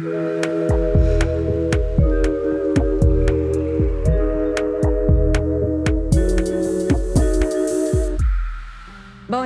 [0.00, 0.06] Bom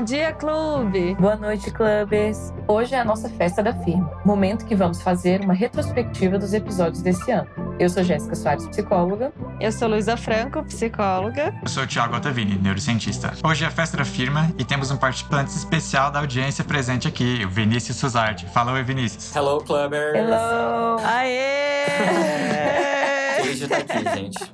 [0.05, 1.17] dia, clube!
[1.17, 2.54] Boa noite, clubes!
[2.67, 7.03] Hoje é a nossa festa da firma, momento que vamos fazer uma retrospectiva dos episódios
[7.03, 7.47] desse ano.
[7.79, 9.35] Eu sou Jéssica Soares, psicóloga.
[9.61, 11.55] Eu sou Luísa Franco, psicóloga.
[11.63, 13.35] Eu sou o Thiago Ottavini, neurocientista.
[13.45, 17.45] Hoje é a festa da firma e temos um participante especial da audiência presente aqui,
[17.45, 18.47] o Vinícius Suzardi.
[18.47, 19.37] Fala oi, Vinícius.
[19.37, 20.17] Hello, clubbers!
[20.17, 20.97] Hello!
[21.05, 21.85] Aê!
[23.45, 24.54] De estar aqui, gente.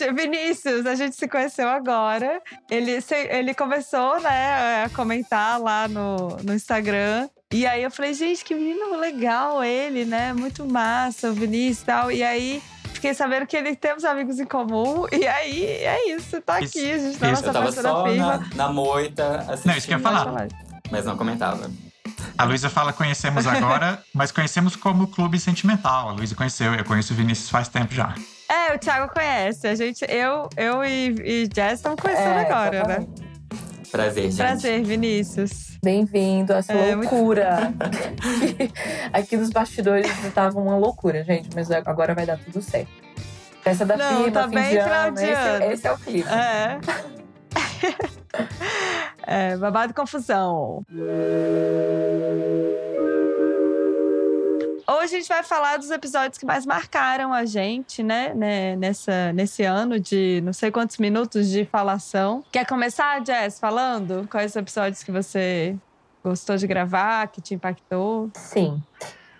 [0.00, 2.40] Gente, Vinícius, a gente se conheceu agora.
[2.70, 7.28] Ele, se- ele começou, né, a comentar lá no, no Instagram.
[7.52, 10.32] E aí eu falei, gente, que menino legal ele, né?
[10.32, 12.12] Muito massa, o Vinícius e tal.
[12.12, 12.62] E aí
[12.94, 15.06] fiquei sabendo que ele temos amigos em comum.
[15.12, 17.42] E aí é isso, tá Isso, aqui, a gente tá isso.
[17.42, 20.48] nossa Eu tava só na, na moita assistindo, Não, isso que eu ia falar.
[20.90, 21.70] mas não comentava.
[22.36, 26.08] A Luísa fala conhecemos agora, mas conhecemos como clube sentimental.
[26.08, 28.14] A Luísa conheceu, eu conheço o Vinícius faz tempo já.
[28.48, 29.66] É, o Thiago conhece.
[29.68, 33.06] A gente, eu, eu e, e Jess estamos conhecendo É, agora, né?
[33.92, 34.36] Prazer, gente.
[34.36, 35.78] Prazer, Vinícius.
[35.82, 37.72] Bem-vindo a essa É, muito- loucura.
[39.12, 42.90] Aqui nos bastidores tava uma loucura, gente, mas agora vai dar tudo certo.
[43.62, 46.28] Festa da Não, firma, tá fim bem de ano, esse, esse é o clipe.
[46.28, 46.78] É.
[49.26, 50.84] é, babado e confusão.
[54.88, 58.34] Hoje a gente vai falar dos episódios que mais marcaram a gente, né?
[58.34, 62.42] né, Nessa, nesse ano de não sei quantos minutos de falação.
[62.50, 64.26] Quer começar, Jess, falando?
[64.28, 65.76] Quais os episódios que você
[66.24, 68.30] gostou de gravar, que te impactou?
[68.34, 68.82] Sim.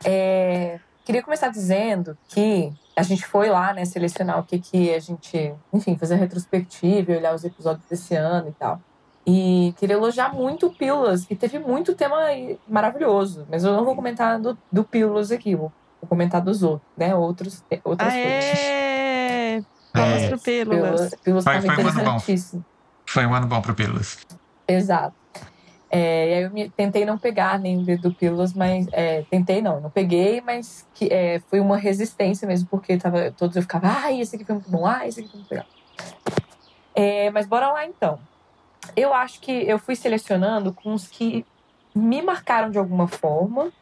[0.05, 5.01] É, queria começar dizendo que a gente foi lá, né, selecionar o que, que a
[5.01, 8.81] gente, enfim, fazer a retrospectiva e olhar os episódios desse ano e tal.
[9.27, 12.17] E queria elogiar muito o Pílulas, que teve muito tema
[12.67, 13.47] maravilhoso.
[13.51, 15.71] Mas eu não vou comentar do, do Pílulas aqui, vou,
[16.09, 17.15] comentar dos outros, né?
[17.15, 18.59] Outros, outras coisas.
[18.59, 19.63] Aê!
[19.95, 21.15] Vamos É, pro Pílulas.
[21.23, 22.19] Pílulas Foi- foi um ano bom.
[23.07, 24.19] Foi um ano bom pro Pílulas.
[24.67, 25.15] Exato.
[25.93, 28.87] É, e aí eu me, tentei não pegar nenhum do Pílulas, mas.
[28.93, 33.57] é, tentei não, não peguei, mas que, é, foi uma resistência mesmo, porque tava, todos
[33.57, 35.67] eu ficava, ah, esse aqui foi muito bom, ah, esse aqui foi muito legal.
[36.95, 38.21] É, mas bora lá então.
[38.97, 41.45] Eu acho que eu fui selecionando com os que
[41.95, 43.73] me marcaram de alguma forma,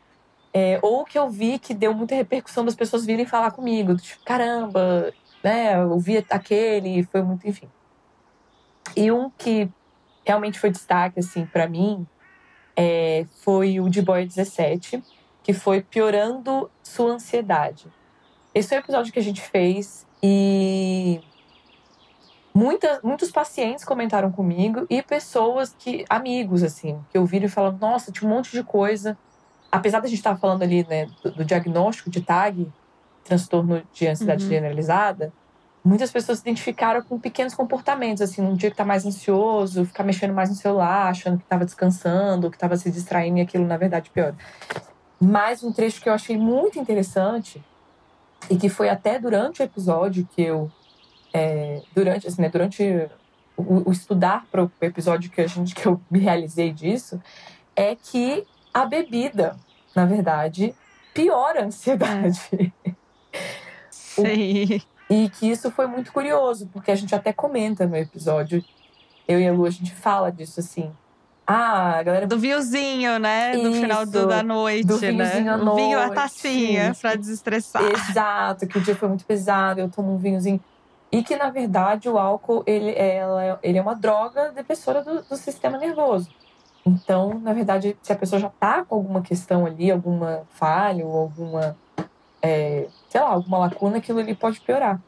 [0.52, 4.24] é, ou que eu vi que deu muita repercussão das pessoas virem falar comigo, tipo,
[4.24, 7.68] caramba, né, eu vi aquele, foi muito, enfim.
[8.96, 9.70] E um que
[10.24, 12.06] realmente foi destaque, assim, para mim,
[12.76, 15.02] é, foi o de Boy 17,
[15.42, 17.86] que foi piorando sua ansiedade.
[18.54, 21.20] Esse foi o episódio que a gente fez e
[22.58, 28.10] muita, muitos pacientes comentaram comigo e pessoas que, amigos, assim, que ouviram e falaram, nossa,
[28.10, 29.16] tinha um monte de coisa.
[29.70, 32.68] Apesar da gente estar falando ali, né, do, do diagnóstico de TAG,
[33.22, 34.50] transtorno de ansiedade Uhum.
[34.50, 35.32] generalizada,
[35.84, 40.02] muitas pessoas se identificaram com pequenos comportamentos, assim, num dia que tá mais ansioso, ficar
[40.02, 43.76] mexendo mais no celular, achando que tava descansando, que tava se distraindo e aquilo, na
[43.76, 44.34] verdade, pior.
[45.20, 47.62] Mais um trecho que eu achei muito interessante
[48.50, 50.70] e que foi até durante o episódio que eu
[51.32, 53.08] é, durante assim, né, durante
[53.56, 57.20] o, o estudar para o episódio que a gente que eu me realizei disso
[57.76, 59.56] é que a bebida,
[59.94, 60.74] na verdade,
[61.14, 62.72] piora a ansiedade.
[63.90, 64.80] Sim.
[65.10, 68.62] E que isso foi muito curioso, porque a gente até comenta no episódio,
[69.26, 70.92] eu e a Lu, a gente fala disso assim.
[71.46, 73.56] Ah, a galera Do vinhozinho, né?
[73.56, 75.10] No final do- Isso, da noite, do né?
[75.12, 76.14] vinhozinho à o vinho, a noite.
[76.14, 77.82] tacinha, pra desestressar.
[77.84, 80.60] Exato, que o dia foi muito pesado, eu tomo um vinhozinho.
[81.10, 85.36] E que, na verdade, o álcool ele, ela, ele é uma droga depressora do, do
[85.36, 86.28] sistema nervoso.
[86.84, 91.16] Então, na verdade, se a pessoa já tá com alguma questão ali, alguma falha ou
[91.16, 91.76] alguma,
[92.42, 95.00] é, sei lá, alguma lacuna, aquilo ali pode piorar.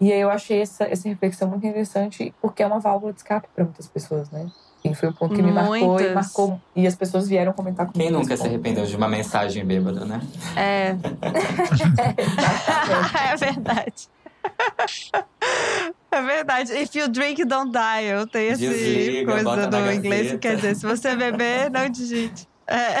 [0.00, 3.48] E aí eu achei essa, essa reflexão muito interessante, porque é uma válvula de escape
[3.54, 4.50] para muitas pessoas, né?
[4.84, 6.60] E foi um ponto que me marcou e marcou.
[6.74, 7.98] E as pessoas vieram comentar comigo.
[7.98, 10.20] Quem nunca se arrependeu de uma mensagem bêbada, né?
[10.54, 10.90] É.
[13.32, 14.08] é verdade.
[16.16, 16.72] É verdade.
[16.72, 18.26] If you drink, don't dial.
[18.26, 22.48] Tem esse Desliga, coisa no inglês que quer dizer, se você beber, não digite.
[22.66, 22.98] É.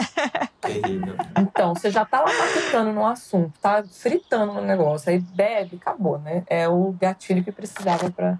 [0.60, 1.16] Terrível.
[1.38, 6.18] Então, você já tá lá matutando no assunto, tá fritando no negócio, aí bebe, acabou,
[6.18, 6.44] né?
[6.46, 8.38] É o gatilho que precisava pra.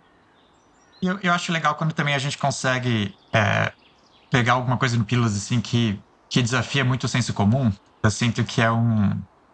[1.03, 3.73] Eu, eu acho legal quando também a gente consegue é,
[4.31, 5.99] pegar alguma coisa no Pílulas assim que,
[6.29, 7.73] que desafia muito o senso comum.
[8.03, 9.11] Eu sinto que é um.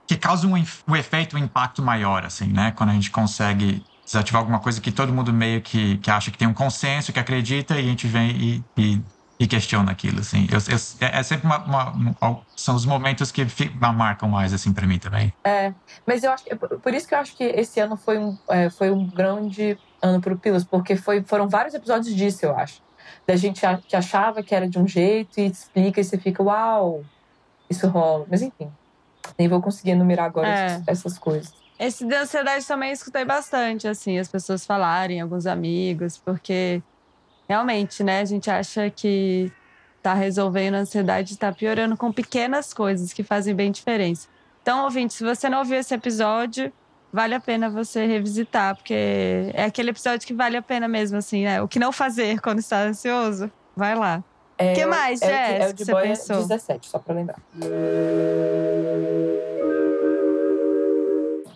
[0.06, 2.72] Que causa um, um efeito, um impacto maior, assim, né?
[2.72, 6.38] Quando a gente consegue desativar alguma coisa que todo mundo meio que, que acha que
[6.38, 9.02] tem um consenso, que acredita, e a gente vem e, e,
[9.40, 10.46] e questiona aquilo, assim.
[10.50, 13.46] Eu, eu, é, é sempre uma, uma, uma, São os momentos que
[13.94, 15.32] marcam mais, assim, para mim também.
[15.44, 15.72] É,
[16.06, 16.44] mas eu acho
[16.82, 20.20] Por isso que eu acho que esse ano foi um, é, foi um grande ano
[20.20, 22.82] pro Pilos, porque foi, foram vários episódios disso, eu acho.
[23.26, 27.04] Da gente que achava que era de um jeito e explica e você fica, uau,
[27.70, 28.26] isso rola.
[28.28, 28.70] Mas enfim,
[29.38, 30.82] nem vou conseguir enumerar agora é.
[30.86, 31.52] essas coisas.
[31.78, 36.82] Esse de ansiedade também escutei bastante, assim, as pessoas falarem, alguns amigos, porque
[37.48, 39.50] realmente, né, a gente acha que
[40.02, 44.28] tá resolvendo a ansiedade, tá piorando com pequenas coisas que fazem bem diferença.
[44.62, 46.72] Então, ouvinte, se você não ouviu esse episódio,
[47.12, 51.44] vale a pena você revisitar, porque é aquele episódio que vale a pena mesmo, assim,
[51.44, 51.60] né?
[51.60, 53.50] O que não fazer quando está ansioso?
[53.76, 54.22] Vai lá.
[54.62, 56.36] O é, que mais, é, Jess, é, o de, é que você pensou?
[56.36, 57.38] 17, só pra lembrar.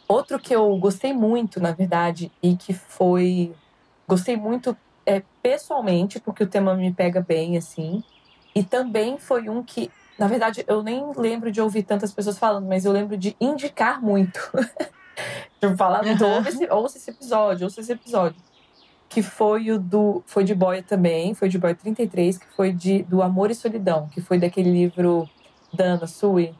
[0.08, 3.52] Outro que eu gostei muito, na verdade, e que foi.
[4.06, 8.02] Gostei muito é, pessoalmente, porque o tema me pega bem, assim.
[8.54, 12.66] E também foi um que, na verdade, eu nem lembro de ouvir tantas pessoas falando,
[12.66, 14.40] mas eu lembro de indicar muito.
[15.60, 18.40] de falar muito, ouça, esse, ouça esse episódio, ouça esse episódio.
[19.16, 20.22] Que foi o do.
[20.26, 24.10] Foi de Boia também, foi de Boia 33, que foi de, do Amor e Solidão,
[24.12, 25.26] que foi daquele livro
[25.72, 26.52] da Ana Sui.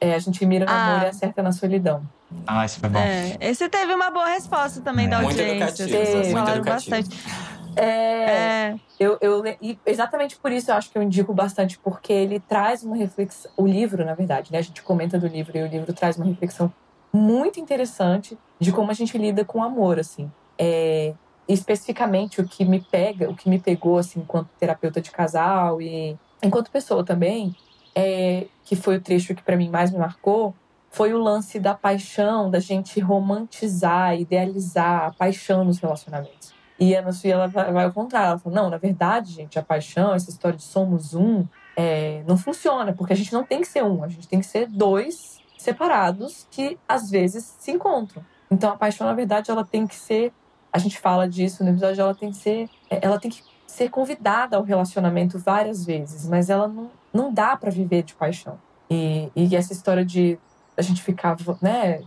[0.00, 0.92] É, a gente mira no ah.
[0.92, 2.02] amor e acerta na solidão.
[2.46, 2.98] Ah, isso foi bom.
[2.98, 5.08] É, esse teve uma boa resposta também é.
[5.10, 5.44] da audiência.
[5.44, 6.96] Muito educativo, muito falaram educativo.
[6.96, 7.18] bastante.
[7.76, 8.74] É, é.
[8.98, 9.42] Eu, eu,
[9.84, 13.50] exatamente por isso eu acho que eu indico bastante, porque ele traz uma reflexão.
[13.58, 14.58] O livro, na verdade, né?
[14.58, 16.72] A gente comenta do livro e o livro traz uma reflexão
[17.12, 20.32] muito interessante de como a gente lida com o amor, assim.
[20.58, 21.12] É,
[21.52, 26.18] especificamente o que me pega, o que me pegou, assim, enquanto terapeuta de casal e
[26.42, 27.54] enquanto pessoa também,
[27.94, 30.54] é, que foi o trecho que para mim mais me marcou,
[30.90, 36.52] foi o lance da paixão, da gente romantizar, idealizar a paixão nos relacionamentos.
[36.78, 38.30] E a Ana Sofia, ela vai, vai ao contrário.
[38.30, 41.44] Ela fala, não, na verdade, gente, a paixão, essa história de somos um,
[41.76, 44.46] é, não funciona, porque a gente não tem que ser um, a gente tem que
[44.46, 48.24] ser dois separados que, às vezes, se encontram.
[48.50, 50.32] Então, a paixão, na verdade, ela tem que ser...
[50.72, 52.68] A gente fala disso no episódio, ela tem que ser...
[52.88, 57.56] É, ela tem que ser convidada ao relacionamento várias vezes, mas ela não, não dá
[57.56, 58.58] para viver de paixão.
[58.90, 60.38] E, e essa história de
[60.76, 62.02] a gente ficar, né,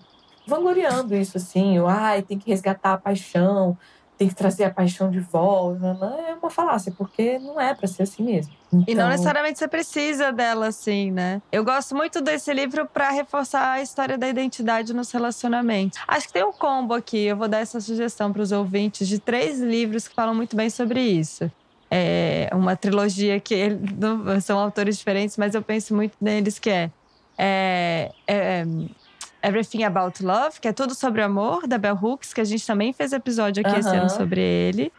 [0.45, 3.77] vangloriando isso assim, o, ai, tem que resgatar a paixão,
[4.23, 5.97] tem que trazer a paixão de volta.
[6.29, 8.53] É uma falácia, porque não é para ser assim mesmo.
[8.67, 8.79] Então...
[8.79, 11.41] E não então necessariamente você precisa dela assim, né?
[11.51, 15.99] Eu gosto muito desse livro para reforçar a história da identidade nos relacionamentos.
[16.07, 19.19] Acho que tem um combo aqui, eu vou dar essa sugestão para os ouvintes de
[19.19, 21.51] três livros que falam muito bem sobre isso.
[21.91, 23.77] É uma trilogia que
[24.41, 26.89] são autores diferentes, mas eu penso muito neles que é,
[27.37, 28.65] é, é
[29.43, 32.93] Everything About Love, que é tudo sobre amor, da Bell Hooks, que a gente também
[32.93, 33.79] fez episódio aqui uhum.
[33.79, 34.91] esse ano sobre ele,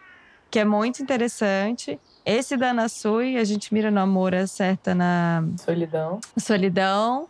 [0.51, 1.99] que é muito interessante.
[2.25, 6.21] Esse da Ana Sui, a gente mira no amor, acerta na solidão.
[6.37, 7.29] Solidão.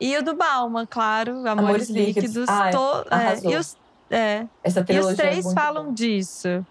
[0.00, 2.34] E o do Bauman, claro, Amores, Amores Líquidos.
[2.34, 3.76] líquidos ah, to, é, e os,
[4.10, 5.92] é, Essa e os é três é falam bom.
[5.92, 6.66] disso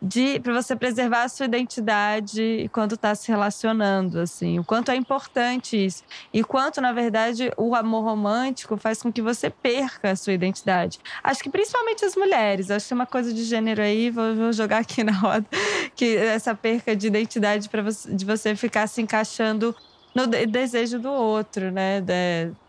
[0.00, 4.96] de para você preservar a sua identidade quando está se relacionando, assim, o quanto é
[4.96, 10.16] importante isso e quanto na verdade o amor romântico faz com que você perca a
[10.16, 10.98] sua identidade.
[11.22, 14.52] Acho que principalmente as mulheres, acho que é uma coisa de gênero aí, vou, vou
[14.52, 15.46] jogar aqui na roda
[15.96, 19.74] que essa perca de identidade para de você ficar se encaixando
[20.14, 22.02] no desejo do outro, né?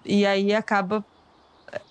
[0.04, 1.06] E aí acaba
[1.72, 1.82] eh,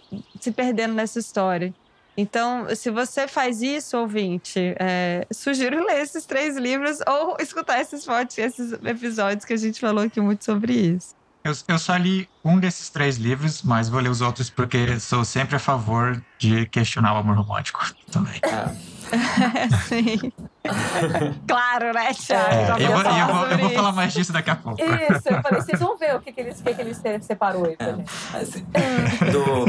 [0.41, 1.73] se perdendo nessa história.
[2.16, 8.06] Então, se você faz isso, ouvinte, é, sugiro ler esses três livros ou escutar esses,
[8.38, 11.14] esses episódios que a gente falou aqui muito sobre isso.
[11.42, 15.26] Eu, eu, só li um desses três livros, mas vou ler os outros porque sou
[15.26, 18.40] sempre a favor de questionar o amor romântico também.
[19.87, 20.33] Sim.
[21.47, 22.80] claro, né, Thiago?
[22.80, 24.80] É, eu, vou, eu, vou, eu, vou, falar mais disso daqui a pouco.
[24.80, 27.76] Isso, eu falei, vocês vão ver o que, que, eles, que, que eles separou aí
[27.76, 28.11] pra é, gente.
[28.35, 28.64] Assim,
[29.30, 29.66] do,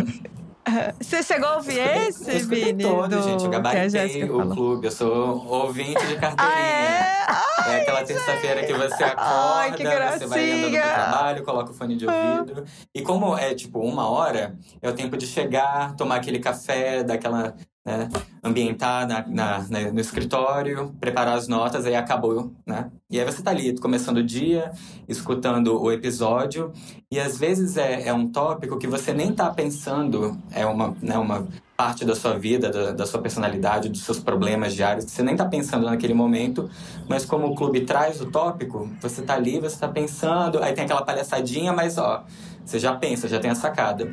[1.00, 2.84] você chegou a ouvir esse, eu Vini?
[2.84, 3.22] todo, do...
[3.22, 3.44] gente.
[3.44, 4.56] Eu gabaritei o falou.
[4.56, 4.88] clube.
[4.88, 6.38] Eu sou ouvinte de carteirinha.
[6.38, 7.26] Ah, é?
[7.28, 9.72] Ai, é aquela terça-feira que você acorda, Ai,
[10.18, 12.66] você vai andando pro trabalho, coloca o fone de ouvido.
[12.94, 17.16] E como é, tipo, uma hora, é o tempo de chegar, tomar aquele café, dar
[17.16, 18.10] aquela né,
[18.44, 22.90] ambientar na, na, na, no escritório, preparar as notas, aí acabou, né?
[23.12, 24.72] E aí você tá ali, começando o dia,
[25.08, 26.72] escutando o episódio,
[27.12, 31.16] e às vezes é, é um tópico que você nem tá pensando, é uma, né,
[31.16, 35.22] uma parte da sua vida, da, da sua personalidade, dos seus problemas diários, que você
[35.22, 36.68] nem tá pensando naquele momento,
[37.08, 40.86] mas como o clube traz o tópico, você tá ali, você tá pensando, aí tem
[40.86, 42.24] aquela palhaçadinha, mas ó,
[42.66, 44.12] você já pensa, já tem a sacada.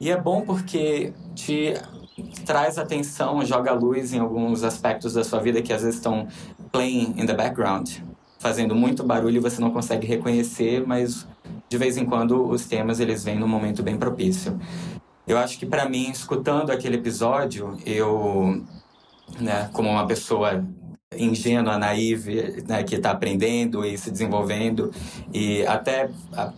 [0.00, 1.74] E é bom porque te
[2.44, 6.26] traz atenção, joga luz em alguns aspectos da sua vida que às vezes estão
[6.72, 7.88] playing in the background.
[8.38, 11.28] fazendo muito barulho e você não consegue reconhecer, mas
[11.68, 14.58] de vez em quando os temas eles vêm num momento bem propício.
[15.26, 18.64] Eu acho que para mim, escutando aquele episódio, eu,
[19.38, 20.64] né, como uma pessoa
[21.18, 24.92] ingênua, naive, né, que está aprendendo e se desenvolvendo.
[25.34, 26.08] E até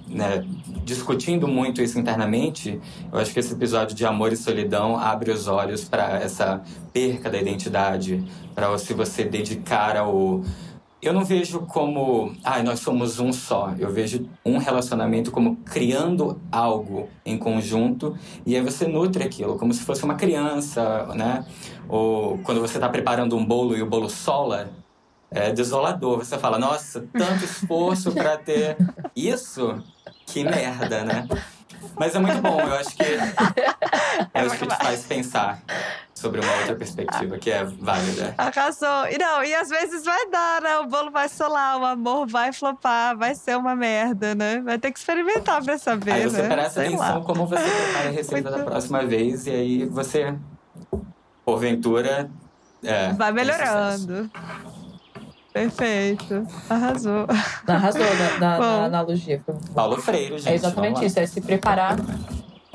[0.07, 0.45] né,
[0.85, 2.79] discutindo muito isso internamente,
[3.11, 7.31] eu acho que esse episódio de amor e solidão abre os olhos para essa perca
[7.31, 8.23] da identidade,
[8.55, 10.43] para se você dedicar ao
[11.03, 13.75] eu não vejo como, ah, nós somos um só.
[13.77, 18.17] Eu vejo um relacionamento como criando algo em conjunto
[18.47, 21.45] e aí você nutre aquilo, como se fosse uma criança, né?
[21.89, 24.71] Ou quando você está preparando um bolo e o bolo sola,
[25.29, 26.19] é desolador.
[26.19, 28.77] Você fala, nossa, tanto esforço para ter
[29.17, 29.83] isso,
[30.25, 31.27] que merda, né?
[31.97, 33.03] Mas é muito bom, eu acho que
[34.35, 35.63] é isso que te faz pensar
[36.15, 38.35] sobre uma outra perspectiva que é válida.
[38.39, 39.07] Arrasou.
[39.11, 40.79] E não, e às vezes vai dar, né?
[40.79, 44.61] O bolo vai solar, o amor vai flopar, vai ser uma merda, né?
[44.61, 46.13] Vai ter que experimentar pra saber.
[46.13, 46.49] Aí você né?
[46.49, 47.25] presta Sei atenção lá.
[47.25, 48.65] como você prepara a receita Muito...
[48.65, 50.35] da próxima vez, e aí você,
[51.45, 52.31] porventura.
[52.85, 54.31] É, vai melhorando.
[55.53, 56.47] Perfeito.
[56.69, 57.27] Arrasou.
[57.67, 59.43] Arrasou na, na, na analogia.
[59.75, 60.49] Paulo Freire, gente.
[60.49, 61.97] É exatamente isso, é se preparar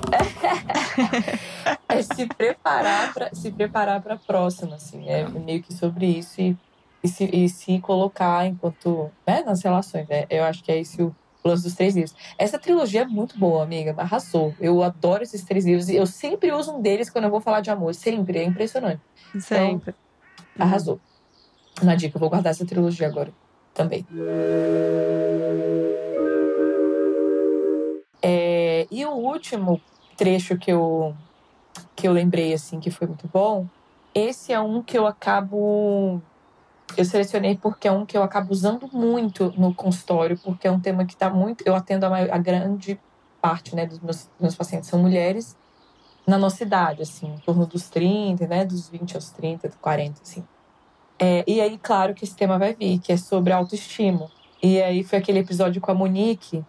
[1.89, 6.39] é se preparar para se preparar para a próxima, assim, é meio que sobre isso
[6.39, 6.57] e,
[7.03, 10.07] e, se, e se colocar enquanto né, nas relações.
[10.07, 10.25] Né?
[10.29, 12.15] Eu acho que é esse o lance dos três livros.
[12.37, 14.53] Essa trilogia é muito boa, amiga, arrasou.
[14.59, 17.61] Eu adoro esses três livros e eu sempre uso um deles quando eu vou falar
[17.61, 19.01] de amor, sempre, é impressionante.
[19.39, 19.95] Sempre.
[20.53, 20.99] Então, arrasou.
[21.81, 23.31] Uma dica, eu vou guardar essa trilogia agora
[23.73, 24.05] também.
[28.21, 29.79] É, e o último
[30.15, 31.15] trecho que eu,
[31.95, 33.67] que eu lembrei, assim, que foi muito bom,
[34.13, 36.19] esse é um que eu acabo.
[36.97, 40.79] Eu selecionei porque é um que eu acabo usando muito no consultório, porque é um
[40.79, 41.63] tema que está muito.
[41.67, 42.99] Eu atendo a, maior, a grande
[43.39, 45.55] parte né, dos meus, meus pacientes são mulheres
[46.25, 50.43] na nossa idade, assim, em torno dos 30, né, dos 20 aos 30, 40, assim.
[51.19, 54.29] É, e aí, claro que esse tema vai vir, que é sobre autoestima.
[54.61, 56.63] E aí foi aquele episódio com a Monique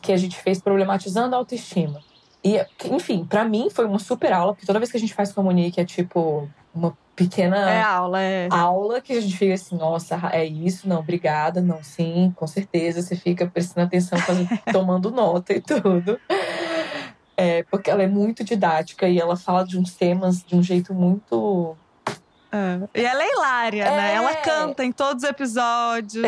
[0.00, 2.00] que a gente fez problematizando a autoestima.
[2.42, 5.32] E, enfim, para mim foi uma super aula, porque toda vez que a gente faz
[5.32, 8.48] com a Monique é tipo uma pequena é aula, é.
[8.50, 13.02] aula que a gente fica assim, nossa, é isso, não, obrigada, não, sim, com certeza.
[13.02, 16.18] Você fica prestando atenção, fazendo, tomando nota e tudo.
[17.36, 20.94] É, porque ela é muito didática e ela fala de uns temas de um jeito
[20.94, 21.76] muito.
[22.52, 23.00] É.
[23.00, 23.96] E ela é hilária, é.
[23.96, 24.14] né?
[24.14, 26.24] Ela canta em todos os episódios.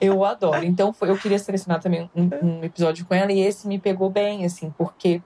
[0.00, 0.64] Eu adoro.
[0.64, 4.10] Então, foi, eu queria selecionar também um, um, episódio com ela e esse me pegou
[4.10, 5.22] bem, assim, porque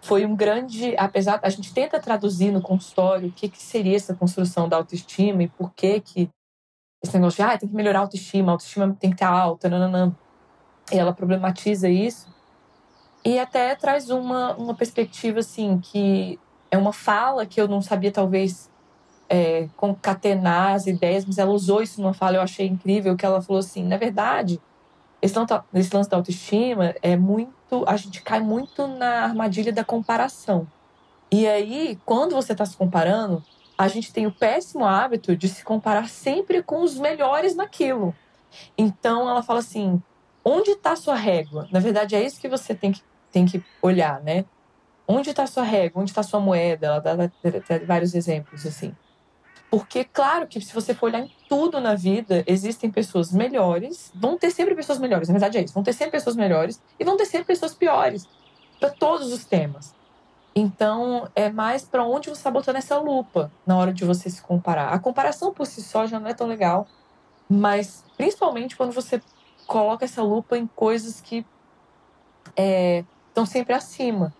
[0.00, 0.94] foi um grande.
[0.96, 1.40] Apesar.
[1.42, 5.48] A gente tenta traduzir no consultório o que, que seria essa construção da autoestima e
[5.48, 6.30] por que que.
[7.04, 9.68] Esse negócio de, ah, tem que melhorar a autoestima, a autoestima tem que estar alta,
[9.68, 10.14] nananã.
[10.92, 12.32] E ela problematiza isso.
[13.24, 16.38] E até traz uma, uma perspectiva, assim, que
[16.72, 18.70] é uma fala que eu não sabia, talvez,
[19.28, 23.42] é, concatenar as ideias, mas ela usou isso numa fala, eu achei incrível, que ela
[23.42, 24.58] falou assim, na verdade,
[25.20, 30.66] esse lance, da autoestima é muito, a gente cai muito na armadilha da comparação.
[31.30, 33.44] E aí, quando você está se comparando,
[33.76, 38.14] a gente tem o péssimo hábito de se comparar sempre com os melhores naquilo.
[38.78, 40.02] Então, ela fala assim,
[40.42, 41.68] onde está sua régua?
[41.70, 44.46] Na verdade, é isso que você tem que, tem que olhar, né?
[45.14, 46.00] Onde está sua régua?
[46.00, 46.86] Onde está sua moeda?
[46.86, 47.12] Ela dá
[47.86, 48.96] vários exemplos, assim.
[49.70, 54.38] Porque, claro que se você for olhar em tudo na vida, existem pessoas melhores, vão
[54.38, 57.16] ter sempre pessoas melhores, na verdade é isso, vão ter sempre pessoas melhores e vão
[57.16, 58.28] ter sempre pessoas piores
[58.78, 59.94] para todos os temas.
[60.54, 64.42] Então, é mais para onde você está botando essa lupa na hora de você se
[64.42, 64.92] comparar.
[64.92, 66.86] A comparação por si só já não é tão legal,
[67.48, 69.22] mas principalmente quando você
[69.66, 71.46] coloca essa lupa em coisas que
[72.46, 74.34] estão é, sempre acima.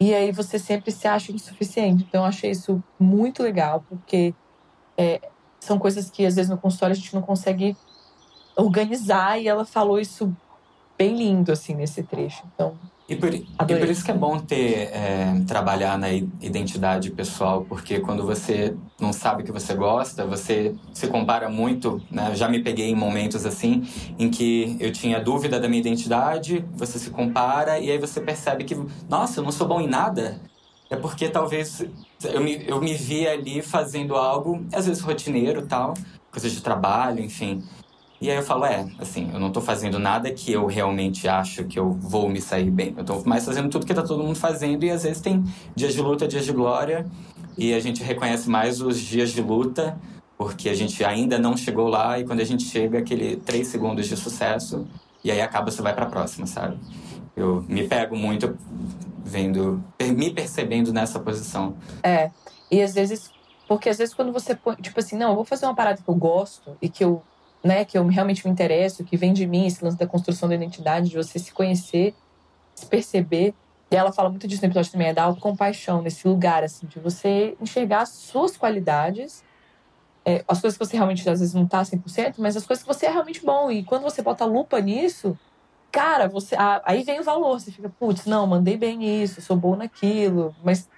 [0.00, 2.04] E aí você sempre se acha insuficiente.
[2.08, 4.34] Então, eu achei isso muito legal, porque
[4.96, 5.20] é,
[5.58, 7.76] são coisas que às vezes no consultório a gente não consegue
[8.56, 10.34] organizar e ela falou isso
[10.96, 12.42] bem lindo assim nesse trecho.
[12.54, 12.76] Então,
[13.08, 18.00] e por, e por isso que é bom ter é, trabalhar na identidade pessoal, porque
[18.00, 22.02] quando você não sabe o que você gosta, você se compara muito.
[22.10, 22.34] Né?
[22.34, 23.88] Já me peguei em momentos assim
[24.18, 28.64] em que eu tinha dúvida da minha identidade, você se compara e aí você percebe
[28.64, 28.76] que,
[29.08, 30.38] nossa, eu não sou bom em nada.
[30.90, 31.82] É porque talvez
[32.22, 35.94] eu me, eu me via ali fazendo algo, às vezes rotineiro tal,
[36.30, 37.62] coisas de trabalho, enfim.
[38.20, 41.64] E aí eu falo, é, assim, eu não tô fazendo nada que eu realmente acho
[41.64, 42.94] que eu vou me sair bem.
[42.96, 45.44] Eu tô mais fazendo tudo que tá todo mundo fazendo e às vezes tem
[45.74, 47.06] dias de luta, dias de glória.
[47.56, 49.98] E a gente reconhece mais os dias de luta
[50.38, 54.06] porque a gente ainda não chegou lá e quando a gente chega, aquele três segundos
[54.06, 54.86] de sucesso
[55.24, 56.78] e aí acaba, você vai para a próxima, sabe?
[57.36, 58.56] Eu me pego muito
[59.24, 61.76] vendo, me percebendo nessa posição.
[62.04, 62.30] É,
[62.70, 63.30] e às vezes,
[63.66, 66.08] porque às vezes quando você põe, tipo assim, não, eu vou fazer uma parada que
[66.08, 67.20] eu gosto e que eu,
[67.62, 70.54] né, que eu realmente me interesso, que vem de mim, esse lance da construção da
[70.54, 72.14] identidade, de você se conhecer,
[72.74, 73.54] se perceber.
[73.90, 76.98] E ela fala muito disso no episódio também, é da autocompaixão, nesse lugar, assim, de
[76.98, 79.42] você enxergar as suas qualidades,
[80.24, 82.88] é, as coisas que você realmente às vezes não tá 100%, mas as coisas que
[82.88, 83.70] você é realmente bom.
[83.70, 85.38] E quando você bota lupa nisso,
[85.90, 87.58] cara, você aí vem o valor.
[87.58, 90.54] Você fica, putz, não, mandei bem nisso, sou bom naquilo.
[90.62, 90.88] Mas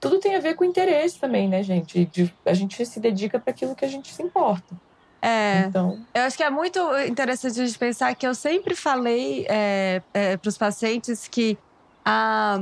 [0.00, 2.06] tudo tem a ver com interesse também, né, gente?
[2.06, 4.74] De, a gente se dedica para aquilo que a gente se importa.
[5.20, 5.98] É, então...
[6.14, 10.36] eu acho que é muito interessante a gente pensar que eu sempre falei é, é,
[10.36, 11.58] para os pacientes que
[12.04, 12.58] a,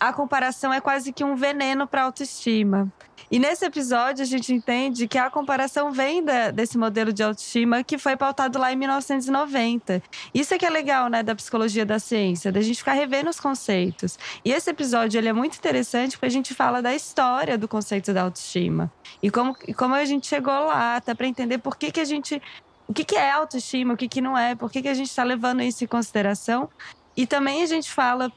[0.00, 2.90] a comparação é quase que um veneno para a autoestima.
[3.30, 7.84] E nesse episódio a gente entende que a comparação vem da, desse modelo de autoestima
[7.84, 10.02] que foi pautado lá em 1990.
[10.34, 13.38] Isso é que é legal, né, da psicologia da ciência, da gente ficar revendo os
[13.38, 14.18] conceitos.
[14.44, 18.12] E esse episódio ele é muito interessante porque a gente fala da história do conceito
[18.12, 18.90] da autoestima
[19.22, 22.04] e como, e como a gente chegou lá, até para entender por que, que a
[22.04, 22.42] gente
[22.88, 25.08] o que, que é autoestima, o que, que não é, por que, que a gente
[25.08, 26.68] está levando isso em consideração.
[27.16, 28.32] E também a gente fala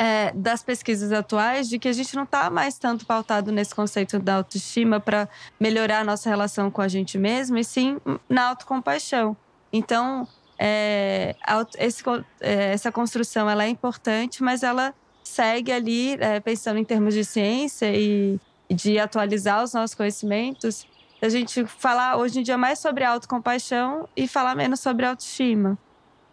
[0.00, 4.18] é, das pesquisas atuais de que a gente não está mais tanto pautado nesse conceito
[4.18, 5.28] da autoestima para
[5.60, 9.36] melhorar a nossa relação com a gente mesmo, e sim na autocompaixão.
[9.70, 10.26] Então,
[10.58, 11.36] é,
[11.78, 12.02] esse,
[12.40, 17.22] é, essa construção ela é importante, mas ela segue ali, é, pensando em termos de
[17.22, 18.40] ciência e
[18.70, 20.86] de atualizar os nossos conhecimentos,
[21.20, 25.76] a gente falar hoje em dia mais sobre autocompaixão e falar menos sobre autoestima.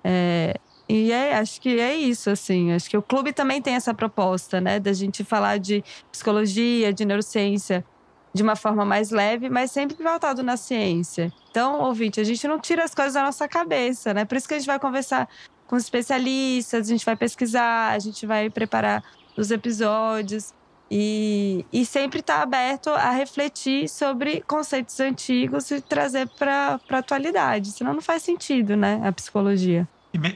[0.05, 0.57] É,
[0.89, 2.71] e é, acho que é isso, assim.
[2.71, 4.79] Acho que o clube também tem essa proposta, né?
[4.79, 7.83] Da gente falar de psicologia, de neurociência
[8.33, 11.33] de uma forma mais leve, mas sempre voltado na ciência.
[11.49, 14.25] Então, ouvinte, a gente não tira as coisas da nossa cabeça, né?
[14.25, 15.27] Por isso que a gente vai conversar
[15.65, 19.03] com especialistas, a gente vai pesquisar, a gente vai preparar
[19.35, 20.53] os episódios.
[20.89, 26.97] E, e sempre estar tá aberto a refletir sobre conceitos antigos e trazer para a
[26.97, 27.71] atualidade.
[27.71, 29.01] Senão não faz sentido, né?
[29.03, 29.85] A psicologia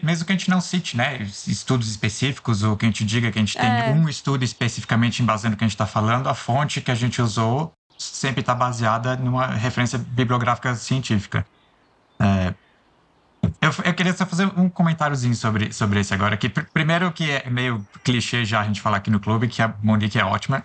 [0.04, 3.40] mesmo que a gente não cite né, estudos específicos, ou que a gente diga que
[3.40, 3.90] a gente tem é.
[3.90, 7.22] um estudo especificamente embasando o que a gente está falando, a fonte que a gente
[7.22, 11.46] usou sempre está baseada numa referência bibliográfica científica.
[12.20, 12.54] É,
[13.62, 16.38] eu, eu, queria só fazer um comentáriozinho sobre, sobre esse agora.
[16.38, 19.74] Que, primeiro, que é meio clichê já a gente falar aqui no clube, que a
[19.82, 20.64] Monique é ótima.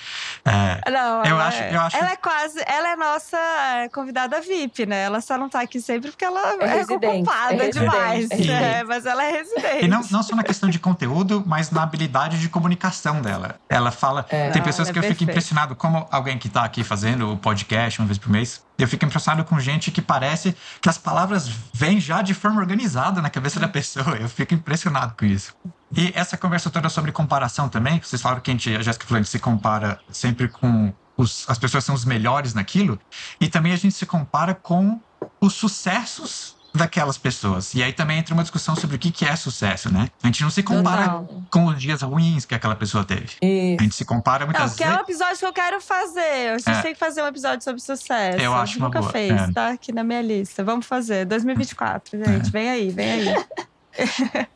[0.44, 1.96] é, não, eu acho, é, eu acho.
[1.96, 2.62] Ela é quase.
[2.66, 5.04] Ela é nossa é, convidada VIP, né?
[5.04, 8.30] Ela só não tá aqui sempre porque ela é, é ocupada é demais.
[8.30, 9.84] É, mas ela é residente.
[9.84, 13.56] E não, não só na questão de conteúdo, mas na habilidade de comunicação dela.
[13.68, 14.22] Ela fala.
[14.22, 18.00] Tem não, pessoas que eu fico impressionado, como alguém que tá aqui fazendo o podcast
[18.00, 22.00] uma vez por mês eu fico impressionado com gente que parece que as palavras vêm
[22.00, 24.16] já de forma organizada na cabeça da pessoa.
[24.16, 25.54] Eu fico impressionado com isso.
[25.96, 29.22] E essa conversa toda sobre comparação também, vocês falaram que a, gente, a Jéssica falou
[29.22, 32.98] que se compara sempre com os, as pessoas são os melhores naquilo,
[33.40, 35.00] e também a gente se compara com
[35.40, 37.74] os sucessos daquelas pessoas.
[37.74, 40.08] E aí também entra uma discussão sobre o que é sucesso, né?
[40.22, 41.42] A gente não se compara Total.
[41.50, 43.34] com os dias ruins que aquela pessoa teve.
[43.42, 43.76] Isso.
[43.80, 44.78] A gente se compara muitas não, vezes.
[44.78, 46.54] Que é um episódio que eu quero fazer.
[46.54, 46.82] A gente é.
[46.82, 48.38] tem que fazer um episódio sobre sucesso.
[48.38, 49.12] Eu acho nunca boa.
[49.12, 49.52] fez, é.
[49.52, 50.64] tá aqui na minha lista.
[50.64, 51.26] Vamos fazer.
[51.26, 52.48] 2024, gente.
[52.48, 52.50] É.
[52.50, 53.46] Vem aí, vem aí.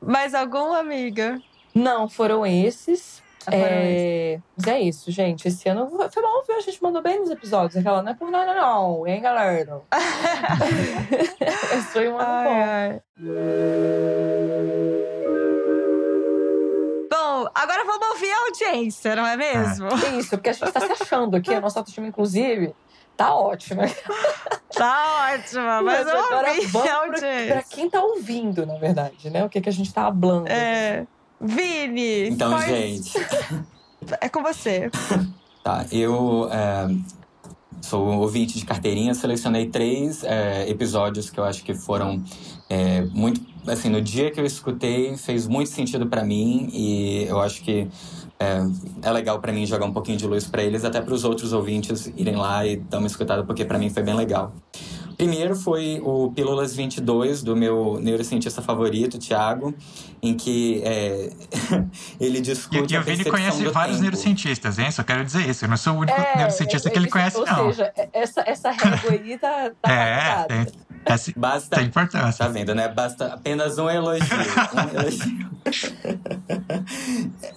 [0.00, 1.40] Mais algum, amiga?
[1.74, 3.22] Não, foram esses.
[3.46, 5.48] É, mas é isso, gente.
[5.48, 6.56] Esse ano foi bom, viu?
[6.56, 7.76] A gente mandou bem nos episódios.
[7.76, 9.80] Aquela não é por nada, não, hein, galera?
[11.92, 12.62] foi um ano bom.
[12.62, 13.00] Ai.
[17.10, 19.88] Bom, agora vamos ouvir a audiência, não é mesmo?
[19.88, 21.54] É isso, porque a gente tá se achando aqui.
[21.54, 22.74] A nossa autoestima, inclusive,
[23.16, 23.84] tá ótima.
[24.72, 29.44] Tá ótima, mas, mas agora vamos pra, pra, quem tá ouvindo, na verdade, né?
[29.44, 30.46] O que, que a gente tá hablando.
[30.48, 31.06] É.
[31.40, 32.28] Vini!
[32.28, 33.12] Então, gente.
[34.20, 34.90] é com você.
[35.64, 36.94] tá, eu é,
[37.80, 42.22] sou ouvinte de carteirinha, selecionei três é, episódios que eu acho que foram
[42.68, 43.40] é, muito.
[43.66, 47.88] Assim, no dia que eu escutei, fez muito sentido para mim e eu acho que
[48.38, 48.58] é,
[49.02, 51.52] é legal para mim jogar um pouquinho de luz para eles, até para os outros
[51.52, 54.52] ouvintes irem lá e dar uma escutada, porque para mim foi bem legal.
[55.20, 59.74] Primeiro foi o Pílulas 22, do meu neurocientista favorito, Tiago,
[60.22, 61.28] em que é,
[62.18, 62.94] ele discute.
[62.94, 64.04] E, e o Vini conhece vários tempo.
[64.04, 64.90] neurocientistas, hein?
[64.90, 65.66] Só quero dizer isso.
[65.66, 67.66] Eu não sou o único é, neurocientista é, que ele conhece, ou não.
[67.66, 69.70] Ou seja, é, essa, essa régua aí tá.
[69.82, 70.66] tá é, tem,
[71.04, 72.46] essa, Basta, tem importância.
[72.46, 72.88] Tá vendo, né?
[72.88, 74.24] Basta apenas um elogio.
[74.74, 75.50] um elogio.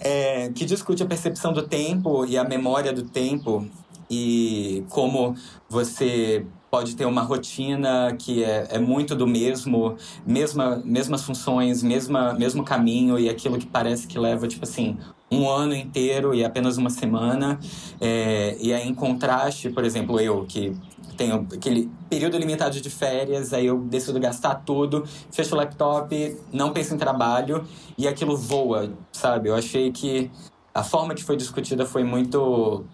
[0.00, 3.66] é, que discute a percepção do tempo e a memória do tempo
[4.10, 5.34] e como
[5.66, 12.32] você pode ter uma rotina que é, é muito do mesmo, mesma, mesmas funções, mesma,
[12.32, 14.98] mesmo caminho e aquilo que parece que leva, tipo assim,
[15.30, 17.60] um ano inteiro e apenas uma semana.
[18.00, 20.76] É, e aí, em contraste, por exemplo, eu que
[21.16, 26.72] tenho aquele período limitado de férias, aí eu decido gastar tudo, fecho o laptop, não
[26.72, 27.64] penso em trabalho
[27.96, 29.48] e aquilo voa, sabe?
[29.48, 30.28] Eu achei que
[30.74, 32.84] a forma que foi discutida foi muito.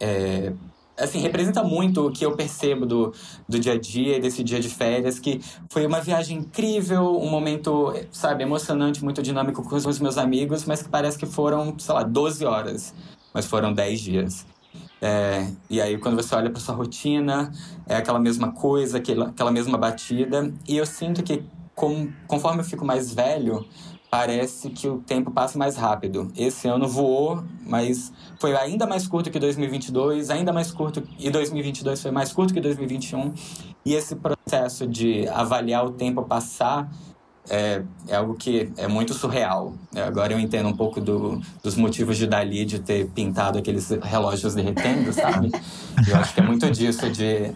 [0.00, 0.52] É,
[0.98, 3.12] assim, representa muito o que eu percebo do,
[3.48, 7.30] do dia a dia e desse dia de férias, que foi uma viagem incrível, um
[7.30, 11.94] momento, sabe, emocionante, muito dinâmico com os meus amigos, mas que parece que foram, sei
[11.94, 12.94] lá, 12 horas,
[13.32, 14.46] mas foram 10 dias.
[15.00, 17.52] É, e aí, quando você olha para sua rotina,
[17.86, 20.52] é aquela mesma coisa, aquela, aquela mesma batida.
[20.66, 23.64] E eu sinto que, com, conforme eu fico mais velho,
[24.10, 26.30] parece que o tempo passa mais rápido.
[26.36, 32.00] Esse ano voou, mas foi ainda mais curto que 2022, ainda mais curto e 2022
[32.00, 33.32] foi mais curto que 2021.
[33.84, 36.90] E esse processo de avaliar o tempo passar
[37.50, 39.74] é, é algo que é muito surreal.
[39.94, 43.90] É, agora eu entendo um pouco do, dos motivos de Dali de ter pintado aqueles
[44.02, 45.50] relógios derretendo, sabe?
[46.06, 47.52] eu acho que é muito disso de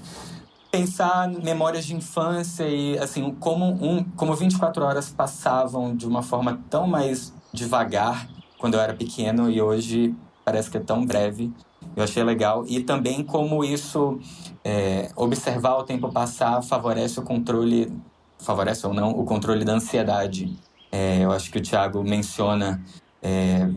[0.73, 6.61] pensar memórias de infância e assim como um como 24 horas passavam de uma forma
[6.69, 8.27] tão mais devagar
[8.59, 11.53] quando eu era pequeno e hoje parece que é tão breve
[11.97, 12.65] eu achei legal.
[12.67, 14.19] E também como isso
[14.65, 17.93] é, observar o tempo passar favorece o controle
[18.39, 20.57] favorece ou não o controle da ansiedade.
[20.91, 22.83] É, eu acho que o Thiago menciona
[23.23, 23.69] é,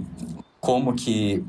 [0.59, 1.45] como que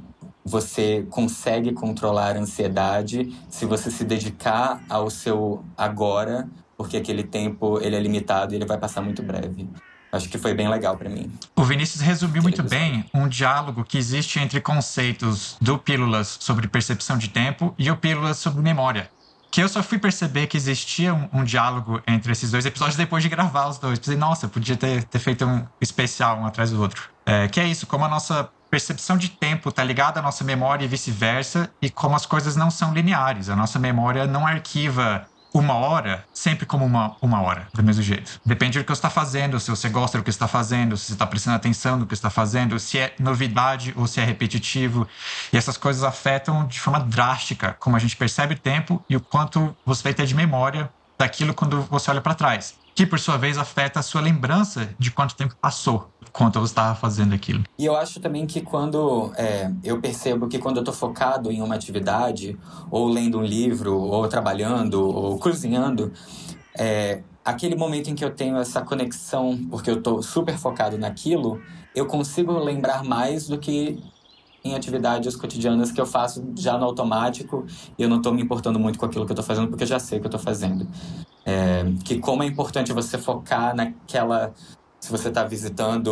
[0.46, 7.80] você consegue controlar a ansiedade se você se dedicar ao seu agora, porque aquele tempo
[7.82, 9.68] ele é limitado e ele vai passar muito breve.
[10.12, 11.32] Acho que foi bem legal para mim.
[11.56, 17.18] O Vinícius resumiu muito bem um diálogo que existe entre conceitos do Pílulas sobre percepção
[17.18, 19.10] de tempo e o Pílulas sobre memória.
[19.50, 23.22] Que eu só fui perceber que existia um, um diálogo entre esses dois episódios depois
[23.22, 23.98] de gravar os dois.
[23.98, 27.10] Pensei, nossa, podia ter, ter feito um especial um atrás do outro.
[27.24, 30.84] É, que é isso, como a nossa percepção de tempo está ligada à nossa memória
[30.84, 33.48] e vice-versa, e como as coisas não são lineares.
[33.48, 38.38] A nossa memória não arquiva uma hora sempre como uma, uma hora, do mesmo jeito.
[38.44, 41.12] Depende do que você está fazendo, se você gosta do que está fazendo, se você
[41.14, 45.08] está prestando atenção no que está fazendo, se é novidade ou se é repetitivo.
[45.50, 49.20] E essas coisas afetam de forma drástica como a gente percebe o tempo e o
[49.20, 52.74] quanto você vai ter de memória daquilo quando você olha para trás.
[52.94, 56.94] Que, por sua vez, afeta a sua lembrança de quanto tempo passou quanto você estava
[56.94, 57.64] fazendo aquilo.
[57.78, 61.62] E eu acho também que quando é, eu percebo que quando eu estou focado em
[61.62, 62.58] uma atividade,
[62.90, 66.12] ou lendo um livro, ou trabalhando, ou cozinhando,
[66.78, 71.58] é, aquele momento em que eu tenho essa conexão, porque eu estou super focado naquilo,
[71.94, 73.98] eu consigo lembrar mais do que
[74.62, 77.64] em atividades cotidianas que eu faço já no automático
[77.96, 79.88] e eu não estou me importando muito com aquilo que eu estou fazendo porque eu
[79.88, 80.86] já sei o que eu estou fazendo.
[81.46, 84.52] É, que como é importante você focar naquela
[85.06, 86.10] se você está visitando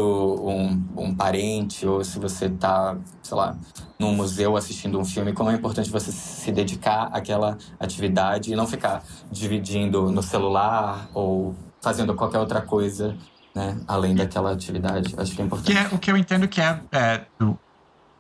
[0.49, 3.59] um, um parente ou se você está, sei lá,
[3.99, 8.69] num museu assistindo um filme, como é importante você se dedicar àquela atividade e não
[8.69, 9.03] ficar
[9.33, 13.17] dividindo no celular ou fazendo qualquer outra coisa,
[13.53, 15.13] né, além daquela atividade.
[15.19, 15.73] Acho que é importante.
[15.73, 17.23] Que é, o que eu entendo que é, é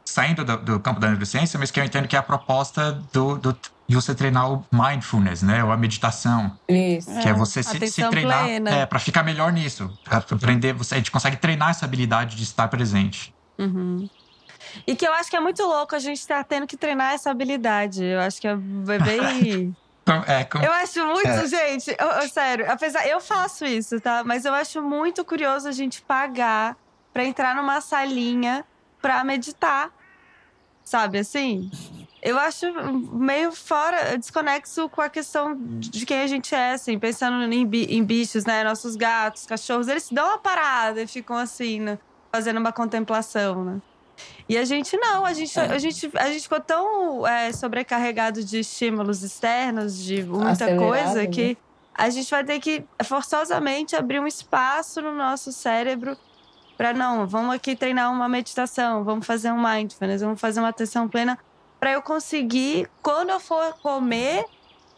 [0.04, 3.36] saindo do, do, campo da neurociência, mas que eu entendo que é a proposta do,
[3.38, 5.62] do de você treinar o mindfulness, né?
[5.62, 6.58] Ou a meditação.
[6.68, 7.10] Isso.
[7.20, 9.90] Que é, é você se, se, treinar é, para ficar melhor nisso.
[10.04, 13.34] Pra aprender, você, a gente consegue treinar essa habilidade de estar presente.
[13.58, 14.08] Uhum.
[14.86, 17.12] E que eu acho que é muito louco a gente estar tá tendo que treinar
[17.12, 18.02] essa habilidade.
[18.04, 19.76] Eu acho que é bem.
[20.26, 20.58] É, com...
[20.58, 21.46] Eu acho muito, é.
[21.46, 24.22] gente, eu, eu, sério, apesar, eu faço isso, tá?
[24.22, 26.76] Mas eu acho muito curioso a gente pagar
[27.10, 28.62] para entrar numa salinha
[29.04, 29.92] para meditar.
[30.82, 31.70] Sabe assim?
[32.22, 32.66] eu acho
[33.12, 38.02] meio fora, desconexo com a questão de quem a gente é, assim, pensando em, em
[38.02, 38.64] bichos, né?
[38.64, 41.98] Nossos gatos, cachorros, eles dão uma parada e ficam assim, né?
[42.32, 43.82] fazendo uma contemplação, né?
[44.48, 45.66] E a gente não, a gente, é.
[45.66, 51.22] a gente, a gente ficou tão é, sobrecarregado de estímulos externos, de muita Acelerado, coisa,
[51.22, 51.26] né?
[51.26, 51.58] que
[51.94, 56.16] a gente vai ter que forçosamente abrir um espaço no nosso cérebro
[56.76, 61.08] para não, vamos aqui treinar uma meditação, vamos fazer um mindfulness, vamos fazer uma atenção
[61.08, 61.38] plena
[61.84, 64.44] para eu conseguir, quando eu for comer,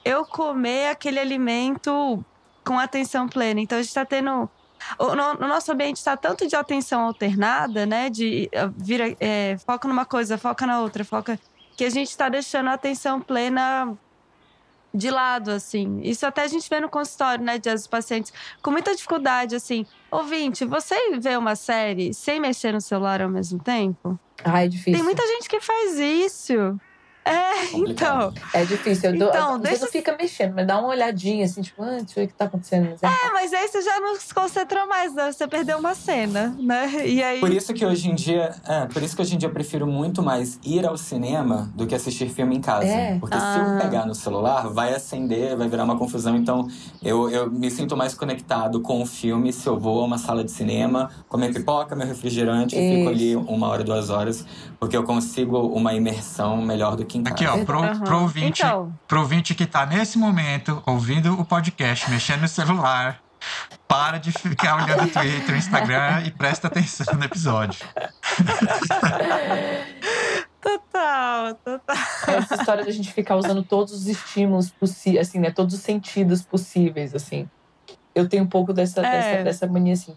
[0.04, 2.24] eu comer aquele alimento
[2.64, 3.60] com atenção plena.
[3.60, 4.48] Então a gente está tendo.
[4.96, 8.08] O, no, no, nosso ambiente está tanto de atenção alternada, né?
[8.08, 11.40] De uh, vira, é, foca numa coisa, foca na outra, foca.
[11.76, 13.96] Que a gente está deixando a atenção plena
[14.96, 16.00] de lado, assim.
[16.02, 18.32] Isso até a gente vê no consultório, né, de os pacientes
[18.62, 19.84] com muita dificuldade, assim.
[20.10, 24.18] Ouvinte, você vê uma série sem mexer no celular ao mesmo tempo?
[24.44, 24.94] Ai, difícil.
[24.94, 26.78] Tem muita gente que faz isso.
[27.26, 28.32] É, então.
[28.52, 29.10] É difícil.
[29.10, 29.78] Eu dou, então, deixa...
[29.78, 32.28] Você não fica mexendo, mas dá uma olhadinha assim, tipo, ah, deixa eu ver o
[32.28, 32.90] que tá acontecendo.
[32.90, 35.32] Mas é, é, mas aí você já não se concentra mais, né?
[35.32, 37.06] Você perdeu uma cena, né?
[37.06, 37.40] E aí.
[37.40, 38.54] Por isso que hoje em dia.
[38.64, 41.86] É, por isso que hoje em dia eu prefiro muito mais ir ao cinema do
[41.86, 42.86] que assistir filme em casa.
[42.86, 43.18] É.
[43.18, 43.52] Porque ah.
[43.52, 43.78] se eu ah.
[43.82, 46.36] pegar no celular, vai acender, vai virar uma confusão.
[46.36, 46.68] Então,
[47.02, 50.44] eu, eu me sinto mais conectado com o filme se eu vou a uma sala
[50.44, 54.44] de cinema, comer pipoca, meu refrigerante, e fico ali uma hora, duas horas,
[54.78, 57.52] porque eu consigo uma imersão melhor do que aqui em casa.
[57.52, 58.00] Aqui, ó, pro, uhum.
[58.00, 58.98] pro, ouvinte, então.
[59.06, 63.20] pro ouvinte que tá nesse momento ouvindo o podcast, mexendo no celular,
[63.86, 67.86] para de ficar olhando o Twitter, o Instagram e presta atenção no episódio.
[70.66, 71.96] Total, total.
[72.26, 75.52] Essa história da gente ficar usando todos os estímulos possíveis, assim, né?
[75.52, 77.48] Todos os sentidos possíveis, assim.
[78.12, 79.10] Eu tenho um pouco dessa, é.
[79.10, 80.16] dessa, dessa mania, assim.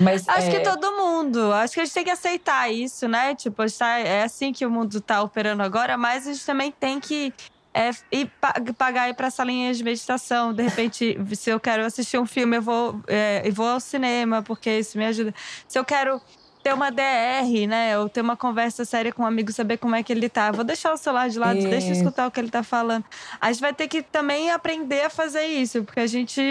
[0.00, 0.50] Mas, acho é...
[0.50, 1.52] que todo mundo.
[1.52, 3.34] Acho que a gente tem que aceitar isso, né?
[3.34, 7.32] Tipo, é assim que o mundo tá operando agora, mas a gente também tem que
[7.74, 8.30] é, ir
[8.76, 10.52] pagar ir para salinha de meditação.
[10.52, 14.42] De repente, se eu quero assistir um filme, eu vou, é, eu vou ao cinema,
[14.42, 15.34] porque isso me ajuda.
[15.66, 16.20] Se eu quero
[16.62, 17.98] ter uma DR, né?
[17.98, 20.50] Ou ter uma conversa séria com um amigo, saber como é que ele tá.
[20.50, 23.04] Vou deixar o celular de lado, deixa eu escutar o que ele tá falando.
[23.40, 26.42] A gente vai ter que também aprender a fazer isso, porque a gente,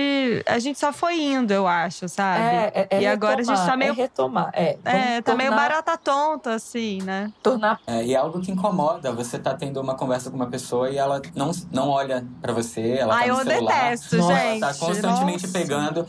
[0.45, 2.41] a gente só foi indo, eu acho, sabe?
[2.41, 3.91] É, é, é e agora retomar, a gente tá meio.
[3.91, 4.77] É retomar, é.
[4.83, 7.31] É, tá meio barata tonta, assim, né?
[7.41, 7.79] Tornar.
[7.85, 9.11] É, e é algo que incomoda.
[9.11, 12.97] Você tá tendo uma conversa com uma pessoa e ela não, não olha para você,
[12.99, 13.73] ela tá Ai, no eu celular.
[13.73, 14.31] detesto, gente.
[14.31, 15.59] Ela tá constantemente Nossa.
[15.59, 16.07] pegando.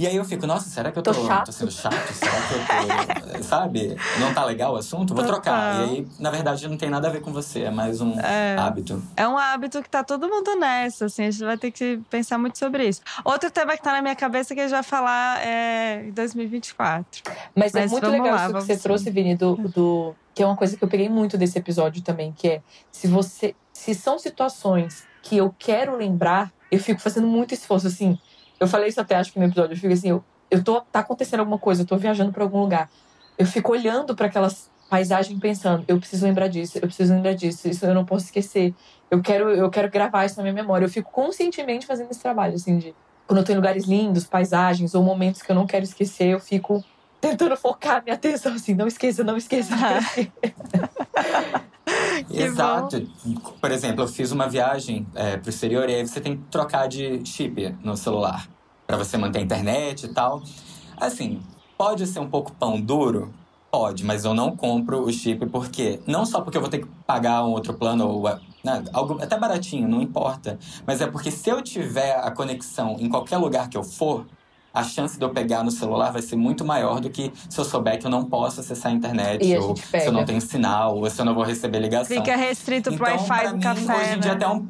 [0.00, 2.10] E aí eu fico, nossa, será que eu tô, tô, tô sendo chato?
[2.14, 3.42] Será que eu tô.
[3.44, 3.94] sabe?
[4.18, 5.14] Não tá legal o assunto?
[5.14, 5.42] Vou Total.
[5.42, 5.76] trocar.
[5.76, 8.56] E aí, na verdade, não tem nada a ver com você, é mais um é,
[8.58, 9.02] hábito.
[9.14, 12.38] É um hábito que tá todo mundo nessa, assim, a gente vai ter que pensar
[12.38, 13.02] muito sobre isso.
[13.22, 17.22] Outro tema que tá na minha cabeça que a gente vai falar é em 2024.
[17.54, 18.82] Mas, é Mas é muito legal lá, isso que você sim.
[18.82, 20.14] trouxe, Vini, do, do.
[20.34, 23.54] Que é uma coisa que eu peguei muito desse episódio também, que é se você.
[23.74, 28.18] Se são situações que eu quero lembrar, eu fico fazendo muito esforço, assim
[28.60, 29.72] eu falei isso até acho que no episódio.
[29.72, 30.82] Eu fico assim, eu, eu tô.
[30.82, 32.90] Tá acontecendo alguma coisa, eu tô viajando para algum lugar.
[33.38, 37.68] Eu fico olhando para aquelas paisagens pensando, eu preciso lembrar disso, eu preciso lembrar disso,
[37.68, 38.74] isso eu não posso esquecer.
[39.10, 40.84] Eu quero, eu quero gravar isso na minha memória.
[40.84, 42.94] Eu fico conscientemente fazendo esse trabalho, assim, de
[43.26, 46.40] quando eu tô em lugares lindos, paisagens ou momentos que eu não quero esquecer, eu
[46.40, 46.84] fico
[47.20, 49.74] tentando focar minha atenção assim, não esqueça, não esqueça.
[52.30, 53.00] Exato.
[53.24, 53.52] Bom.
[53.60, 56.86] Por exemplo, eu fiz uma viagem é, pro exterior e aí você tem que trocar
[56.88, 58.48] de chip no celular
[58.86, 60.42] para você manter a internet e tal.
[60.96, 61.40] Assim,
[61.78, 63.32] pode ser um pouco pão duro,
[63.70, 66.00] Pode, mas eu não compro o chip porque.
[66.04, 68.24] Não só porque eu vou ter que pagar um outro plano ou
[68.64, 70.58] né, algo até baratinho, não importa.
[70.84, 74.26] Mas é porque se eu tiver a conexão em qualquer lugar que eu for,
[74.72, 77.64] a chance de eu pegar no celular vai ser muito maior do que se eu
[77.64, 80.40] souber que eu não posso acessar a internet, e ou a se eu não tenho
[80.40, 82.16] sinal, ou se eu não vou receber ligação.
[82.16, 84.36] Fica restrito pro então, Wi-Fi do mim, café, hoje em dia né?
[84.36, 84.68] até um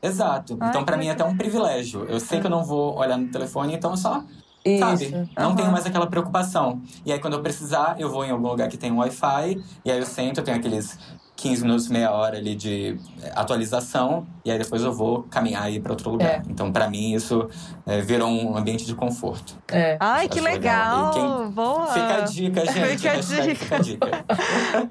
[0.00, 0.56] Exato.
[0.60, 2.04] Ai, então, para mim, é até um privilégio.
[2.04, 4.22] Eu sei que eu não vou olhar no telefone, então eu só.
[4.64, 4.78] Isso.
[4.78, 5.28] Sabe?
[5.36, 5.56] Não uhum.
[5.56, 6.80] tenho mais aquela preocupação.
[7.04, 9.90] E aí, quando eu precisar, eu vou em algum lugar que tem um Wi-Fi, e
[9.90, 10.98] aí eu sento, eu tenho aqueles
[11.38, 12.98] 15 minutos, meia hora ali de
[13.32, 16.28] atualização, e aí depois eu vou caminhar aí para outro lugar.
[16.28, 16.42] É.
[16.48, 17.48] Então, para mim, isso
[17.86, 19.54] é, virou um ambiente de conforto.
[19.68, 19.96] É.
[20.00, 21.12] Ai, que legal!
[21.12, 21.50] Quem...
[21.52, 21.86] Boa!
[21.86, 22.98] Fica a dica, gente.
[22.98, 23.54] Fica a dica.
[23.54, 24.24] Fica a dica.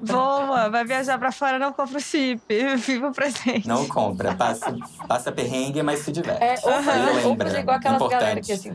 [0.10, 0.70] Boa!
[0.70, 2.40] Vai viajar para fora, não compra o chip.
[2.80, 3.68] Viva o presente.
[3.68, 4.34] Não compra.
[4.34, 4.74] Passa,
[5.06, 6.42] passa perrengue, mas se diverte.
[6.42, 8.20] É, ou, fazer, ou fazer igual aquelas Importante.
[8.20, 8.74] galera que, assim,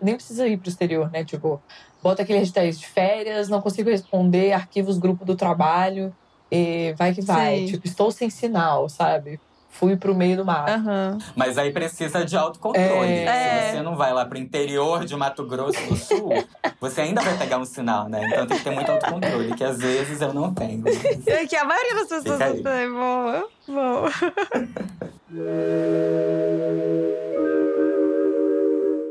[0.00, 1.24] nem precisa ir pro exterior, né?
[1.24, 1.60] Tipo,
[2.00, 6.14] bota aquele hashtag de férias, não consigo responder, arquivos grupo do trabalho.
[6.50, 7.58] E vai que vai.
[7.58, 7.66] Sim.
[7.66, 9.40] Tipo, estou sem sinal, sabe?
[9.70, 10.66] Fui pro meio do mar.
[10.68, 11.18] Uhum.
[11.36, 13.12] Mas aí precisa de autocontrole.
[13.12, 13.62] É.
[13.62, 16.30] Se você não vai lá pro interior de Mato Grosso do Sul,
[16.80, 18.26] você ainda vai pegar um sinal, né?
[18.26, 20.82] Então tem que ter muito autocontrole, que às vezes eu não tenho.
[21.26, 22.90] É que a maioria das pessoas não tem.
[22.90, 24.10] Boa, boa.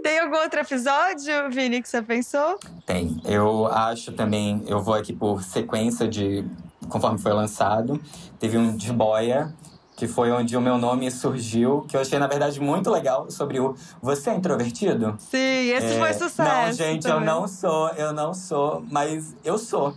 [0.03, 2.59] Tem algum outro episódio, Vini, que você pensou?
[2.85, 3.21] Tem.
[3.23, 6.43] Eu acho também, eu vou aqui por sequência de
[6.89, 7.99] conforme foi lançado.
[8.39, 9.53] Teve um de boia,
[9.95, 13.59] que foi onde o meu nome surgiu, que eu achei, na verdade, muito legal, sobre
[13.59, 15.15] o Você é introvertido?
[15.17, 16.43] Sim, esse é, foi sucesso.
[16.43, 17.17] Não, gente, também.
[17.17, 19.95] eu não sou, eu não sou, mas eu sou.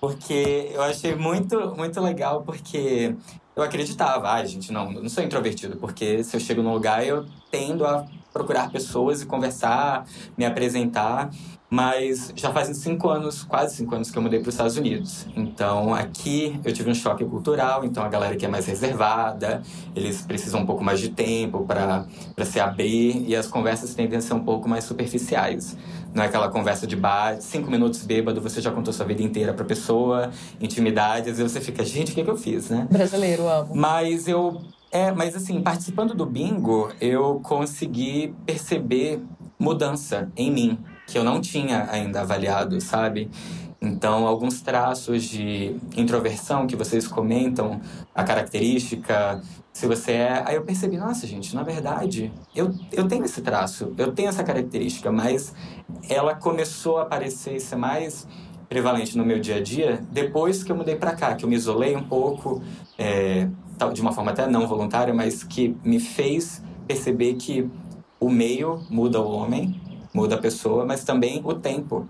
[0.00, 3.14] Porque eu achei muito, muito legal, porque
[3.54, 7.06] eu acreditava, ai, ah, gente, não, não sou introvertido, porque se eu chego num lugar,
[7.06, 10.04] eu tendo a procurar pessoas e conversar,
[10.36, 11.30] me apresentar.
[11.70, 15.26] Mas já fazem cinco anos, quase cinco anos que eu mudei para os Estados Unidos.
[15.34, 17.84] Então aqui eu tive um choque cultural.
[17.84, 19.62] Então a galera que é mais reservada,
[19.96, 22.06] eles precisam um pouco mais de tempo para
[22.44, 25.76] se abrir e as conversas tendem a ser um pouco mais superficiais.
[26.12, 29.52] Não é aquela conversa de bar, cinco minutos bêbado, você já contou sua vida inteira
[29.52, 32.86] para pessoa, intimidades, e você fica, gente, o que, é que eu fiz, né?
[32.88, 33.74] Brasileiro, amo.
[33.74, 34.60] Mas eu
[34.94, 39.20] é, mas assim, participando do bingo, eu consegui perceber
[39.58, 40.78] mudança em mim
[41.08, 43.28] que eu não tinha ainda avaliado, sabe?
[43.82, 47.80] Então, alguns traços de introversão que vocês comentam,
[48.14, 50.44] a característica, se você é.
[50.46, 54.44] Aí eu percebi, nossa, gente, na verdade, eu, eu tenho esse traço, eu tenho essa
[54.44, 55.52] característica, mas
[56.08, 58.28] ela começou a aparecer e ser mais
[58.68, 61.56] prevalente no meu dia a dia depois que eu mudei para cá, que eu me
[61.56, 62.62] isolei um pouco,
[62.96, 63.48] é,
[63.92, 67.68] de uma forma até não voluntária, mas que me fez perceber que
[68.20, 69.80] o meio muda o homem
[70.14, 72.08] muda a pessoa, mas também o tempo.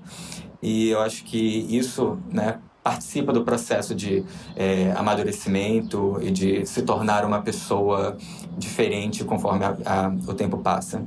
[0.62, 4.22] E eu acho que isso, né, participa do processo de
[4.54, 8.16] é, amadurecimento e de se tornar uma pessoa
[8.58, 11.02] diferente conforme a, a, o tempo passa.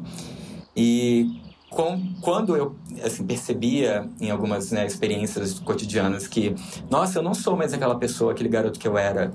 [0.75, 1.39] E
[1.69, 6.55] com, quando eu assim, percebia em algumas né, experiências cotidianas que,
[6.89, 9.31] nossa, eu não sou mais aquela pessoa, aquele garoto que eu era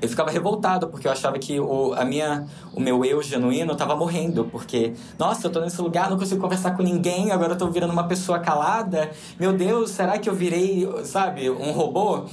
[0.00, 3.96] eu ficava revoltado porque eu achava que o, a minha, o meu eu genuíno estava
[3.96, 4.44] morrendo.
[4.44, 7.92] Porque, nossa, eu tô nesse lugar, não consigo conversar com ninguém, agora eu tô virando
[7.92, 9.10] uma pessoa calada.
[9.38, 12.24] Meu Deus, será que eu virei, sabe, um robô?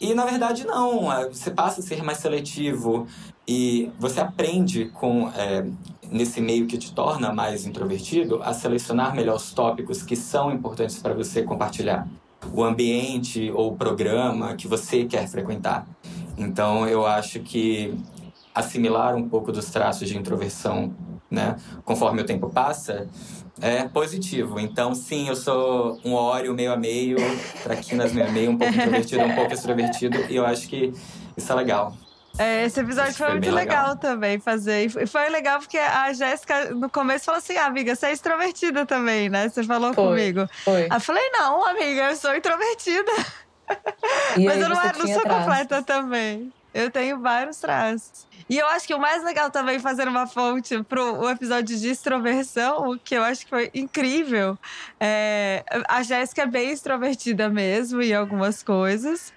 [0.00, 1.12] E na verdade, não.
[1.12, 3.06] É, você passa a ser mais seletivo
[3.46, 5.28] e você aprende com.
[5.30, 5.66] É,
[6.10, 10.98] nesse meio que te torna mais introvertido, a selecionar melhor os tópicos que são importantes
[11.00, 12.06] para você compartilhar.
[12.52, 15.86] O ambiente ou o programa que você quer frequentar.
[16.36, 17.94] Então, eu acho que
[18.54, 20.94] assimilar um pouco dos traços de introversão,
[21.30, 23.08] né, conforme o tempo passa,
[23.60, 24.58] é positivo.
[24.58, 27.16] Então, sim, eu sou um óleo meio a meio,
[27.62, 30.92] traquinas meio a meio, um pouco introvertido, um pouco extrovertido, e eu acho que
[31.36, 31.94] isso é legal.
[32.38, 33.88] É, esse episódio foi, foi, muito legal.
[33.90, 33.96] legal.
[33.96, 34.90] também fazer.
[35.02, 38.84] E foi legal porque a Jéssica, no começo, falou assim: ah, amiga, você é extrovertida
[38.84, 39.48] também, né?
[39.48, 40.46] Você falou foi, comigo.
[40.62, 40.86] Foi.
[40.92, 43.10] Eu falei: não, amiga, eu sou introvertida.
[44.44, 45.22] Mas eu não, é, não sou traços.
[45.22, 46.52] completa também.
[46.74, 48.26] Eu tenho vários traços.
[48.50, 51.88] E eu acho que o mais legal também, fazer uma fonte pro o episódio de
[51.88, 54.58] extroversão, que eu acho que foi incrível.
[55.00, 59.32] É, a Jéssica é bem extrovertida mesmo em algumas coisas.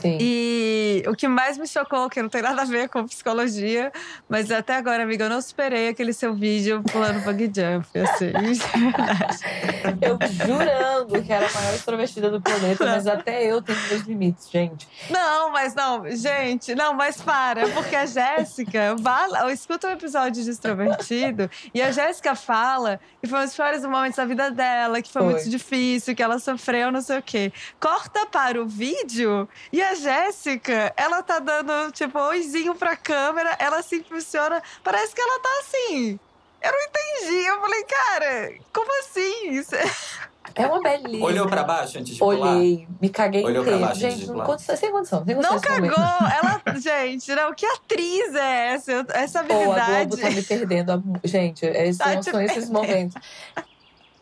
[0.00, 0.18] Sim.
[0.20, 3.92] E o que mais me chocou, que não tem nada a ver com psicologia,
[4.28, 8.32] mas até agora, amiga, eu não superei aquele seu vídeo pulando bug jump, assim.
[10.02, 14.50] eu jurando que era a maior extrovertida do planeta, mas até eu tenho meus limites,
[14.50, 14.88] gente.
[15.10, 18.94] Não, mas não, gente, não, mas para, porque a Jéssica,
[19.42, 23.82] eu escuto um episódio de extrovertido e a Jéssica fala que foi um dos piores
[23.84, 27.22] momentos da vida dela, que foi, foi, muito difícil, que ela sofreu, não sei o
[27.22, 27.52] quê.
[27.80, 33.82] Corta para o vídeo e a Jéssica, ela tá dando, tipo, oizinho pra câmera, ela
[33.82, 36.18] se impulsiona, parece que ela tá assim.
[36.64, 37.46] Eu não entendi.
[37.46, 39.50] Eu falei, cara, como assim?
[39.50, 39.74] Isso
[40.54, 41.26] é uma belíssima.
[41.26, 42.56] Olhou pra baixo antes de Olhei, pular?
[42.56, 43.78] Olhei, me caguei Olhou inteiro.
[43.78, 45.24] Pra baixo gente, antes de não, condição, sem condição.
[45.24, 45.88] Sem condição não cagou.
[45.98, 49.06] Ela, gente, não, que atriz é essa?
[49.10, 49.68] Essa habilidade.
[49.68, 51.02] Oh, a Globo tá me perdendo.
[51.22, 53.14] Gente, esses tá são esses momentos.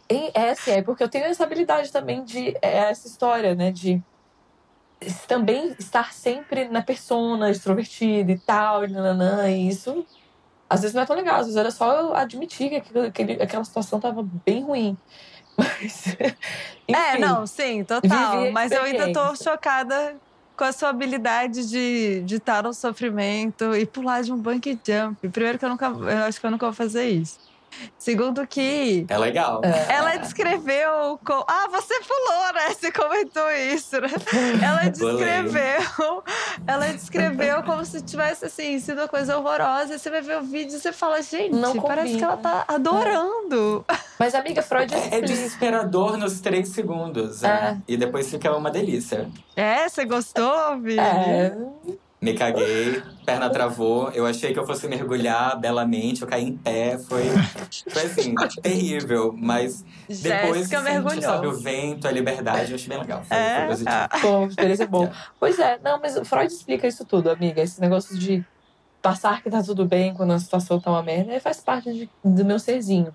[0.09, 2.57] é assim, é porque eu tenho essa habilidade também de.
[2.61, 3.70] É essa história, né?
[3.70, 4.03] De
[5.26, 10.04] também estar sempre na persona extrovertida e tal, nananã, e isso
[10.72, 13.62] às vezes não é tão legal, às vezes era só eu admitir que aquele, aquela
[13.62, 14.96] situação tava bem ruim.
[15.54, 16.16] Mas.
[16.88, 18.50] Enfim, é, não, sim, total.
[18.52, 20.16] Mas eu ainda tô chocada
[20.56, 25.28] com a sua habilidade de, de estar no sofrimento e pular de um bungee jump.
[25.28, 25.86] Primeiro que eu nunca.
[25.86, 27.38] Eu acho que eu nunca vou fazer isso.
[27.98, 29.06] Segundo que.
[29.08, 29.61] É legal.
[29.64, 29.94] É.
[29.94, 31.18] Ela descreveu.
[31.24, 31.44] Com...
[31.46, 32.74] Ah, você pulou, né?
[32.74, 34.08] Você comentou isso, né?
[34.62, 36.24] Ela descreveu.
[36.66, 39.94] ela descreveu como se tivesse, assim, sido uma coisa horrorosa.
[39.94, 42.64] E você vai ver o vídeo e você fala, gente, Não parece que ela tá
[42.68, 43.85] adorando.
[44.18, 44.92] Mas, amiga, Freud.
[44.94, 47.42] É, é desesperador nos três segundos.
[47.42, 47.78] É.
[47.87, 49.28] E depois fica uma delícia.
[49.56, 50.98] É, você gostou, Vi?
[50.98, 51.56] É.
[52.22, 54.08] Me caguei, perna travou.
[54.12, 56.96] Eu achei que eu fosse mergulhar belamente, eu caí em pé.
[56.96, 57.24] Foi,
[57.90, 58.32] foi assim,
[58.62, 59.35] terrível.
[59.37, 61.20] Mas depois que mergulhou.
[61.20, 63.24] sobe o vento, a liberdade, eu achei bem legal.
[63.24, 63.56] Foi, é?
[63.56, 63.96] foi positivo.
[64.22, 65.11] Bom, experiência boa.
[65.40, 67.61] Pois é, não, mas Freud explica isso tudo, amiga.
[67.61, 68.44] Esse negócio de
[69.02, 72.44] passar que tá tudo bem quando a situação tá uma merda, faz parte de, do
[72.44, 73.12] meu serzinho.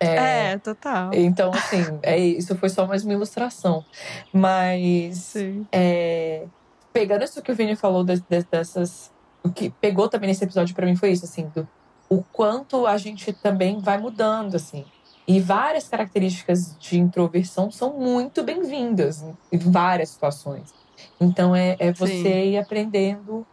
[0.00, 1.10] É, é, total.
[1.14, 3.84] Então, assim, é, isso foi só mais uma ilustração.
[4.32, 5.16] Mas.
[5.18, 5.64] Sim.
[5.70, 6.44] É,
[6.92, 9.10] pegando isso que o Vini falou de, de, dessas.
[9.42, 11.66] O que pegou também nesse episódio para mim foi isso, assim, do,
[12.08, 14.84] o quanto a gente também vai mudando, assim.
[15.26, 20.74] E várias características de introversão são muito bem-vindas em várias situações.
[21.20, 22.50] Então, é, é você Sim.
[22.50, 23.46] ir aprendendo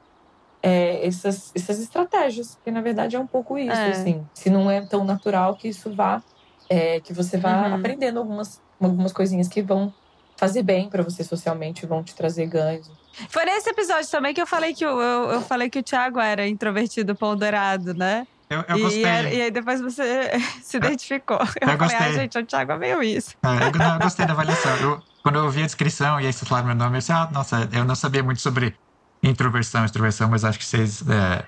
[0.61, 3.91] é, essas, essas estratégias, porque na verdade é um pouco isso, é.
[3.91, 4.25] assim.
[4.33, 6.21] Se não é tão natural que isso vá,
[6.69, 7.75] é, que você vá uhum.
[7.75, 9.93] aprendendo algumas, algumas coisinhas que vão
[10.35, 12.89] fazer bem para você socialmente, vão te trazer ganhos.
[13.30, 16.20] Foi nesse episódio também que eu falei que o, eu, eu falei que o Thiago
[16.20, 18.28] era introvertido ponderado, né?
[18.49, 19.03] Eu, eu gostei.
[19.03, 21.39] E, e, aí depois você se identificou.
[21.59, 23.36] Eu, eu falei, ah, gente, o Thiago é meio isso.
[23.43, 24.76] É, eu, não, eu gostei da avaliação.
[24.78, 27.30] Eu, quando eu ouvi a descrição e aí vocês falaram meu nome, eu disse, ah,
[27.32, 28.76] nossa, eu não sabia muito sobre
[29.22, 31.43] introversão, extroversão, mas acho que vocês é,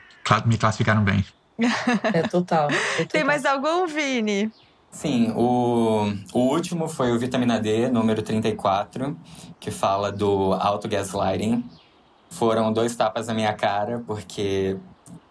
[0.45, 1.24] me classificaram bem.
[2.13, 3.07] É total, é total.
[3.09, 4.51] Tem mais algum, Vini?
[4.91, 9.15] Sim, o, o último foi o Vitamina D, número 34,
[9.59, 11.63] que fala do auto-gaslighting.
[12.29, 14.77] Foram dois tapas na minha cara, porque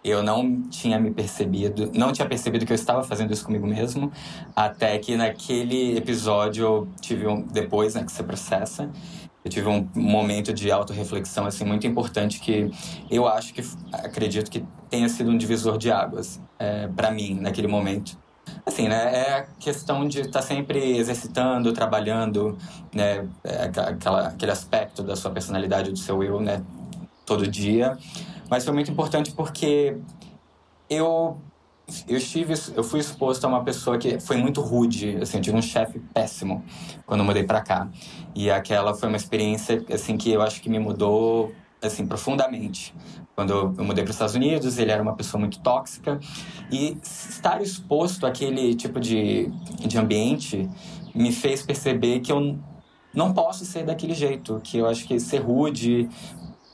[0.03, 4.13] eu não tinha me percebido, não tinha percebido que eu estava fazendo isso comigo mesmo,
[4.55, 8.91] até que naquele episódio eu tive um, depois, né, que você processa,
[9.45, 12.71] eu tive um momento de autorreflexão assim muito importante que
[13.11, 17.69] eu acho que acredito que tenha sido um divisor de águas é, para mim naquele
[17.69, 18.19] momento
[18.69, 22.57] assim né é questão de estar tá sempre exercitando trabalhando
[22.95, 26.63] né é, aquela, aquele aspecto da sua personalidade do seu eu né
[27.29, 27.99] todo dia.
[28.49, 29.99] Mas foi muito importante porque
[30.89, 31.37] eu
[32.07, 35.57] eu estive eu fui exposto a uma pessoa que foi muito rude assim eu tive
[35.57, 36.63] um chefe péssimo
[37.07, 37.89] quando eu mudei para cá.
[38.35, 42.95] E aquela foi uma experiência assim que eu acho que me mudou assim profundamente
[43.35, 46.19] quando eu mudei para os Estados Unidos ele era uma pessoa muito tóxica
[46.71, 49.49] e estar exposto àquele tipo de,
[49.87, 50.69] de ambiente
[51.15, 52.59] me fez perceber que eu
[53.15, 56.09] não posso ser daquele jeito que eu acho que ser rude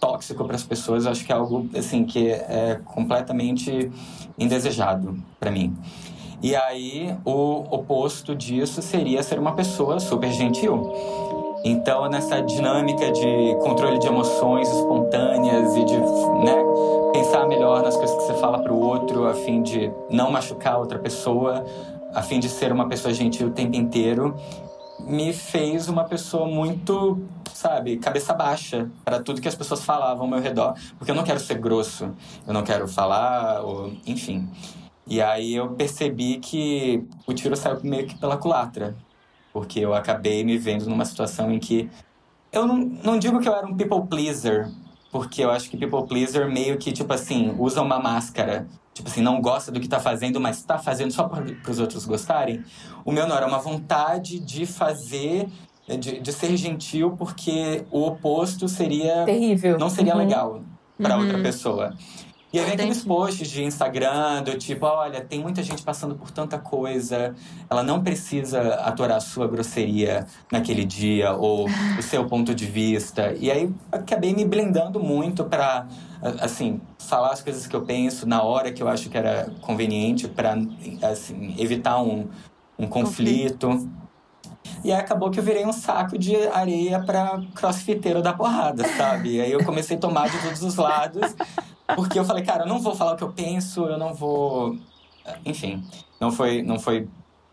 [0.01, 3.91] tóxico para as pessoas, eu acho que é algo assim que é completamente
[4.39, 5.75] indesejado para mim.
[6.43, 10.93] E aí o oposto disso seria ser uma pessoa super gentil.
[11.67, 16.63] Então, nessa dinâmica de controle de emoções espontâneas e de né,
[17.11, 20.79] pensar melhor nas coisas que você fala para o outro, a fim de não machucar
[20.79, 21.65] outra pessoa,
[22.13, 24.37] a fim de ser uma pessoa gentil o tempo inteiro,
[25.01, 27.19] me fez uma pessoa muito,
[27.55, 31.25] sabe, cabeça baixa para tudo que as pessoas falavam ao meu redor, porque eu não
[31.25, 32.11] quero ser grosso,
[32.47, 34.47] eu não quero falar, ou, enfim.
[35.07, 38.95] E aí eu percebi que o tiro saiu meio que pela culatra,
[39.55, 41.89] porque eu acabei me vendo numa situação em que
[42.53, 44.69] eu não, não digo que eu era um people pleaser,
[45.11, 49.21] porque eu acho que people pleaser meio que, tipo assim, usa uma máscara tipo assim,
[49.21, 52.65] não gosta do que tá fazendo, mas tá fazendo só para os outros gostarem.
[53.05, 55.49] O meu não, era uma vontade de fazer,
[55.87, 59.25] de, de ser gentil, porque o oposto seria.
[59.25, 59.79] Terrível.
[59.79, 60.21] Não seria uhum.
[60.21, 60.63] legal
[60.97, 61.23] para uhum.
[61.23, 61.95] outra pessoa.
[62.55, 66.31] E aí vem aqueles posts de Instagram do tipo, olha, tem muita gente passando por
[66.31, 67.35] tanta coisa,
[67.69, 71.67] ela não precisa aturar a sua grosseria naquele dia ou
[71.99, 73.35] o seu ponto de vista.
[73.41, 75.89] E aí acabei me blindando muito para
[76.41, 80.29] assim, falar as coisas que eu penso na hora que eu acho que era conveniente
[80.29, 80.57] para
[81.03, 82.29] assim, evitar um,
[82.79, 83.67] um conflito.
[83.67, 84.05] conflito.
[84.85, 89.39] E aí acabou que eu virei um saco de areia para crossfiteiro da porrada, sabe?
[89.39, 91.35] E aí eu comecei a tomar de todos os lados.
[91.95, 94.77] Porque eu falei, cara, eu não vou falar o que eu penso, eu não vou.
[95.45, 95.83] Enfim,
[96.21, 97.09] não foi, não foi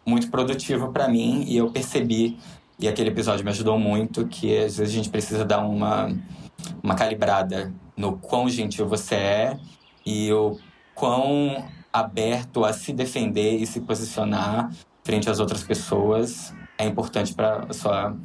[0.05, 2.37] muito produtivo para mim e eu percebi,
[2.79, 6.13] e aquele episódio me ajudou muito, que às vezes a gente precisa dar uma,
[6.83, 9.59] uma calibrada no quão gentil você é
[10.05, 10.57] e o
[10.95, 11.63] quão
[11.93, 14.71] aberto a se defender e se posicionar
[15.03, 18.15] frente às outras pessoas é importante para a sua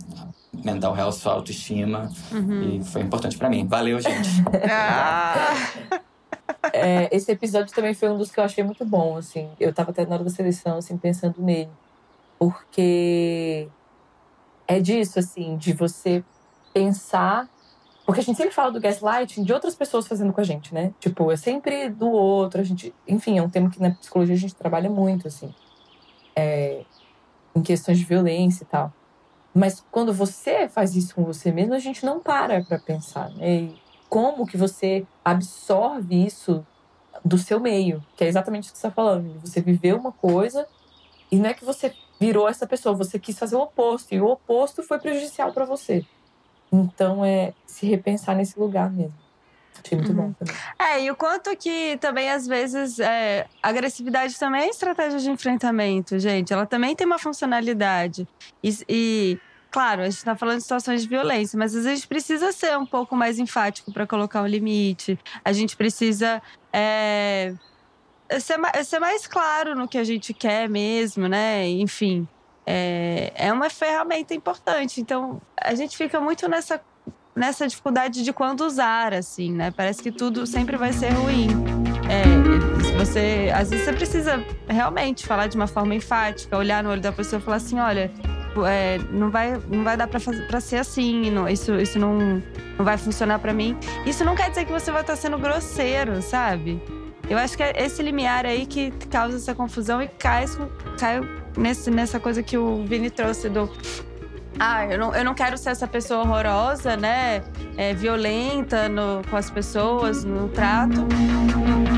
[0.65, 2.09] mental health, sua autoestima.
[2.33, 2.81] Uhum.
[2.81, 3.67] E foi importante para mim.
[3.67, 4.29] Valeu, gente.
[4.71, 6.01] ah.
[6.77, 9.51] É, esse episódio também foi um dos que eu achei muito bom, assim.
[9.59, 11.71] Eu tava até na hora da seleção, assim, pensando nele.
[12.39, 13.69] Porque
[14.67, 16.25] é disso, assim, de você
[16.73, 17.49] pensar.
[18.05, 20.93] Porque a gente sempre fala do gaslighting de outras pessoas fazendo com a gente, né?
[21.01, 22.61] Tipo, é sempre do outro.
[22.61, 25.55] A gente, enfim, é um tema que na psicologia a gente trabalha muito, assim.
[26.35, 26.85] É,
[27.55, 28.93] em questões de violência e tal.
[29.55, 33.63] Mas quando você faz isso com você mesmo, a gente não para para pensar, né?
[33.63, 36.65] E como que você absorve isso
[37.25, 39.41] do seu meio, que é exatamente o que você está falando.
[39.41, 40.67] Você viveu uma coisa
[41.31, 44.27] e não é que você virou essa pessoa, você quis fazer o oposto e o
[44.27, 46.05] oposto foi prejudicial para você.
[46.73, 49.15] Então é se repensar nesse lugar mesmo.
[49.85, 50.29] Achei muito uhum.
[50.29, 50.55] bom também.
[50.79, 56.19] É, e o quanto que também, às vezes, é, agressividade também é estratégia de enfrentamento,
[56.19, 56.53] gente.
[56.53, 58.27] Ela também tem uma funcionalidade.
[58.63, 59.41] E, e
[59.77, 62.87] claro, a gente está falando de situações de violência, mas às vezes precisa ser um
[62.87, 65.19] pouco mais enfático para colocar um limite.
[65.45, 66.41] A gente precisa.
[66.73, 67.53] É,
[68.41, 71.69] ser, ser mais claro no que a gente quer mesmo, né?
[71.69, 72.27] Enfim,
[72.65, 74.99] é, é uma ferramenta importante.
[74.99, 76.81] Então, a gente fica muito nessa,
[77.35, 79.71] nessa dificuldade de quando usar, assim, né?
[79.71, 81.49] Parece que tudo sempre vai ser ruim.
[82.09, 87.03] É, você, às vezes você precisa realmente falar de uma forma enfática, olhar no olho
[87.03, 88.11] da pessoa e falar assim, olha,
[88.65, 92.43] é, não vai, não vai dar para ser assim, não, isso, isso não,
[92.79, 93.77] não vai funcionar para mim.
[94.07, 96.81] Isso não quer dizer que você vai estar sendo grosseiro, sabe?
[97.29, 100.45] Eu acho que é esse limiar aí que causa essa confusão e cai,
[100.99, 101.21] cai
[101.57, 103.71] nesse, nessa coisa que o Vini trouxe do.
[104.59, 107.43] Ah, eu não, eu não quero ser essa pessoa horrorosa, né?
[107.77, 111.05] É, violenta no, com as pessoas, no trato.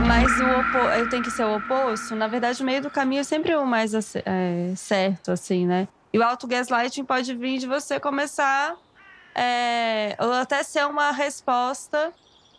[0.07, 2.17] Mas o opo eu tenho que ser o oposto.
[2.17, 5.87] Na verdade, o meio do caminho é sempre o mais é, certo, assim, né?
[6.13, 8.77] E o auto-gaslighting pode vir de você começar.
[9.35, 12.13] É, ou até ser uma resposta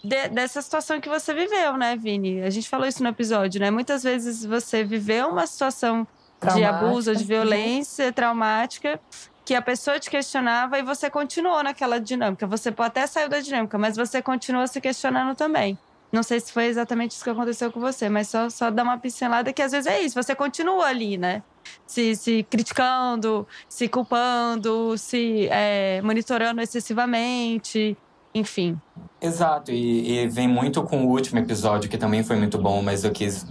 [0.03, 2.41] de, dessa situação que você viveu, né, Vini?
[2.41, 3.69] A gente falou isso no episódio, né?
[3.69, 6.07] Muitas vezes você viveu uma situação
[6.53, 8.99] de abuso, de violência traumática,
[9.43, 12.47] que a pessoa te questionava e você continuou naquela dinâmica.
[12.47, 15.77] Você até saiu da dinâmica, mas você continua se questionando também.
[16.11, 18.97] Não sei se foi exatamente isso que aconteceu com você, mas só, só dar uma
[18.97, 21.43] pincelada que às vezes é isso, você continua ali, né?
[21.89, 27.97] Se, se criticando, se culpando, se é, monitorando excessivamente,
[28.31, 28.79] enfim.
[29.19, 33.03] Exato, e, e, vem muito com o último episódio, que também foi muito bom, mas
[33.03, 33.43] eu quis.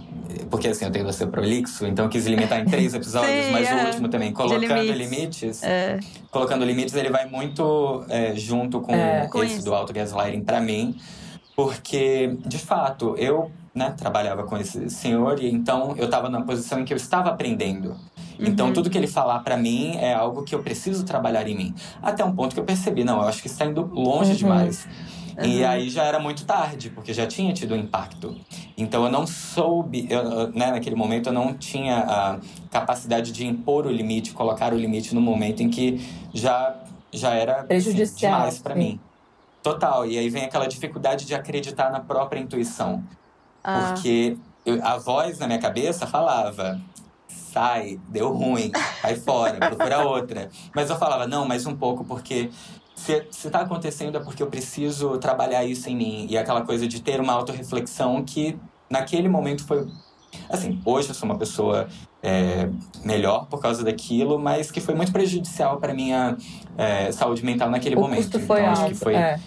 [0.49, 3.67] Porque assim, eu tenho você prolixo, então eu quis limitar em três episódios, Sim, mas
[3.67, 3.75] é.
[3.75, 4.97] o último também, colocando limites.
[4.97, 5.99] limites é.
[6.31, 9.65] colocando limites, ele vai muito é, junto com, é, com esse isso.
[9.65, 10.95] do auto gaslighting para mim,
[11.57, 16.79] porque de fato eu né, trabalhava com esse senhor e então eu estava numa posição
[16.79, 17.95] em que eu estava aprendendo.
[18.39, 18.73] Então, uhum.
[18.73, 21.75] tudo que ele falar para mim é algo que eu preciso trabalhar em mim.
[22.01, 24.37] Até um ponto que eu percebi, não, eu acho que está indo longe uhum.
[24.37, 24.85] demais.
[25.37, 25.45] Uhum.
[25.45, 28.35] E aí já era muito tarde, porque já tinha tido um impacto.
[28.77, 33.85] Então eu não soube, eu, né, naquele momento eu não tinha a capacidade de impor
[33.85, 36.01] o limite, colocar o limite no momento em que
[36.33, 36.75] já,
[37.11, 38.99] já era assim, demais para mim.
[39.61, 40.05] Total.
[40.05, 43.03] E aí vem aquela dificuldade de acreditar na própria intuição.
[43.63, 43.91] Ah.
[43.93, 46.79] Porque eu, a voz na minha cabeça falava:
[47.51, 48.71] sai, deu ruim,
[49.01, 50.49] vai fora, procura outra.
[50.75, 52.49] Mas eu falava: não, mais um pouco, porque
[52.95, 56.27] se, se tá acontecendo é porque eu preciso trabalhar isso em mim.
[56.29, 58.57] E aquela coisa de ter uma autorreflexão que
[58.89, 59.87] naquele momento foi.
[60.49, 61.87] Assim, hoje eu sou uma pessoa
[62.21, 62.69] é,
[63.03, 66.37] melhor por causa daquilo, mas que foi muito prejudicial para minha
[66.77, 68.23] é, saúde mental naquele o momento.
[68.23, 69.39] Custo foi então, alto, acho que foi, é.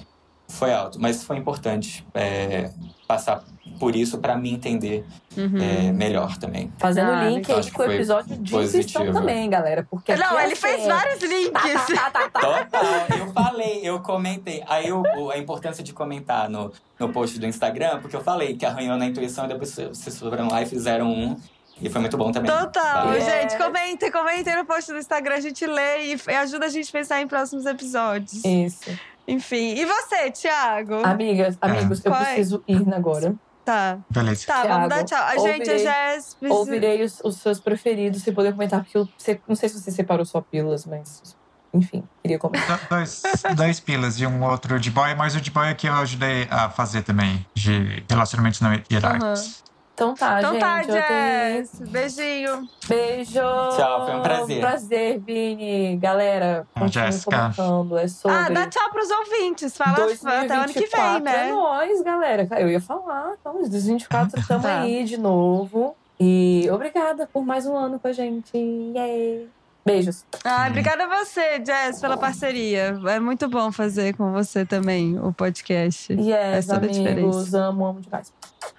[0.53, 2.71] Foi alto, mas foi importante é,
[3.09, 3.43] passar
[3.81, 5.05] por isso para me entender
[5.37, 5.59] uhum.
[5.61, 6.71] é, melhor também.
[6.79, 9.87] Fazendo ah, link aí com o episódio de inscrição também, galera.
[9.91, 11.87] Porque Não, ele é fez assim, vários links.
[11.95, 14.63] Tá, tá, tá, Total, eu falei, eu comentei.
[14.69, 18.67] Aí eu, a importância de comentar no, no post do Instagram, porque eu falei que
[18.67, 21.37] arranhou na intuição e depois vocês foram lá e fizeram um.
[21.81, 22.51] E foi muito bom também.
[22.51, 23.07] Total.
[23.07, 23.21] Valeu.
[23.21, 26.93] Gente, comentem, comentem no post do Instagram, a gente lê e ajuda a gente a
[26.93, 28.45] pensar em próximos episódios.
[28.45, 28.91] Isso.
[29.27, 29.75] Enfim.
[29.75, 31.05] E você, Thiago?
[31.05, 32.09] Amigas, amigos, é.
[32.09, 33.35] eu preciso ir agora.
[33.65, 33.99] Tá.
[34.11, 34.47] Beleza.
[34.47, 35.23] Tá, Thiago, vamos dar tchau.
[35.23, 36.19] A gente, ouvirei, já é...
[36.51, 39.09] Ouvirei os, os, seus preferidos, se poder comentar, porque eu
[39.47, 41.37] não sei se você separou só pílulas, mas.
[41.75, 42.81] Enfim, queria comentar.
[42.91, 43.23] Dois,
[43.57, 46.47] dois pilas e um outro de boy, mas o de boy é que eu ajudei
[46.51, 49.47] a fazer também, de relacionamentos não hierárquicos.
[49.47, 49.72] Uhum.
[50.03, 50.61] Então tá, então gente.
[50.61, 51.81] Tá, Jess.
[51.81, 52.69] Beijinho.
[52.89, 53.33] Beijo.
[53.33, 54.61] Tchau, foi um prazer.
[54.61, 55.97] Prazer, Vini.
[55.97, 57.97] Galera, comentando.
[57.99, 58.37] É sobre...
[58.37, 59.77] Ah, dá tchau pros ouvintes.
[59.77, 61.49] Fala 2024, até ano que vem, né?
[61.49, 62.49] É nóis, galera.
[62.59, 63.35] Eu ia falar.
[63.41, 64.81] Então, 2024 estamos tá.
[64.81, 65.97] aí de novo.
[66.19, 68.57] E obrigada por mais um ano com a gente.
[68.57, 69.49] Yay!
[69.85, 70.25] Beijos.
[70.45, 73.01] Ah, obrigada a você, Jess, pela parceria.
[73.05, 76.13] É muito bom fazer com você também o podcast.
[76.13, 77.53] Yes, é amigos.
[77.53, 78.33] Amo, amo demais.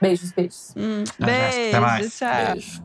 [0.04, 0.74] Beijos, beijos.
[0.76, 2.18] Hum, beijo, mais.
[2.18, 2.30] tchau.
[2.52, 2.84] Beijo.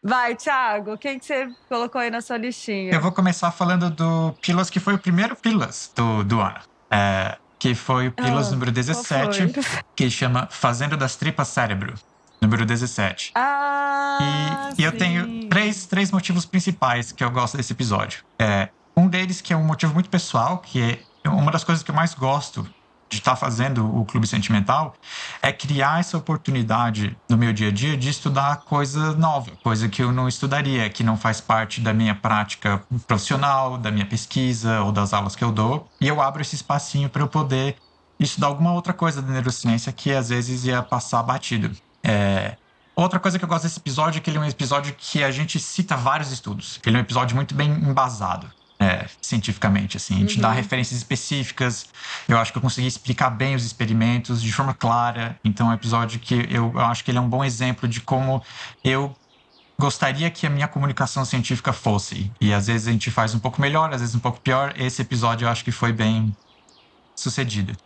[0.00, 2.92] Vai, Thiago, quem que você colocou aí na sua listinha?
[2.92, 6.60] Eu vou começar falando do Pilas, que foi o primeiro Pilas do, do ano.
[6.88, 9.54] É, que foi o Pilas ah, número 17,
[9.96, 11.94] que chama Fazendo das Tripas Cérebro.
[12.40, 13.32] Número 17.
[13.34, 18.22] Ah, e, e eu tenho três, três motivos principais que eu gosto desse episódio.
[18.38, 21.90] É, um deles que é um motivo muito pessoal, que é uma das coisas que
[21.90, 22.64] eu mais gosto
[23.10, 24.94] de estar tá fazendo o Clube Sentimental
[25.42, 30.00] é criar essa oportunidade no meu dia a dia de estudar coisa nova, coisa que
[30.00, 34.92] eu não estudaria, que não faz parte da minha prática profissional, da minha pesquisa ou
[34.92, 35.88] das aulas que eu dou.
[36.00, 37.76] E eu abro esse espacinho para eu poder
[38.18, 41.70] estudar alguma outra coisa da neurociência que às vezes ia passar batido.
[42.04, 42.56] É...
[42.94, 45.30] Outra coisa que eu gosto desse episódio é que ele é um episódio que a
[45.30, 46.78] gente cita vários estudos.
[46.84, 48.50] Ele é um episódio muito bem embasado.
[48.90, 50.16] É, cientificamente, assim.
[50.16, 50.42] A gente uhum.
[50.42, 51.86] dá referências específicas.
[52.26, 55.38] Eu acho que eu consegui explicar bem os experimentos de forma clara.
[55.44, 58.00] Então, é um episódio que eu, eu acho que ele é um bom exemplo de
[58.00, 58.42] como
[58.82, 59.14] eu
[59.78, 62.32] gostaria que a minha comunicação científica fosse.
[62.40, 64.74] E às vezes a gente faz um pouco melhor, às vezes um pouco pior.
[64.76, 66.36] Esse episódio eu acho que foi bem
[67.14, 67.76] sucedido.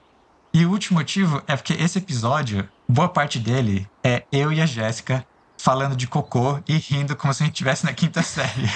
[0.55, 4.67] E o último motivo é porque esse episódio, boa parte dele é eu e a
[4.67, 5.27] Jéssica
[5.59, 8.71] falando de cocô e rindo como se a gente estivesse na quinta série.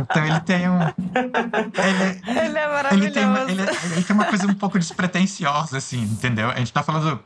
[0.00, 0.80] Então ele tem um.
[0.82, 3.06] Ele, ele é maravilhoso.
[3.06, 6.50] Ele tem, uma, ele, ele tem uma coisa um pouco despretensiosa, assim, entendeu?
[6.50, 7.22] A gente tá falando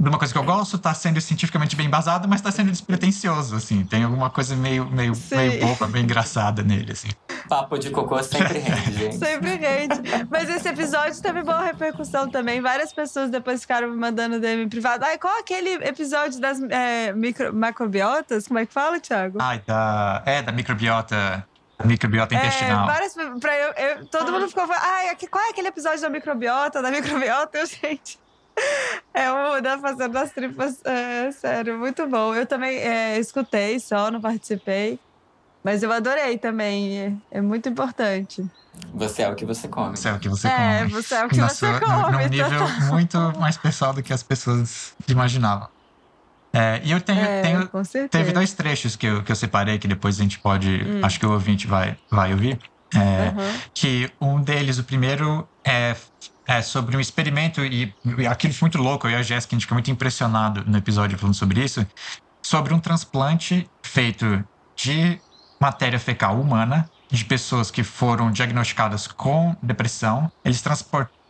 [0.00, 3.56] de uma coisa que eu gosto, tá sendo cientificamente bem embasado, mas tá sendo despretensioso,
[3.56, 3.84] assim.
[3.84, 7.08] Tem alguma coisa meio, meio, meio boba, bem engraçada nele, assim.
[7.48, 9.16] Papo de cocô sempre rende, gente.
[9.16, 10.00] sempre rende.
[10.30, 12.60] Mas esse episódio teve boa repercussão também.
[12.60, 15.04] Várias pessoas depois ficaram me mandando DM privado.
[15.04, 18.46] Ai, qual aquele episódio das é, micro, macrobiotas?
[18.46, 19.38] Como é que fala, Thiago?
[19.40, 20.22] Ai, da...
[20.24, 21.44] É, da microbiota...
[21.84, 22.86] Microbiota é, intestinal.
[22.86, 26.82] Várias, pra eu, eu, todo mundo ficou falando, ai, qual é aquele episódio da microbiota,
[26.82, 27.56] da microbiota?
[27.58, 28.18] Eu, gente,
[29.14, 32.34] é o da Fazenda das Tripas, é, sério, muito bom.
[32.34, 34.98] Eu também é, escutei só, não participei.
[35.62, 38.44] Mas eu adorei também, é, é, muito importante.
[38.94, 39.96] Você é o que você come.
[39.96, 40.66] Você é o que você é, come.
[40.66, 42.12] É, você é o que Na você sua, come.
[42.12, 45.68] Num nível muito mais pessoal do que as pessoas imaginavam.
[46.52, 49.86] É, e eu tenho, é, tenho teve dois trechos que eu, que eu separei que
[49.86, 51.00] depois a gente pode, hum.
[51.02, 52.58] acho que o ouvinte vai, vai ouvir.
[52.94, 53.60] É, uhum.
[53.74, 55.94] Que um deles, o primeiro, é
[56.48, 59.56] é, sobre um experimento, e, e aquilo foi muito louco, eu e a Jéssica, a
[59.56, 61.86] gente ficou muito impressionado no episódio falando sobre isso,
[62.42, 64.42] sobre um transplante feito
[64.74, 65.20] de
[65.60, 70.32] matéria fecal humana, de pessoas que foram diagnosticadas com depressão.
[70.42, 70.64] Eles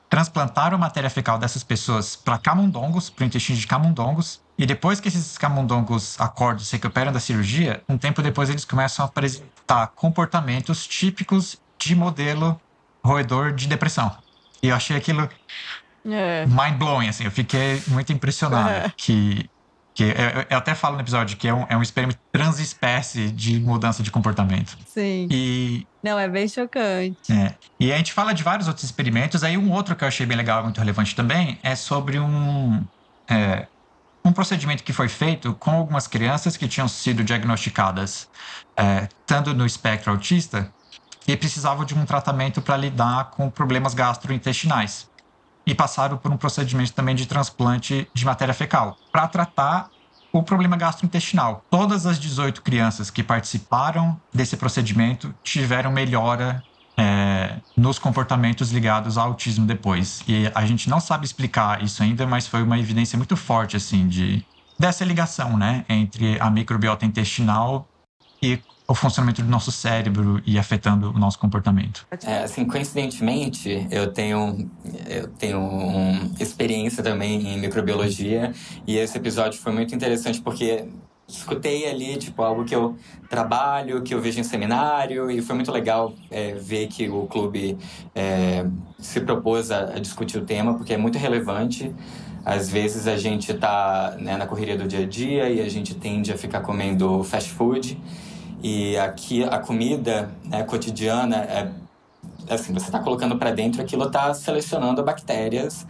[0.09, 5.01] transplantaram a matéria fecal dessas pessoas para camundongos, para o intestino de camundongos, e depois
[5.01, 9.58] que esses camundongos acordam se recuperam da cirurgia, um tempo depois eles começam a apresentar
[9.77, 12.61] comportamentos típicos de modelo
[13.05, 14.17] roedor de depressão.
[14.63, 15.29] E eu achei aquilo
[16.05, 16.47] é.
[16.47, 17.25] mind-blowing, assim.
[17.25, 18.71] Eu fiquei muito impressionado.
[18.71, 18.93] É.
[18.97, 19.49] Que,
[19.95, 23.61] que eu, eu, até falo no episódio que é um, é um experimento transespécie de
[23.61, 24.77] mudança de comportamento.
[24.87, 25.29] Sim.
[25.31, 25.87] E...
[26.03, 27.33] Não, é bem chocante.
[27.33, 27.55] É.
[27.79, 29.45] E a gente fala de vários outros experimentos.
[29.45, 32.83] Aí um outro que eu achei bem legal, muito relevante também, é sobre um...
[33.29, 33.67] É,
[34.29, 38.29] um procedimento que foi feito com algumas crianças que tinham sido diagnosticadas
[38.77, 40.71] é, tanto no espectro autista
[41.27, 45.09] e precisavam de um tratamento para lidar com problemas gastrointestinais.
[45.67, 49.91] E passaram por um procedimento também de transplante de matéria fecal para tratar
[50.33, 51.65] o problema gastrointestinal.
[51.71, 56.63] Todas as 18 crianças que participaram desse procedimento tiveram melhora
[56.97, 57.28] é,
[57.77, 60.23] nos comportamentos ligados ao autismo depois.
[60.27, 64.07] E a gente não sabe explicar isso ainda, mas foi uma evidência muito forte assim
[64.07, 64.45] de
[64.79, 67.89] dessa ligação, né, entre a microbiota intestinal
[68.41, 72.07] e o funcionamento do nosso cérebro e afetando o nosso comportamento.
[72.25, 74.71] É, assim, coincidentemente, eu tenho,
[75.07, 78.55] eu tenho uma experiência também em microbiologia
[78.87, 80.89] e esse episódio foi muito interessante porque
[81.29, 82.97] escutei ali, tipo, algo que eu
[83.29, 87.77] trabalho, que eu vejo em seminário, e foi muito legal é, ver que o clube
[88.15, 88.65] é,
[88.99, 91.95] se propôs a, a, discutir o tema, porque é muito relevante.
[92.45, 95.95] Às vezes a gente está né, na correria do dia a dia e a gente
[95.95, 98.01] tende a ficar comendo fast food.
[98.63, 101.71] E aqui a comida né, cotidiana é
[102.49, 105.87] assim, você está colocando para dentro, aquilo está selecionando bactérias,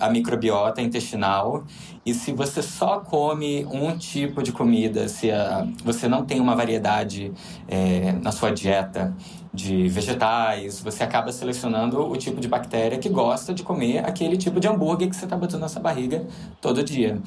[0.00, 1.64] a microbiota intestinal.
[2.04, 6.56] E se você só come um tipo de comida, se a, você não tem uma
[6.56, 7.32] variedade
[7.68, 9.14] é, na sua dieta
[9.52, 14.60] de vegetais, você acaba selecionando o tipo de bactéria que gosta de comer aquele tipo
[14.60, 16.26] de hambúrguer que você está botando na sua barriga
[16.60, 17.20] todo dia.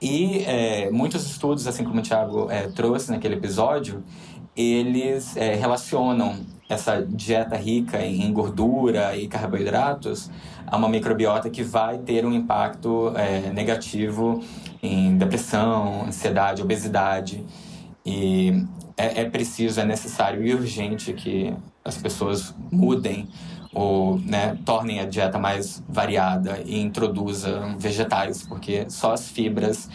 [0.00, 4.02] E é, muitos estudos, assim como o Thiago é, trouxe naquele episódio,
[4.56, 6.36] eles é, relacionam
[6.68, 10.30] essa dieta rica em gordura e carboidratos
[10.66, 14.42] a uma microbiota que vai ter um impacto é, negativo
[14.82, 17.44] em depressão, ansiedade, obesidade.
[18.04, 18.64] E
[18.96, 23.28] é, é, preciso, é necessário e urgente que as pessoas mudem
[23.74, 29.88] ou né, tornem a dieta mais variada e introduzam vegetais, porque só as fibras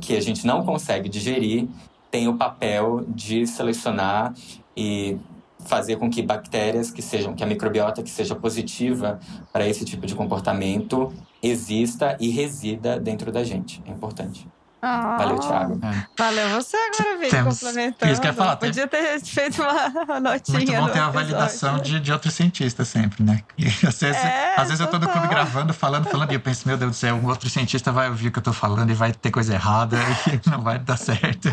[0.00, 1.68] que a gente não consegue digerir
[2.10, 4.34] tem o papel de selecionar
[4.76, 5.16] e
[5.60, 9.20] fazer com que bactérias que sejam, que a microbiota que seja positiva
[9.52, 13.82] para esse tipo de comportamento exista e resida dentro da gente.
[13.86, 14.48] É importante.
[14.82, 15.80] Ah, Valeu, Thiago.
[15.84, 16.06] É.
[16.16, 17.60] Valeu você agora, Vitor, Temos...
[17.60, 18.12] complementando.
[18.12, 20.58] Isso que eu falar, Podia ter feito uma notinha.
[20.58, 23.42] Muito bom ter a validação de, de outro cientista sempre, né?
[23.58, 26.40] E às vezes, é, às vezes eu tô no clube gravando, falando, falando, e eu
[26.40, 28.90] penso, meu Deus do céu, um outro cientista vai ouvir o que eu tô falando
[28.90, 29.98] e vai ter coisa errada
[30.32, 31.50] e não vai dar certo.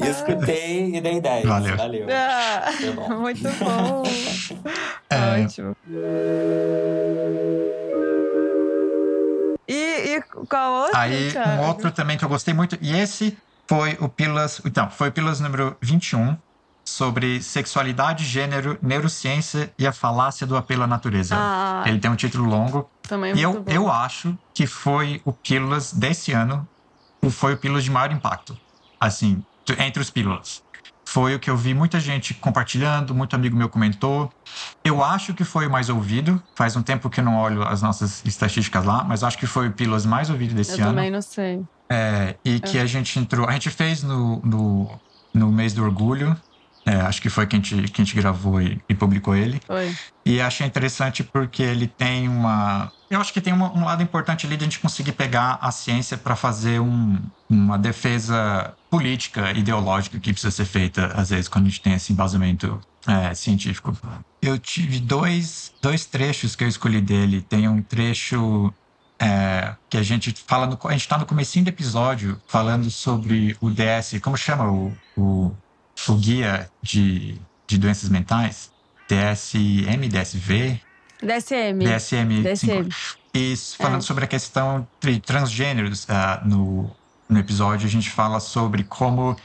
[0.00, 1.44] Escutei e dei 10.
[1.46, 1.76] Valeu.
[1.76, 2.06] Valeu.
[2.10, 3.20] Ah, bom.
[3.20, 4.02] Muito bom.
[5.10, 5.44] é...
[5.44, 5.76] Ótimo.
[10.16, 10.98] E qual outro?
[10.98, 13.36] Aí, um outro também que eu gostei muito, e esse
[13.66, 14.60] foi o Pílulas.
[14.64, 16.36] Então, foi o Pílulas número 21,
[16.84, 21.36] sobre sexualidade, gênero, neurociência e a falácia do apelo à natureza.
[21.38, 22.90] Ah, Ele tem um título longo.
[23.02, 23.70] Também e eu, bom.
[23.70, 26.66] eu acho que foi o Pílulas desse ano,
[27.30, 28.58] foi o Pílulas de maior impacto.
[29.00, 29.42] Assim,
[29.78, 30.62] entre os Pílulas.
[31.12, 34.30] Foi o que eu vi muita gente compartilhando, muito amigo meu comentou.
[34.82, 36.42] Eu acho que foi o mais ouvido.
[36.56, 39.68] Faz um tempo que eu não olho as nossas estatísticas lá, mas acho que foi
[39.68, 40.84] o Pílulas mais ouvido desse eu ano.
[40.86, 41.62] Eu também não sei.
[41.92, 43.46] É, e que a gente entrou.
[43.46, 44.98] A gente fez no, no,
[45.34, 46.34] no mês do orgulho.
[46.88, 49.60] É, acho que foi que a gente, que a gente gravou e, e publicou ele.
[49.66, 49.94] Foi.
[50.26, 52.90] E achei interessante porque ele tem uma.
[53.12, 55.70] Eu acho que tem uma, um lado importante ali de a gente conseguir pegar a
[55.70, 61.66] ciência para fazer um, uma defesa política, ideológica que precisa ser feita, às vezes, quando
[61.66, 63.94] a gente tem esse embasamento é, científico.
[64.40, 67.42] Eu tive dois, dois trechos que eu escolhi dele.
[67.42, 68.72] Tem um trecho
[69.18, 73.54] é, que a gente fala no, a gente está no comecinho do episódio falando sobre
[73.60, 75.54] o DS, como chama o, o,
[76.08, 78.72] o guia de, de doenças mentais?
[79.06, 80.80] DSM, DSV?
[81.22, 81.78] DSM.
[81.78, 82.42] DSM.
[82.42, 82.88] DSM.
[83.34, 84.02] Isso, falando é.
[84.02, 86.90] sobre a questão de transgêneros uh, no,
[87.28, 89.36] no episódio, a gente fala sobre como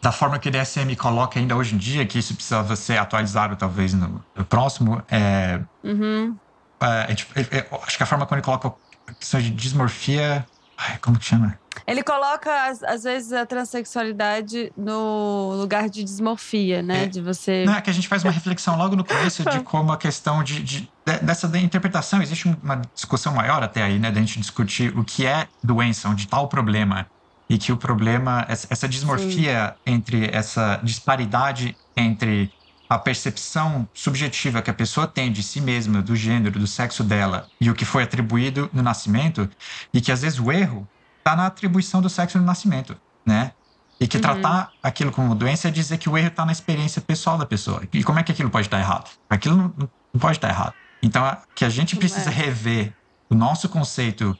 [0.00, 3.54] da forma que o DSM coloca ainda hoje em dia, que isso precisa ser atualizado
[3.56, 6.34] talvez no, no próximo, é, uhum.
[6.80, 8.72] é, é, é acho que a forma como ele coloca
[9.18, 10.46] questão de dismorfia.
[10.76, 11.58] Ai, como que chama?
[11.86, 12.50] Ele coloca,
[12.86, 17.04] às, vezes, a transexualidade no lugar de dismorfia, né?
[17.04, 17.64] É, de você.
[17.66, 20.42] Não, é que a gente faz uma reflexão logo no começo de como a questão
[20.42, 22.22] de, de dessa interpretação.
[22.22, 24.10] Existe uma discussão maior até aí, né?
[24.10, 27.06] Da gente discutir o que é doença, onde está o problema.
[27.48, 29.92] E que o problema, essa dismorfia Sim.
[29.94, 32.52] entre essa disparidade entre
[32.90, 37.46] a percepção subjetiva que a pessoa tem de si mesma, do gênero, do sexo dela
[37.60, 39.48] e o que foi atribuído no nascimento,
[39.94, 40.88] e que às vezes o erro
[41.18, 43.52] está na atribuição do sexo no nascimento, né?
[44.00, 44.22] E que uhum.
[44.22, 47.82] tratar aquilo como doença é dizer que o erro está na experiência pessoal da pessoa.
[47.92, 49.08] E como é que aquilo pode estar errado?
[49.28, 50.74] Aquilo não, não pode estar errado.
[51.02, 52.32] Então, que a gente precisa é.
[52.32, 52.92] rever
[53.28, 54.36] o nosso conceito,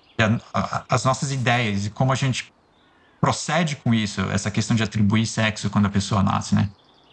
[0.89, 2.53] as nossas ideias e como a gente
[3.21, 6.69] procede com isso, essa questão de atribuir sexo quando a pessoa nasce, né?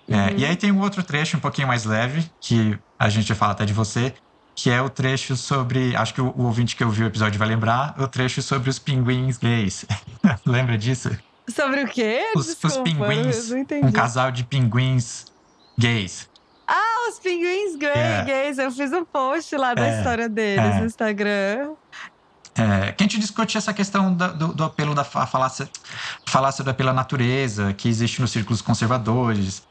[0.08, 0.38] É, uhum.
[0.38, 3.66] E aí tem um outro trecho um pouquinho mais leve, que a gente fala até
[3.66, 4.14] de você,
[4.56, 5.96] que é o trecho sobre.
[5.96, 8.80] Acho que o, o ouvinte que ouviu o episódio vai lembrar, o trecho sobre os
[8.80, 9.86] pinguins gays.
[10.46, 11.12] Lembra disso?
[11.54, 12.32] Sobre o quê?
[12.36, 13.52] Os, Desculpa, os pinguins.
[13.84, 15.26] Um casal de pinguins
[15.78, 16.30] gays.
[16.68, 18.24] Ah, os pinguins é.
[18.24, 18.58] gays.
[18.58, 20.80] Eu fiz um post lá da é, história deles é.
[20.80, 21.76] no Instagram.
[22.56, 25.70] É, que a gente discute essa questão do, do, do apelo da falácia,
[26.26, 29.64] falácia do apelo à natureza, que existe nos círculos conservadores,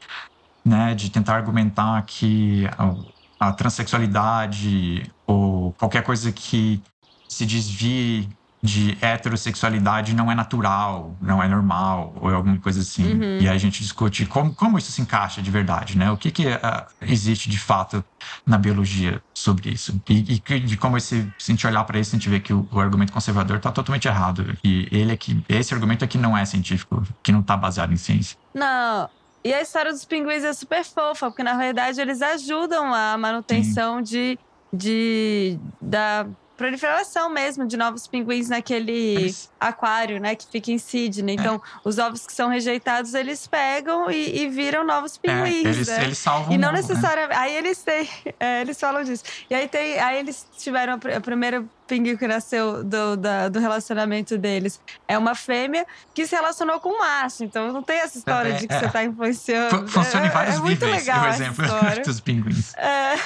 [0.63, 6.81] né, de tentar argumentar que a, a transexualidade ou qualquer coisa que
[7.27, 8.29] se desvie
[8.61, 13.13] de heterossexualidade não é natural, não é normal, ou alguma coisa assim.
[13.13, 13.37] Uhum.
[13.39, 16.11] E aí a gente discute como, como isso se encaixa de verdade, né?
[16.11, 18.03] O que, que uh, existe de fato
[18.45, 20.01] na biologia sobre isso.
[20.09, 22.51] E, e de como esse, se a gente olhar para isso, a gente vê que
[22.51, 24.57] o, o argumento conservador está totalmente errado.
[24.63, 27.97] E ele é que, esse argumento aqui não é científico, que não está baseado em
[27.97, 28.37] ciência.
[28.53, 29.07] Não,
[29.43, 34.01] e a história dos pinguins é super fofa, porque na verdade eles ajudam a manutenção
[34.01, 34.37] de,
[34.73, 36.25] de da
[36.57, 41.37] proliferação mesmo de novos pinguins naquele aquário, né, que fica em Sydney.
[41.37, 41.39] É.
[41.39, 41.59] Então, é.
[41.85, 45.65] os ovos que são rejeitados, eles pegam e, e viram novos é, pinguins.
[45.65, 46.03] É, eles, né?
[46.03, 46.53] eles salvam.
[46.53, 46.79] E não né?
[46.79, 47.39] necessariamente.
[47.39, 47.45] Né?
[47.45, 48.07] Aí eles têm.
[48.39, 49.23] É, eles falam disso.
[49.49, 49.99] E aí tem.
[49.99, 55.17] Aí eles tiveram a, a primeira pinguim que nasceu do, da, do relacionamento deles é
[55.17, 57.43] uma fêmea que se relacionou com um macho.
[57.43, 59.87] Então não tem essa história de que você está influenciando.
[59.87, 61.65] Funciona em vários é, níveis, muito legal o exemplo
[62.05, 62.75] dos pinguins.
[62.75, 63.17] É.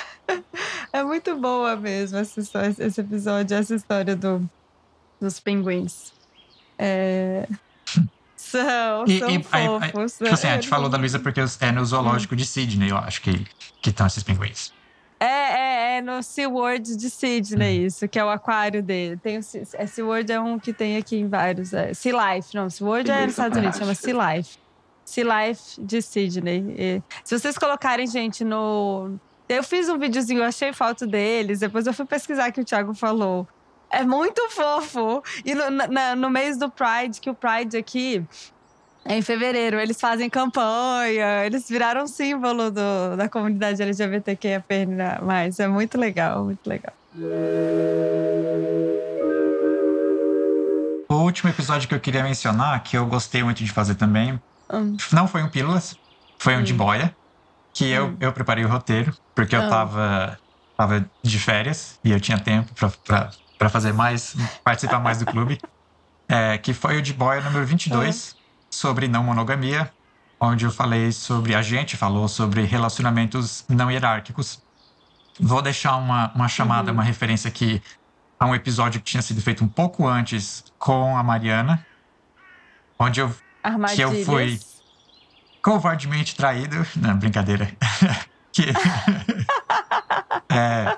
[0.94, 2.42] É muito boa mesmo essa
[2.78, 4.50] esse episódio, essa história do,
[5.22, 6.12] dos pinguins.
[6.78, 7.48] É...
[8.36, 10.18] São, e, são e, fofos.
[10.18, 13.22] Tipo assim, a gente falou da Luísa porque é no zoológico de Sydney, eu acho
[13.22, 13.46] que
[13.82, 14.74] que estão esses pinguins.
[15.20, 17.86] É, é, é no SeaWorld de Sydney, hum.
[17.86, 19.18] isso, que é o aquário dele.
[19.18, 19.42] Tem o,
[19.74, 21.74] é, SeaWorld é um que tem aqui em vários.
[21.74, 24.58] É, sea Life, não, SeaWorld é nos Estados Unidos, chama Sea Life.
[25.06, 26.76] Sea Life de Sydney.
[26.78, 29.20] E, se vocês colocarem, gente, no,
[29.58, 33.48] eu fiz um videozinho, achei foto deles, depois eu fui pesquisar que o Thiago falou.
[33.90, 35.22] É muito fofo.
[35.44, 38.26] E no, na, no mês do Pride, que o Pride aqui
[39.04, 44.64] é em fevereiro, eles fazem campanha, eles viraram símbolo do, da comunidade LGBTQIA+.
[45.22, 46.94] Mas é muito legal, muito legal.
[51.10, 54.40] O último episódio que eu queria mencionar, que eu gostei muito de fazer também,
[54.72, 54.96] hum.
[55.12, 55.98] não foi um Pílulas,
[56.40, 56.64] foi um hum.
[56.64, 57.14] de boia,
[57.74, 58.18] que eu, hum.
[58.20, 59.70] eu preparei o roteiro, porque eu ah.
[59.70, 60.40] tava,
[60.78, 62.72] tava de férias e eu tinha tempo
[63.58, 65.60] para fazer mais, participar mais do clube.
[66.34, 68.42] É, que foi o de boia número 22, ah.
[68.70, 69.92] sobre não monogamia,
[70.40, 74.64] onde eu falei sobre, a gente falou sobre relacionamentos não hierárquicos.
[75.38, 76.94] Vou deixar uma, uma chamada, uhum.
[76.94, 77.84] uma referência aqui
[78.40, 81.86] a um episódio que tinha sido feito um pouco antes com a Mariana,
[82.98, 83.30] onde eu,
[83.94, 84.58] que eu fui
[85.62, 86.86] covardemente traído.
[86.96, 87.72] Não, brincadeira.
[88.52, 88.64] que,
[90.50, 90.98] é,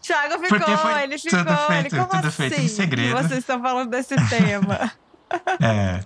[0.00, 1.38] Thiago ficou, foi ele ficou.
[1.38, 2.30] Tudo feito, ele, tudo assim?
[2.30, 3.16] feito em segredo.
[3.16, 4.92] Vocês estão falando desse tema.
[5.60, 6.00] é.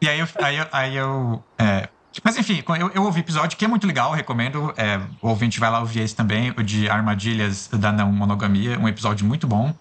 [0.00, 0.28] E aí eu.
[0.40, 1.88] Aí eu, aí eu é,
[2.22, 4.72] mas enfim, eu, eu ouvi episódio que é muito legal, recomendo.
[4.76, 8.86] É, o ouvinte vai lá ouvir esse também, o de Armadilhas da Não Monogamia, um
[8.86, 9.74] episódio muito bom.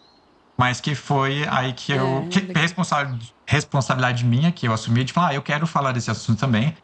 [0.58, 2.26] Mas que foi aí que eu.
[2.26, 6.10] É, que, responsabilidade, responsabilidade minha, que eu assumi de falar, ah, eu quero falar desse
[6.10, 6.76] assunto também.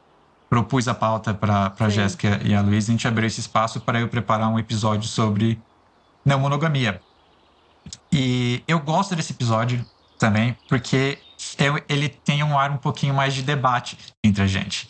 [0.50, 4.00] Propus a pauta para a Jéssica e a Luísa, a gente abriu esse espaço para
[4.00, 5.62] eu preparar um episódio sobre
[6.24, 7.02] não monogamia.
[8.12, 9.86] E eu gosto desse episódio
[10.18, 11.20] também, porque
[11.58, 14.88] eu, ele tem um ar um pouquinho mais de debate entre a gente.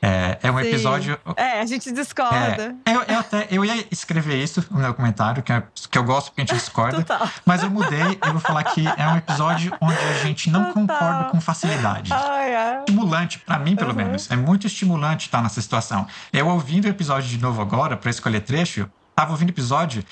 [0.00, 0.68] É, é um Sim.
[0.68, 1.18] episódio.
[1.36, 2.76] É, a gente discorda.
[2.84, 6.04] É, eu, eu, até eu ia escrever isso no meu comentário, que, é, que eu
[6.04, 6.98] gosto porque a gente discorda.
[6.98, 7.28] Total.
[7.44, 10.74] Mas eu mudei e vou falar que é um episódio onde a gente não Total.
[10.74, 12.12] concorda com facilidade.
[12.12, 12.78] Ai, ai.
[12.80, 13.96] Estimulante, para mim, pelo uhum.
[13.96, 14.30] menos.
[14.30, 16.06] É muito estimulante estar nessa situação.
[16.32, 20.04] Eu ouvindo o episódio de novo agora, para escolher trecho, tava ouvindo o episódio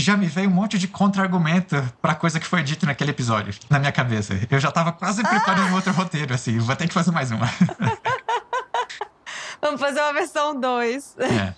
[0.00, 3.78] já me veio um monte de contra-argumento pra coisa que foi dita naquele episódio, na
[3.78, 4.38] minha cabeça.
[4.50, 5.70] Eu já tava quase preparando ah!
[5.72, 7.46] um outro roteiro, assim, vou ter que fazer mais uma.
[9.68, 11.16] Vamos fazer uma versão 2.
[11.18, 11.54] É.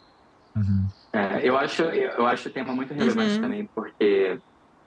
[0.56, 0.86] Uhum.
[1.12, 1.48] é.
[1.48, 3.40] eu, acho, eu acho o tema muito relevante uhum.
[3.40, 4.36] também, porque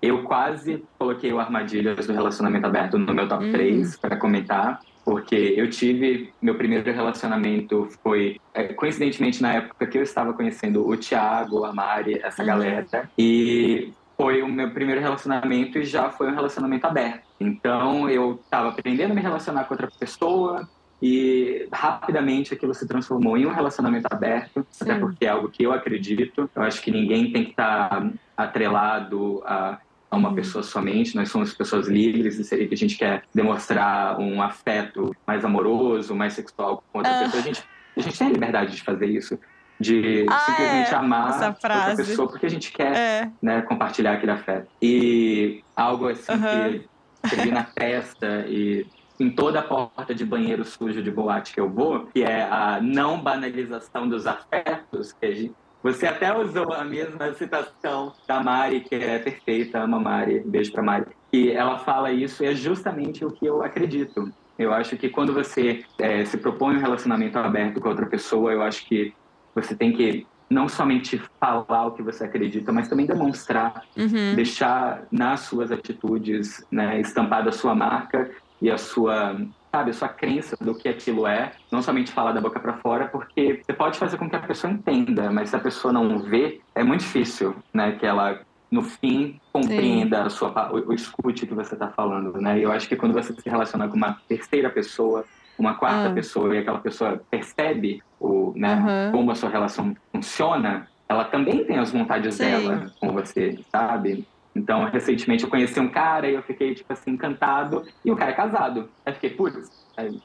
[0.01, 3.51] eu quase coloquei o Armadilhas do Relacionamento Aberto no meu top uhum.
[3.53, 6.33] 3 para comentar, porque eu tive.
[6.41, 11.71] Meu primeiro relacionamento foi, é, coincidentemente, na época que eu estava conhecendo o Thiago, a
[11.71, 12.47] Mari, essa uhum.
[12.49, 17.23] galera, e foi o meu primeiro relacionamento e já foi um relacionamento aberto.
[17.39, 20.67] Então eu estava aprendendo a me relacionar com outra pessoa,
[21.01, 24.85] e rapidamente aquilo se transformou em um relacionamento aberto, Sim.
[24.85, 26.49] até porque é algo que eu acredito.
[26.55, 29.79] Eu acho que ninguém tem que estar atrelado a,
[30.09, 31.15] a uma pessoa somente.
[31.15, 36.15] Nós somos pessoas livres e seria que a gente quer demonstrar um afeto mais amoroso,
[36.15, 37.23] mais sexual com outra ah.
[37.23, 37.41] pessoa.
[37.41, 37.63] A gente,
[37.97, 39.37] a gente tem a liberdade de fazer isso
[39.79, 40.95] de ah, simplesmente é.
[40.95, 43.31] amar outra pessoa porque a gente quer é.
[43.41, 44.67] né, compartilhar aquele afeto.
[44.81, 46.79] E algo assim uhum.
[47.27, 48.85] que eu vi na festa e
[49.19, 52.79] em toda a porta de banheiro sujo de boate que eu vou, que é a
[52.81, 58.81] não banalização dos afetos, que a gente, você até usou a mesma citação da Mari,
[58.81, 61.07] que é perfeita, ama Mari, beijo pra Mari.
[61.31, 64.31] E ela fala isso e é justamente o que eu acredito.
[64.57, 68.61] Eu acho que quando você é, se propõe um relacionamento aberto com outra pessoa, eu
[68.61, 69.13] acho que
[69.53, 74.35] você tem que não somente falar o que você acredita, mas também demonstrar, uhum.
[74.35, 78.29] deixar nas suas atitudes né, estampada a sua marca
[78.63, 79.35] e a sua
[79.69, 83.07] sabe, a sua crença do que aquilo é, não somente falar da boca para fora,
[83.07, 86.61] porque você pode fazer com que a pessoa entenda, mas se a pessoa não vê,
[86.75, 88.39] é muito difícil, né, que ela
[88.69, 92.57] no fim compreenda a sua o, o escute que você está falando, né?
[92.57, 95.25] E eu acho que quando você se relaciona com uma terceira pessoa,
[95.57, 96.13] uma quarta ah.
[96.13, 99.11] pessoa e aquela pessoa percebe o, né, uhum.
[99.11, 102.45] como a sua relação funciona, ela também tem as vontades Sim.
[102.45, 104.25] dela com você, sabe?
[104.55, 107.83] Então, recentemente eu conheci um cara e eu fiquei, tipo assim, encantado.
[108.05, 108.89] E o cara é casado.
[109.05, 109.67] Aí fiquei, putz,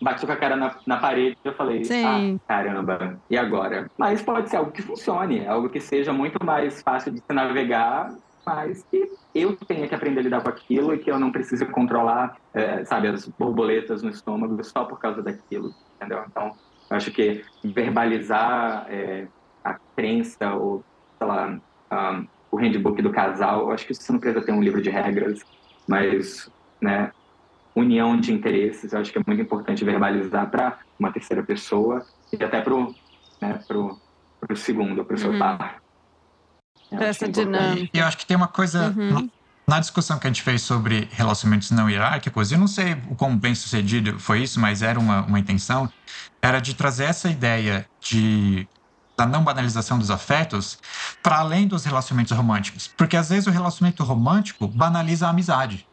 [0.01, 2.05] bati com a cara na, na parede e eu falei, Sim.
[2.05, 3.91] ah, caramba, e agora?
[3.99, 8.14] Mas pode ser algo que funcione, algo que seja muito mais fácil de se navegar,
[8.47, 11.64] mas que eu tenha que aprender a lidar com aquilo e que eu não precise
[11.66, 16.24] controlar, é, sabe, as borboletas no estômago só por causa daquilo, entendeu?
[16.29, 16.53] Então,
[16.91, 19.29] eu acho que verbalizar é,
[19.62, 20.83] a crença ou,
[21.18, 21.59] sei lá,
[21.93, 23.62] um, o handbook do casal.
[23.62, 25.40] Eu acho que você não precisa ter um livro de regras,
[25.86, 27.12] mas, né,
[27.74, 32.42] união de interesses, eu acho que é muito importante verbalizar para uma terceira pessoa e
[32.42, 32.94] até para o
[33.40, 33.99] né, pro,
[34.40, 35.38] pro segundo, para o seu uhum.
[35.38, 35.82] par.
[36.90, 37.90] Essa é dinâmica.
[37.92, 39.30] E eu acho que tem uma coisa uhum.
[39.66, 43.36] na discussão que a gente fez sobre relacionamentos não hierárquicos, eu não sei o quão
[43.36, 45.90] bem sucedido foi isso, mas era uma, uma intenção,
[46.40, 48.66] era de trazer essa ideia de
[49.19, 50.79] da não banalização dos afetos
[51.21, 52.87] para além dos relacionamentos românticos.
[52.87, 55.85] Porque às vezes o relacionamento romântico banaliza a amizade.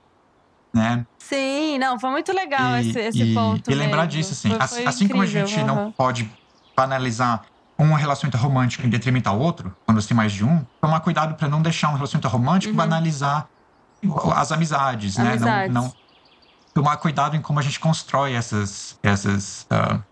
[0.71, 1.07] Né?
[1.17, 3.71] Sim, não, foi muito legal e, esse, esse e, ponto.
[3.71, 4.11] E lembrar mesmo.
[4.11, 4.49] disso, assim.
[4.49, 5.65] Foi, foi assim incrível, como a gente uhum.
[5.65, 6.31] não pode
[6.77, 7.41] banalizar
[7.79, 11.33] um relacionamento romântico em detrimento ao outro, quando você tem mais de um, tomar cuidado
[11.33, 12.77] para não deixar um relacionamento romântico uhum.
[12.77, 13.47] banalizar
[14.35, 15.67] as amizades, amizades, né?
[15.67, 15.93] Não, não,
[16.75, 20.03] tomar cuidado em como a gente constrói essas, essas uh,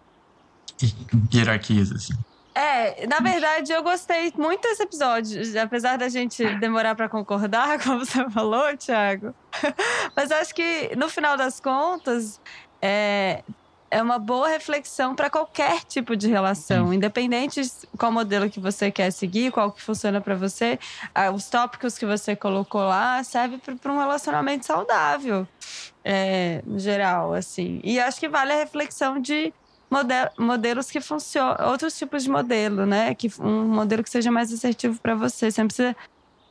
[1.32, 2.16] hierarquias, assim.
[2.56, 8.06] É, na verdade, eu gostei muito desse episódio, apesar da gente demorar para concordar, como
[8.06, 9.34] você falou, Thiago.
[10.16, 12.40] Mas acho que, no final das contas,
[12.80, 13.44] é,
[13.90, 17.62] é uma boa reflexão para qualquer tipo de relação, independente
[17.98, 20.80] qual modelo que você quer seguir, qual que funciona para você.
[21.34, 25.48] Os tópicos que você colocou lá servem para um relacionamento saudável,
[26.04, 27.82] é, no geral, assim.
[27.84, 29.54] E acho que vale a reflexão de
[30.38, 33.14] modelos que funcionam, outros tipos de modelo, né?
[33.14, 35.52] Que um modelo que seja mais assertivo para você.
[35.52, 35.96] Você não precisa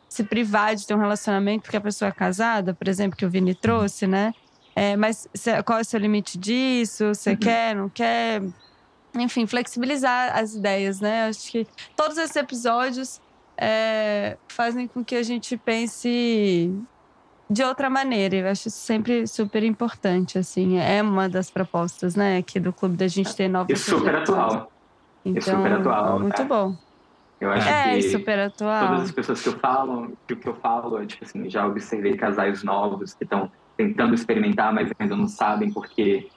[0.09, 3.30] se privar de ter um relacionamento porque a pessoa é casada, por exemplo, que o
[3.30, 4.34] Vini trouxe, né?
[4.74, 5.28] É, mas
[5.64, 7.09] qual é o seu limite disso?
[7.14, 7.36] Você uhum.
[7.36, 8.43] quer, não quer?
[9.14, 11.26] Enfim, flexibilizar as ideias, né?
[11.26, 13.20] Acho que todos esses episódios
[13.57, 16.70] é, fazem com que a gente pense
[17.49, 18.36] de outra maneira.
[18.36, 20.78] Eu acho isso sempre super importante, assim.
[20.78, 23.78] É uma das propostas, né, aqui do clube da gente ter novas.
[23.78, 24.72] E super atual.
[25.24, 26.20] Então, e super atual.
[26.20, 26.45] Muito tá?
[26.45, 26.76] bom.
[27.40, 28.86] Eu acho é, que super atual.
[28.86, 31.66] todas as pessoas que eu falo, que o que eu falo é tipo assim, já
[31.66, 36.28] observei casais novos que estão tentando experimentar, mas ainda não sabem porque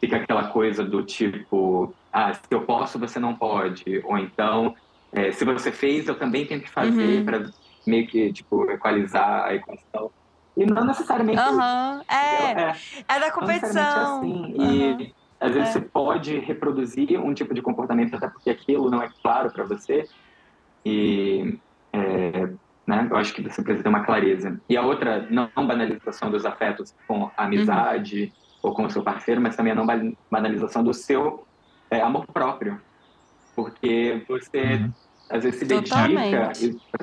[0.00, 4.74] fica aquela coisa do tipo, ah, se eu posso, você não pode, ou então,
[5.12, 7.24] é, se você fez, eu também tenho que fazer uhum.
[7.24, 7.50] para
[7.84, 10.12] meio que tipo equalizar a equação.
[10.56, 11.40] E não necessariamente.
[11.40, 12.02] Uhum.
[12.08, 12.76] É, é,
[13.08, 14.18] é, da competição.
[14.18, 14.54] Assim.
[14.58, 15.00] Uhum.
[15.00, 15.72] E às vezes é.
[15.72, 20.08] você pode reproduzir um tipo de comportamento, até porque aquilo não é claro para você.
[20.84, 21.58] E
[21.92, 22.50] é,
[22.86, 23.06] né?
[23.10, 24.60] Eu acho que você precisa ter uma clareza.
[24.68, 28.70] E a outra, não banalização dos afetos com a amizade uhum.
[28.70, 29.86] ou com o seu parceiro, mas também a não
[30.30, 31.46] banalização do seu
[31.90, 32.80] é, amor próprio.
[33.54, 34.92] Porque você, uhum.
[35.30, 36.52] às vezes, se dedica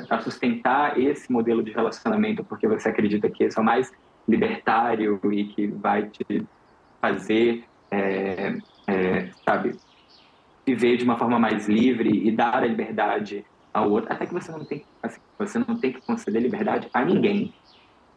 [0.10, 3.92] a sustentar esse modelo de relacionamento porque você acredita que esse é o mais
[4.28, 6.46] libertário e que vai te
[7.02, 8.58] fazer, é,
[8.88, 9.76] é, sabe,
[10.66, 14.52] viver de uma forma mais livre e dar a liberdade ao outro, até que você
[14.52, 17.54] não tem, assim, você não tem que conceder liberdade a ninguém.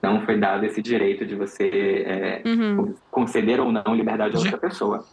[0.00, 1.68] Não foi dado esse direito de você
[2.04, 2.94] é, uhum.
[3.10, 5.04] conceder ou não liberdade a outra pessoa.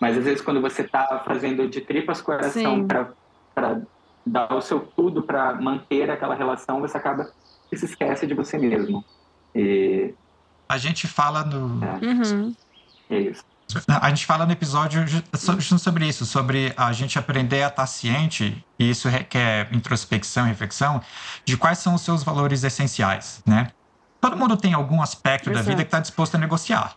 [0.00, 3.82] Mas às vezes quando você está fazendo de tripas coração para
[4.26, 7.30] dar o seu tudo para manter aquela relação, você acaba
[7.68, 9.04] que se esquece de você mesmo.
[9.54, 10.14] E...
[10.68, 11.84] A gente fala no.
[11.84, 12.06] É.
[12.06, 12.54] Uhum.
[13.08, 13.44] é isso.
[13.86, 15.04] A gente fala no episódio
[15.78, 21.00] sobre isso, sobre a gente aprender a estar ciente, e isso requer introspecção e reflexão,
[21.44, 23.70] de quais são os seus valores essenciais, né?
[24.20, 25.64] Todo mundo tem algum aspecto Exato.
[25.64, 26.96] da vida que está disposto a negociar.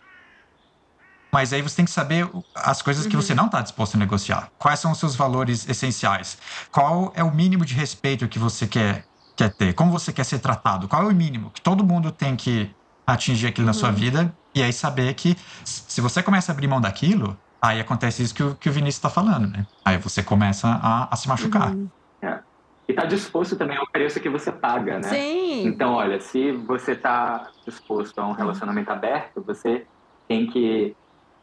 [1.34, 3.20] Mas aí você tem que saber as coisas que uhum.
[3.20, 4.52] você não está disposto a negociar.
[4.56, 6.38] Quais são os seus valores essenciais?
[6.70, 9.04] Qual é o mínimo de respeito que você quer,
[9.34, 9.72] quer ter?
[9.72, 10.86] Como você quer ser tratado?
[10.86, 12.70] Qual é o mínimo que todo mundo tem que
[13.04, 13.74] atingir aquilo uhum.
[13.74, 13.96] na sua uhum.
[13.96, 18.32] vida e aí saber que se você começa a abrir mão daquilo, aí acontece isso
[18.32, 19.66] que o, que o Vinícius está falando, né?
[19.84, 21.72] Aí você começa a, a se machucar.
[21.72, 21.88] Uhum.
[22.22, 22.38] É.
[22.86, 25.08] E tá disposto também ao preço que você paga, né?
[25.08, 25.66] Sim.
[25.66, 29.84] Então, olha, se você está disposto a um relacionamento aberto, você
[30.28, 30.94] tem que,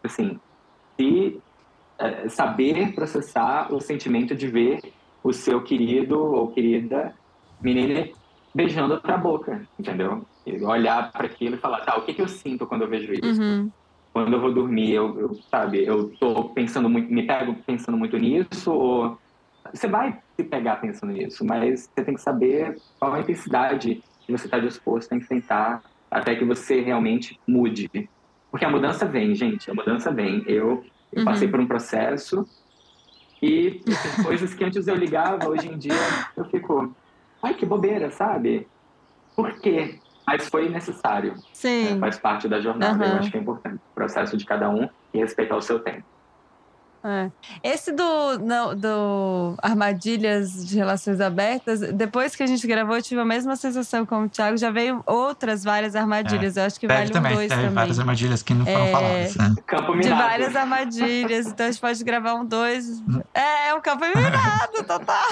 [0.04, 0.40] assim,
[0.98, 1.40] se,
[2.00, 4.82] é, saber processar o sentimento de ver
[5.24, 7.14] o seu querido ou querida
[7.62, 8.10] menina
[8.54, 10.26] beijando outra boca, entendeu?
[10.64, 13.42] olhar para aquilo e falar, tá, o que, que eu sinto quando eu vejo isso?
[13.42, 13.72] Uhum.
[14.12, 18.18] Quando eu vou dormir, eu, eu, sabe, eu tô pensando muito, me pego pensando muito
[18.18, 19.18] nisso, ou
[19.72, 24.32] você vai se pegar pensando nisso, mas você tem que saber qual a intensidade que
[24.32, 27.90] você está disposto a enfrentar até que você realmente mude.
[28.52, 30.44] Porque a mudança vem, gente, a mudança vem.
[30.46, 31.26] Eu, eu uhum.
[31.26, 32.46] passei por um processo
[33.42, 35.94] e assim, coisas que antes eu ligava, hoje em dia
[36.38, 36.94] eu fico,
[37.42, 38.68] ai, que bobeira, sabe?
[39.36, 40.00] Por quê?
[40.28, 41.36] Mas foi necessário.
[41.52, 41.96] Sim.
[41.96, 42.00] Né?
[42.00, 43.04] Faz parte da jornada.
[43.04, 43.12] Uhum.
[43.12, 43.78] Eu acho que é importante.
[43.78, 46.04] O processo de cada um e respeitar o seu tempo.
[47.04, 47.32] É.
[47.64, 53.20] Esse do, no, do Armadilhas de Relações Abertas, depois que a gente gravou, eu tive
[53.20, 54.56] a mesma sensação como o Thiago.
[54.58, 56.58] Já veio outras várias armadilhas.
[56.58, 56.62] É.
[56.62, 57.76] Eu acho que vale também, dois teve também.
[57.76, 59.36] várias armadilhas que não foram é, faladas.
[59.36, 59.56] Né?
[59.66, 60.16] Campo minado.
[60.16, 61.48] De várias armadilhas.
[61.48, 63.02] Então a gente pode gravar um dois.
[63.34, 65.32] É, é um campo minado, total.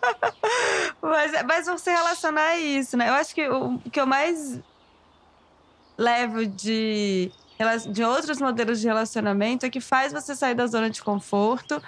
[1.02, 3.10] mas, mas você relacionar a isso, né?
[3.10, 4.58] Eu acho que o que eu mais
[5.98, 7.30] levo de
[7.90, 11.82] de outros modelos de relacionamento é que faz você sair da zona de conforto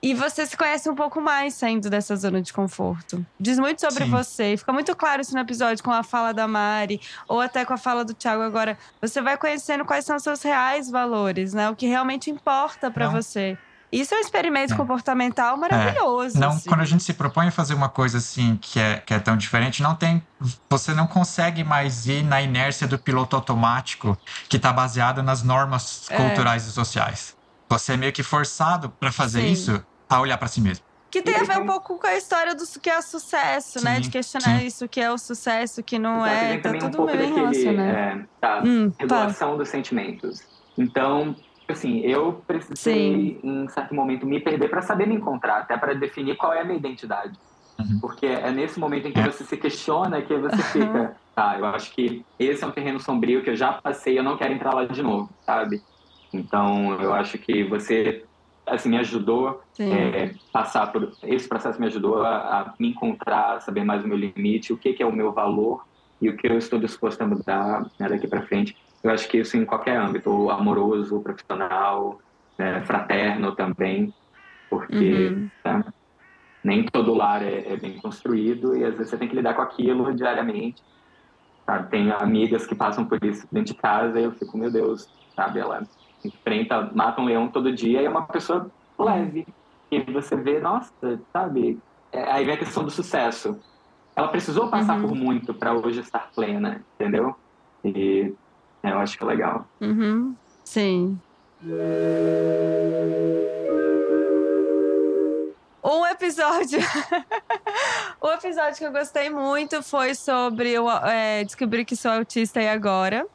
[0.00, 3.24] e você se conhece um pouco mais saindo dessa zona de conforto.
[3.38, 4.10] Diz muito sobre Sim.
[4.10, 4.56] você.
[4.56, 7.76] Fica muito claro isso no episódio com a fala da Mari, ou até com a
[7.76, 8.78] fala do Thiago agora.
[9.00, 11.68] Você vai conhecendo quais são os seus reais valores, né?
[11.68, 13.58] O que realmente importa para você.
[13.90, 14.76] Isso é um experimento é.
[14.76, 16.36] comportamental maravilhoso.
[16.36, 16.40] É.
[16.40, 16.68] Não, assim.
[16.68, 19.36] Quando a gente se propõe a fazer uma coisa assim que é, que é tão
[19.36, 20.22] diferente, não tem.
[20.68, 24.16] Você não consegue mais ir na inércia do piloto automático
[24.48, 26.16] que está baseado nas normas é.
[26.16, 27.36] culturais e sociais.
[27.68, 29.52] você é meio que forçado para fazer Sim.
[29.52, 30.84] isso a olhar para si mesmo.
[31.10, 33.98] Que tem a ver um pouco com a história do que é sucesso, sim, né?
[33.98, 34.66] De questionar sim.
[34.66, 36.58] isso, o que é o sucesso, o que não Exato, é.
[36.58, 37.96] Tá tudo um bem relacionado.
[37.96, 40.42] É, tá, hum, regulação dos sentimentos.
[40.76, 41.34] Então,
[41.72, 43.40] assim, eu precisei, sim.
[43.42, 46.64] em certo momento, me perder para saber me encontrar, até para definir qual é a
[46.64, 47.38] minha identidade.
[47.78, 48.00] Uhum.
[48.00, 49.24] Porque é nesse momento em que é.
[49.24, 53.42] você se questiona que você fica, tá, eu acho que esse é um terreno sombrio
[53.42, 55.82] que eu já passei, eu não quero entrar lá de novo, sabe?
[56.32, 58.24] Então, eu acho que você
[58.66, 63.84] assim, me ajudou é, passar por esse processo me ajudou a, a, me encontrar, saber
[63.84, 65.86] mais o meu limite, o que, que é o meu valor
[66.20, 68.76] e o que eu estou disposto a mudar né, daqui para frente.
[69.08, 72.18] Eu acho que isso em qualquer âmbito, amoroso, profissional,
[72.58, 74.12] né, fraterno também,
[74.68, 75.50] porque uhum.
[75.64, 75.84] né,
[76.62, 79.62] nem todo lar é, é, bem construído e às vezes você tem que lidar com
[79.62, 80.82] aquilo diariamente.
[81.64, 81.88] Sabe?
[81.88, 85.58] Tem amigas que passam por isso dentro de casa e eu fico, meu Deus, sabe?
[85.58, 85.86] Ela
[86.22, 89.46] enfrenta, mata um leão todo dia e é uma pessoa leve.
[89.90, 91.78] E você vê, nossa, sabe?
[92.12, 93.58] É, aí vem a questão do sucesso.
[94.14, 95.08] Ela precisou passar uhum.
[95.08, 97.34] por muito para hoje estar plena, entendeu?
[97.82, 98.34] E
[98.82, 99.66] é, eu acho que é legal.
[99.80, 100.34] Uhum.
[100.64, 101.18] Sim.
[105.82, 106.78] Um episódio.
[108.20, 112.68] o episódio que eu gostei muito foi sobre eu é, descobrir que sou autista e
[112.68, 113.26] agora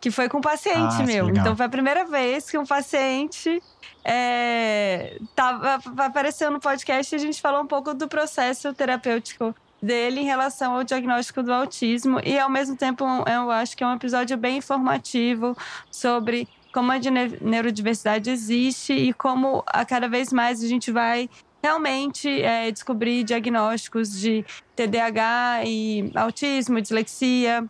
[0.00, 1.30] que foi com um paciente ah, meu.
[1.30, 3.62] Então foi a primeira vez que um paciente
[4.04, 10.20] é, tava, apareceu no podcast e a gente falou um pouco do processo terapêutico dele
[10.20, 13.94] em relação ao diagnóstico do autismo e ao mesmo tempo eu acho que é um
[13.94, 15.56] episódio bem informativo
[15.90, 16.98] sobre como a
[17.40, 21.28] neurodiversidade existe e como a cada vez mais a gente vai
[21.62, 27.64] realmente é, descobrir diagnósticos de TDAH e autismo, dislexia,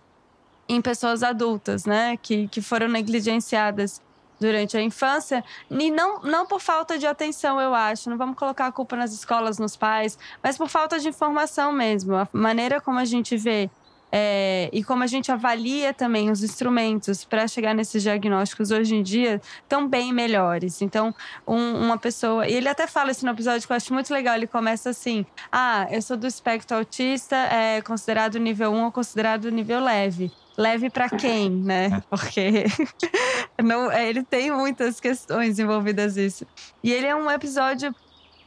[0.69, 2.17] em pessoas adultas, né?
[2.17, 4.01] Que, que foram negligenciadas
[4.43, 8.11] durante a infância, e não, não por falta de atenção, eu acho.
[8.11, 12.17] Não vamos colocar a culpa nas escolas, nos pais, mas por falta de informação mesmo.
[12.17, 13.71] A maneira como a gente vê
[14.15, 19.03] é, e como a gente avalia também os instrumentos para chegar nesses diagnósticos hoje em
[19.03, 20.83] dia estão bem melhores.
[20.83, 21.15] Então,
[21.47, 22.47] um, uma pessoa.
[22.47, 24.35] E ele até fala isso no episódio que eu acho muito legal.
[24.35, 29.51] Ele começa assim: Ah, eu sou do espectro autista, é considerado nível 1 ou considerado
[29.51, 31.87] nível leve leve para quem, né?
[31.87, 32.03] É.
[32.09, 32.65] Porque
[33.63, 36.47] não, é, ele tem muitas questões envolvidas nisso.
[36.83, 37.95] E ele é um episódio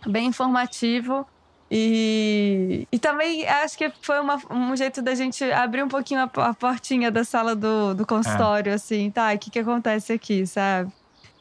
[0.06, 1.26] bem informativo.
[1.70, 6.50] E, e também acho que foi uma, um jeito da gente abrir um pouquinho a,
[6.50, 8.76] a portinha da sala do, do consultório, é.
[8.76, 9.34] assim, tá?
[9.34, 10.92] O que, que acontece aqui, sabe?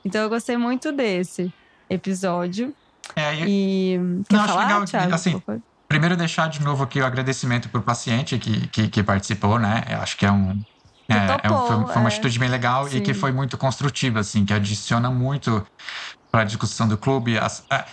[0.04, 1.52] Então eu gostei muito desse
[1.90, 2.74] episódio.
[3.14, 3.98] É, e...
[4.28, 5.14] Quer não, falar, acho legal, Thiago?
[5.14, 5.42] Assim,
[5.88, 9.84] primeiro deixar de novo aqui o agradecimento para o paciente que, que, que, participou, né?
[9.90, 10.60] Eu acho que é um.
[11.08, 12.12] É, topou, é um, foi, foi, uma é.
[12.12, 12.96] atitude bem legal sim.
[12.96, 15.64] e que foi muito construtiva, assim, que adiciona muito
[16.30, 17.38] para a discussão do clube.
[17.38, 17.84] As, é,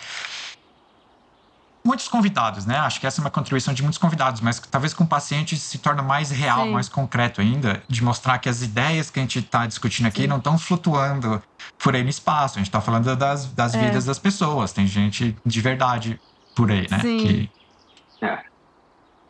[1.84, 2.78] muitos convidados, né?
[2.78, 5.78] Acho que essa é uma contribuição de muitos convidados, mas talvez com o paciente se
[5.80, 6.72] torna mais real, Sim.
[6.72, 10.28] mais concreto ainda, de mostrar que as ideias que a gente está discutindo aqui Sim.
[10.28, 11.42] não estão flutuando
[11.80, 12.56] por aí no espaço.
[12.56, 13.86] A gente está falando das, das é.
[13.86, 14.72] vidas das pessoas.
[14.72, 16.20] Tem gente de verdade
[16.56, 17.00] por aí, né?
[17.00, 17.18] Sim.
[17.18, 17.52] Que,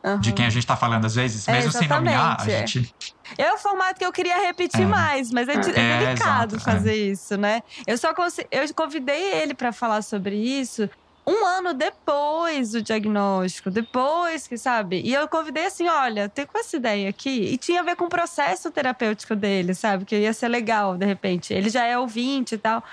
[0.03, 0.19] Uhum.
[0.19, 2.93] De quem a gente está falando às vezes, mesmo é, sem nomear, a gente.
[3.37, 4.85] É o formato que eu queria repetir é.
[4.85, 7.61] mais, mas é, é, é delicado fazer isso, né?
[7.85, 8.09] Eu só
[8.49, 10.89] eu convidei ele para falar sobre isso
[11.25, 15.01] um ano depois do diagnóstico, depois que, sabe?
[15.01, 17.43] E eu convidei assim: olha, tem com essa ideia aqui.
[17.53, 20.05] E tinha a ver com o processo terapêutico dele, sabe?
[20.05, 21.53] Que ia ser legal, de repente.
[21.53, 22.83] Ele já é ouvinte e tal.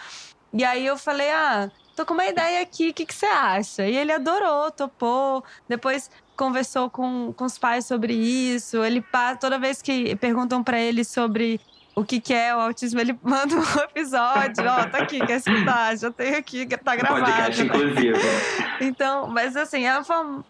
[0.53, 3.85] E aí eu falei: ah, tô com uma ideia aqui, o que, que você acha?
[3.85, 5.43] E ele adorou, topou.
[5.69, 8.85] Depois conversou com, com os pais sobre isso.
[8.85, 9.05] Ele
[9.41, 11.61] toda vez que perguntam para ele sobre
[11.97, 14.65] o que, que é o autismo, ele manda um episódio.
[14.65, 15.99] Ó, oh, tá aqui, quer escutar?
[15.99, 17.25] Já tem aqui, tá gravado.
[17.25, 18.13] Podcast, inclusive.
[18.81, 20.45] Então, mas assim, é um formato.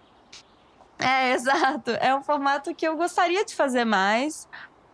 [0.98, 1.92] É, exato.
[1.92, 4.46] É um formato que eu gostaria de fazer mais,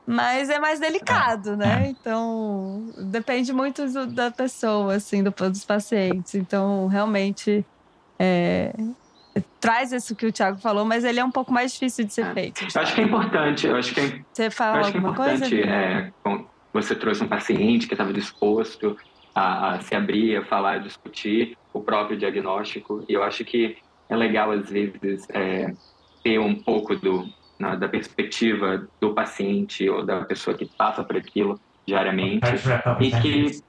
[0.06, 1.86] mas é mais delicado, né?
[1.86, 1.88] É.
[1.88, 6.34] Então, depende muito do, da pessoa, assim, do, dos pacientes.
[6.34, 7.64] Então, realmente,
[8.18, 8.72] é,
[9.60, 12.26] traz isso que o Thiago falou, mas ele é um pouco mais difícil de ser
[12.26, 12.34] é.
[12.34, 12.66] feito.
[12.74, 13.66] Eu acho que é importante.
[13.66, 15.70] Eu acho que é, você fala eu acho alguma que é importante, coisa?
[15.70, 18.96] É, você trouxe um paciente que estava disposto
[19.34, 23.04] a, a, se abrir, a falar, a discutir o próprio diagnóstico.
[23.08, 23.78] E eu acho que
[24.08, 25.72] é legal, às vezes, é,
[26.22, 27.26] ter um pouco do,
[27.58, 32.46] na, da perspectiva do paciente ou da pessoa que passa por aquilo diariamente
[33.00, 33.62] e que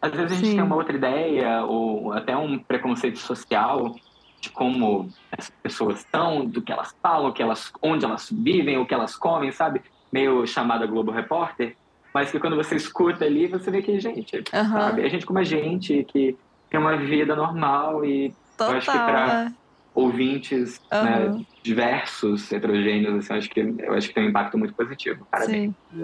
[0.00, 0.54] às vezes a gente Sim.
[0.56, 3.94] tem uma outra ideia ou até um preconceito social
[4.40, 8.86] de como as pessoas estão, do que elas falam, que elas, onde elas vivem, o
[8.86, 9.82] que elas comem, sabe?
[10.12, 11.76] Meio chamada Globo Repórter.
[12.14, 14.72] mas que quando você escuta ali, você vê que, gente, uhum.
[14.72, 15.04] sabe?
[15.04, 16.36] É gente como a gente, que
[16.70, 19.52] tem uma vida normal e Total, eu acho que para é.
[19.94, 21.02] ouvintes uhum.
[21.02, 25.26] né, diversos, heterogêneos, assim, eu acho que eu acho que tem um impacto muito positivo.
[25.30, 25.74] Parabéns.
[25.92, 25.98] Sim.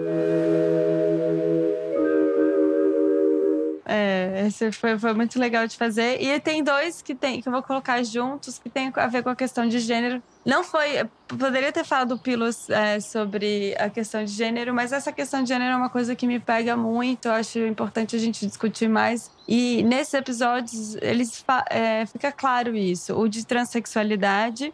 [3.87, 6.21] É, esse foi, foi muito legal de fazer.
[6.21, 9.29] E tem dois que tem que eu vou colocar juntos que tem a ver com
[9.29, 10.21] a questão de gênero.
[10.43, 11.07] Não foi.
[11.27, 15.73] Poderia ter falado Pilos é, sobre a questão de gênero, mas essa questão de gênero
[15.73, 17.27] é uma coisa que me pega muito.
[17.27, 19.31] Eu acho importante a gente discutir mais.
[19.47, 23.15] E nesses episódios, eles é, fica claro isso.
[23.15, 24.73] O de transexualidade,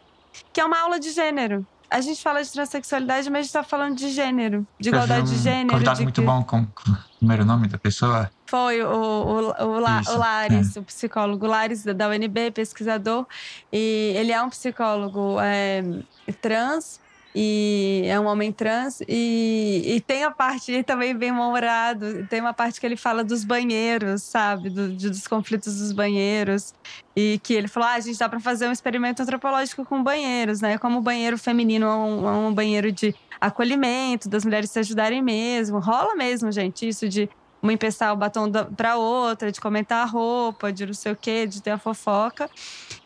[0.52, 3.64] que é uma aula de gênero a gente fala de transexualidade, mas a gente tá
[3.64, 5.78] falando de gênero, de igualdade um de gênero.
[5.78, 6.26] De muito que...
[6.26, 8.32] bom com, com, o primeiro nome da pessoa.
[8.46, 10.80] Foi o, o, o, La, Isso, o Lares, é.
[10.80, 13.28] o psicólogo Lares da UNB, pesquisador.
[13.74, 15.84] E ele é um psicólogo é,
[16.42, 17.02] trans
[17.34, 22.54] e é um homem trans e, e tem a parte também bem humorado tem uma
[22.54, 24.70] parte que ele fala dos banheiros sabe?
[24.70, 26.74] Do, de, dos conflitos dos banheiros.
[27.16, 30.62] E que ele falou ah, a gente dá para fazer um experimento antropológico com banheiros
[30.62, 30.78] né?
[30.78, 35.22] Como o banheiro feminino é um, é um banheiro de acolhimento das mulheres se ajudarem
[35.22, 35.80] mesmo.
[35.80, 37.30] Rola mesmo gente isso de
[37.62, 41.46] uma empestar o batom para outra, de comentar a roupa, de não sei o quê,
[41.46, 42.50] de ter a fofoca.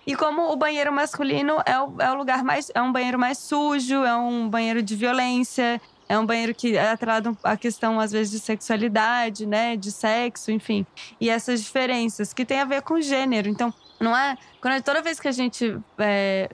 [0.06, 2.72] E como o banheiro masculino é o, é o lugar mais.
[2.74, 6.92] é um banheiro mais sujo, é um banheiro de violência, é um banheiro que é
[6.92, 9.76] atrelado a questão, às vezes, de sexualidade, né?
[9.76, 10.86] De sexo, enfim.
[11.20, 13.50] E essas diferenças que tem a ver com gênero.
[13.50, 14.38] Então, não é.
[14.62, 15.78] Quando, toda vez que a gente.
[15.98, 16.50] É,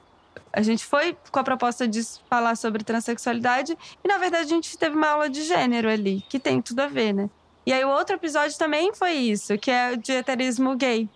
[0.53, 4.77] a gente foi com a proposta de falar sobre transexualidade e, na verdade, a gente
[4.77, 7.29] teve uma aula de gênero ali, que tem tudo a ver, né?
[7.65, 10.13] E aí o outro episódio também foi isso, que é o de
[10.77, 11.07] gay.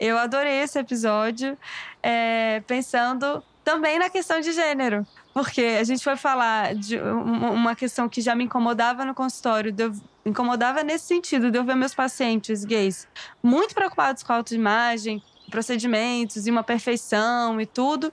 [0.00, 1.58] Eu adorei esse episódio,
[2.02, 5.06] é, pensando também na questão de gênero.
[5.34, 9.92] Porque a gente foi falar de uma questão que já me incomodava no consultório, eu,
[10.24, 13.06] incomodava nesse sentido, de eu ver meus pacientes gays
[13.42, 18.12] muito preocupados com a autoimagem, procedimentos e uma perfeição e tudo.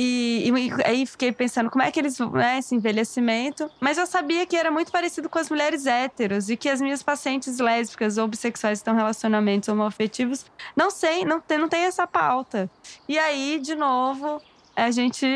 [0.00, 3.68] E, e, aí fiquei pensando como é que eles, né, esse envelhecimento.
[3.80, 7.02] Mas eu sabia que era muito parecido com as mulheres héteros e que as minas
[7.02, 10.46] pacientes lésbicas ou bissexuais estão em relacionamentos homoafetivos
[10.76, 12.70] não sei, não tem, não tem essa pauta.
[13.08, 14.40] E aí, de novo,
[14.76, 15.26] a gente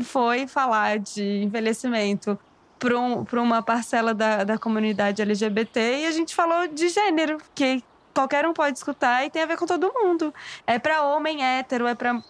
[0.00, 2.38] foi falar de envelhecimento
[2.78, 7.82] para um, uma parcela da, da comunidade LGBT e a gente falou de gênero, que
[8.12, 10.34] qualquer um pode escutar e tem a ver com todo mundo.
[10.66, 12.22] É para homem hétero, é para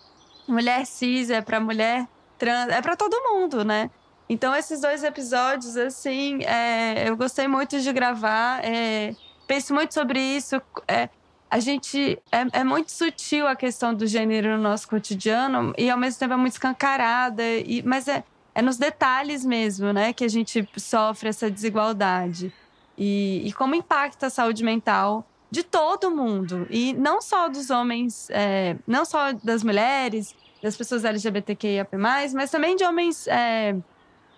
[0.49, 2.07] mulher cis, é pra mulher
[2.39, 3.91] trans, é para todo mundo, né?
[4.29, 8.65] Então, esses dois episódios, assim, é, eu gostei muito de gravar.
[8.65, 9.15] É,
[9.47, 10.61] penso muito sobre isso.
[10.89, 11.09] É,
[11.49, 12.19] a gente.
[12.33, 16.35] É, é, muito sutil a questão do gênero no nosso cotidiano e, ao mesmo tempo,
[16.35, 17.43] é muito escancarada.
[17.45, 18.25] E, mas é,
[18.55, 22.53] é nos detalhes mesmo, né, que a gente sofre essa desigualdade.
[22.99, 26.67] E, e como impacta a saúde mental de todo mundo.
[26.71, 32.77] E não só dos homens, é, não só das mulheres, das pessoas LGBTQIA, mas também
[32.77, 33.77] de homens é,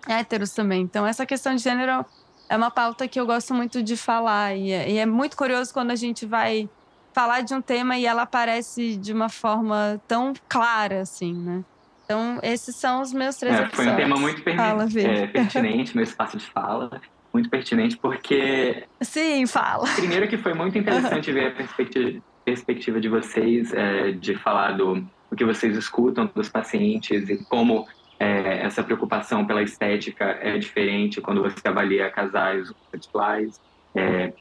[0.07, 0.83] héteros também.
[0.83, 2.05] Então, essa questão de gênero
[2.49, 4.55] é uma pauta que eu gosto muito de falar.
[4.55, 6.69] E é, e é muito curioso quando a gente vai
[7.13, 11.65] falar de um tema e ela aparece de uma forma tão clara, assim, né?
[12.05, 16.05] Então, esses são os meus três é, Foi um tema muito fala, é, pertinente, meu
[16.05, 17.01] espaço de fala
[17.39, 18.85] muito pertinente, porque.
[19.01, 19.89] Sim, fala.
[19.95, 24.97] Primeiro, que foi muito interessante ver a perspectiva, perspectiva de vocês, é, de falar do,
[25.31, 27.87] do que vocês escutam dos pacientes e como
[28.19, 33.61] é, essa preocupação pela estética é diferente quando você avalia casais homossexuais,
[33.95, 34.33] é,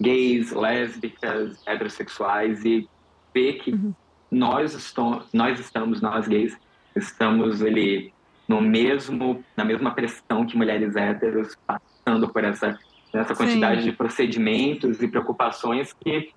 [0.00, 2.88] gays, lésbicas, heterossexuais e
[3.32, 3.94] ver que uhum.
[4.30, 6.56] nós, estamos, nós estamos, nós gays,
[6.96, 8.12] estamos ali
[8.48, 11.56] no mesmo, na mesma pressão que mulheres héteros
[12.04, 12.78] passando por essa,
[13.12, 13.90] essa quantidade Sim.
[13.90, 16.32] de procedimentos e preocupações que,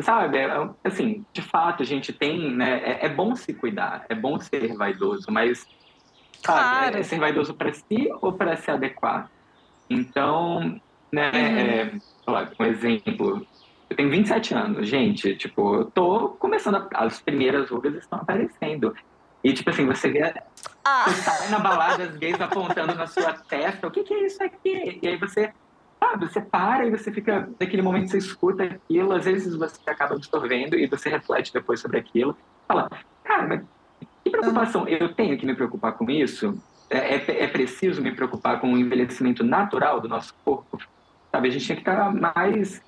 [0.00, 4.14] sabe, é, assim, de fato a gente tem, né, é, é, bom se cuidar, é
[4.14, 5.66] bom ser vaidoso, mas,
[6.44, 9.30] sabe, é, é ser vaidoso para si ou para se adequar?
[9.88, 10.80] Então,
[11.10, 11.38] né, uhum.
[11.38, 11.92] é,
[12.26, 13.46] lá, um exemplo,
[13.90, 18.94] eu tenho 27 anos, gente, tipo, eu tô começando, a, as primeiras rugas estão aparecendo.
[19.44, 20.32] E, tipo assim, você vê.
[20.84, 21.04] Ah.
[21.06, 23.86] Você sai na balada, as gays apontando na sua testa.
[23.86, 24.98] O que, que é isso aqui?
[25.02, 25.52] E aí você.
[25.98, 27.48] Sabe, você para e você fica.
[27.60, 29.12] Naquele momento você escuta aquilo.
[29.12, 32.36] Às vezes você acaba absorvendo e você reflete depois sobre aquilo.
[32.66, 32.90] Fala,
[33.22, 33.62] cara, mas
[34.24, 34.88] que preocupação?
[34.88, 36.60] Eu tenho que me preocupar com isso?
[36.90, 40.78] É, é, é preciso me preocupar com o envelhecimento natural do nosso corpo?
[41.30, 42.82] Sabe, a gente tinha que estar mais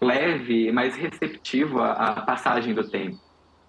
[0.00, 3.18] leve, mais receptivo à, à passagem do tempo.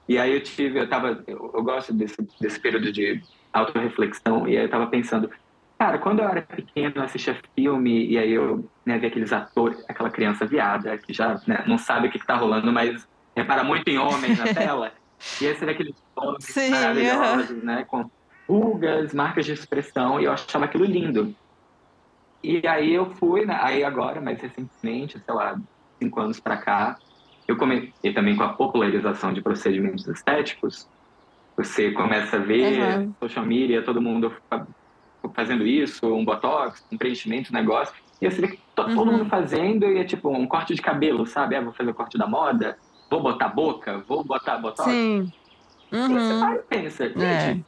[0.07, 3.21] E aí eu tive, eu tava, eu, eu gosto desse, desse período de
[3.53, 5.29] autorreflexão, e aí eu tava pensando,
[5.81, 9.83] Cara, quando eu era pequeno, eu assistia filme e aí eu né, via aqueles atores,
[9.89, 13.03] aquela criança viada que já né, não sabe o que, está rolando, mas
[13.35, 14.93] repara muito em homens na tela.
[15.39, 17.85] E esse era aqueles homens Sim, maravilhosos, né?
[17.85, 18.09] Com
[18.47, 21.35] pulgas, marcas de expressão, e eu achava aquilo lindo.
[22.43, 25.55] E aí eu fui, né, aí agora, mais recentemente, sei lá,
[26.01, 26.97] cinco anos para cá,
[27.47, 30.87] eu comecei também com a popularização de procedimentos estéticos.
[31.63, 33.13] Você começa a ver uhum.
[33.19, 34.33] social media, todo mundo
[35.33, 37.93] fazendo isso, um botox, um preenchimento, um negócio.
[38.21, 38.95] E você vê que uhum.
[38.95, 41.55] todo mundo fazendo e é tipo um corte de cabelo, sabe?
[41.55, 42.77] Ah, vou fazer o corte da moda,
[43.09, 44.89] vou botar boca, vou botar botox.
[44.89, 45.31] Sim.
[45.91, 46.05] Uhum.
[46.05, 47.59] E você vai e pensa, gente, é.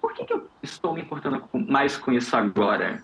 [0.00, 3.02] por que, que eu estou me importando mais com isso agora?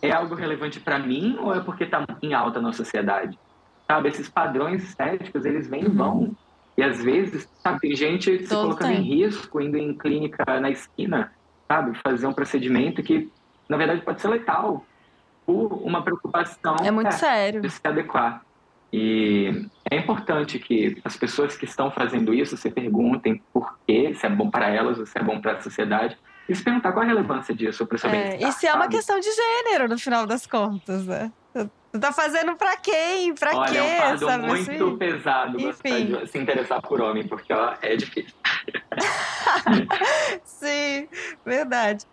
[0.00, 3.38] É algo relevante para mim ou é porque está em alta na sociedade?
[3.86, 5.94] Sabe, esses padrões estéticos, eles vêm e uhum.
[5.94, 6.36] vão.
[6.76, 9.02] E às vezes, sabe, tem gente se Todo colocando tempo.
[9.02, 11.32] em risco, indo em clínica na esquina,
[11.68, 11.98] sabe?
[12.02, 13.30] Fazer um procedimento que,
[13.68, 14.84] na verdade, pode ser letal
[15.44, 17.60] por uma preocupação é muito é, sério.
[17.60, 18.42] de se adequar.
[18.92, 24.26] E é importante que as pessoas que estão fazendo isso se perguntem por quê, se
[24.26, 26.16] é bom para elas ou se é bom para a sociedade.
[26.48, 28.88] E se perguntar qual a relevância disso para o seu é, E se é uma
[28.88, 31.32] questão de gênero, no final das contas, né?
[31.92, 33.34] Tu tá fazendo pra quem?
[33.34, 33.76] Pra Olha, quê?
[33.76, 34.96] É um fardo sabe muito assim?
[34.96, 38.32] pesado de se interessar por homem, porque ó, é difícil.
[40.42, 41.06] Sim,
[41.44, 42.06] verdade.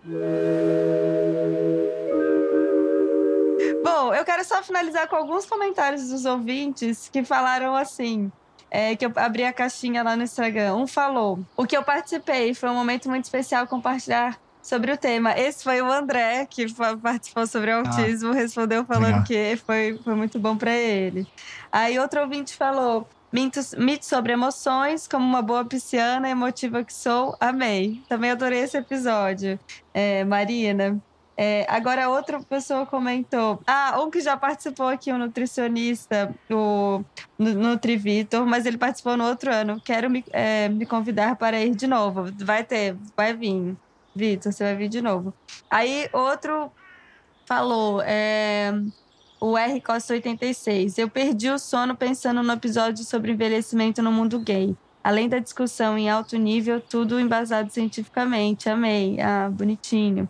[3.81, 8.30] Bom, eu quero só finalizar com alguns comentários dos ouvintes que falaram assim.
[8.72, 10.76] É, que eu abri a caixinha lá no Instagram.
[10.76, 14.38] Um falou: O que eu participei foi um momento muito especial compartilhar
[14.70, 15.38] sobre o tema.
[15.38, 16.72] Esse foi o André, que
[17.02, 17.78] participou sobre ah.
[17.78, 19.24] autismo, ah, respondeu falando legal.
[19.24, 21.28] que foi, foi muito bom para ele.
[21.72, 27.36] Aí outro ouvinte falou: Mitos, mitos sobre emoções, como uma boa pisciana emotiva que sou,
[27.40, 28.02] amei.
[28.08, 29.60] Também adorei esse episódio.
[29.91, 31.02] É, Marina.
[31.41, 33.62] É, agora, outra pessoa comentou.
[33.66, 37.02] Ah, um que já participou aqui, o um nutricionista, o
[37.40, 39.80] Nutrivitor, mas ele participou no outro ano.
[39.80, 42.26] Quero me, é, me convidar para ir de novo.
[42.44, 43.78] Vai ter, vai vir.
[44.15, 45.34] Vitor, você vai vir de novo.
[45.69, 46.72] Aí outro
[47.45, 48.72] falou, é,
[49.40, 50.98] o R Costa 86.
[50.98, 54.76] Eu perdi o sono pensando no episódio sobre envelhecimento no mundo gay.
[55.03, 58.69] Além da discussão em alto nível, tudo embasado cientificamente.
[58.69, 59.19] Amei.
[59.22, 60.30] Ah, bonitinho.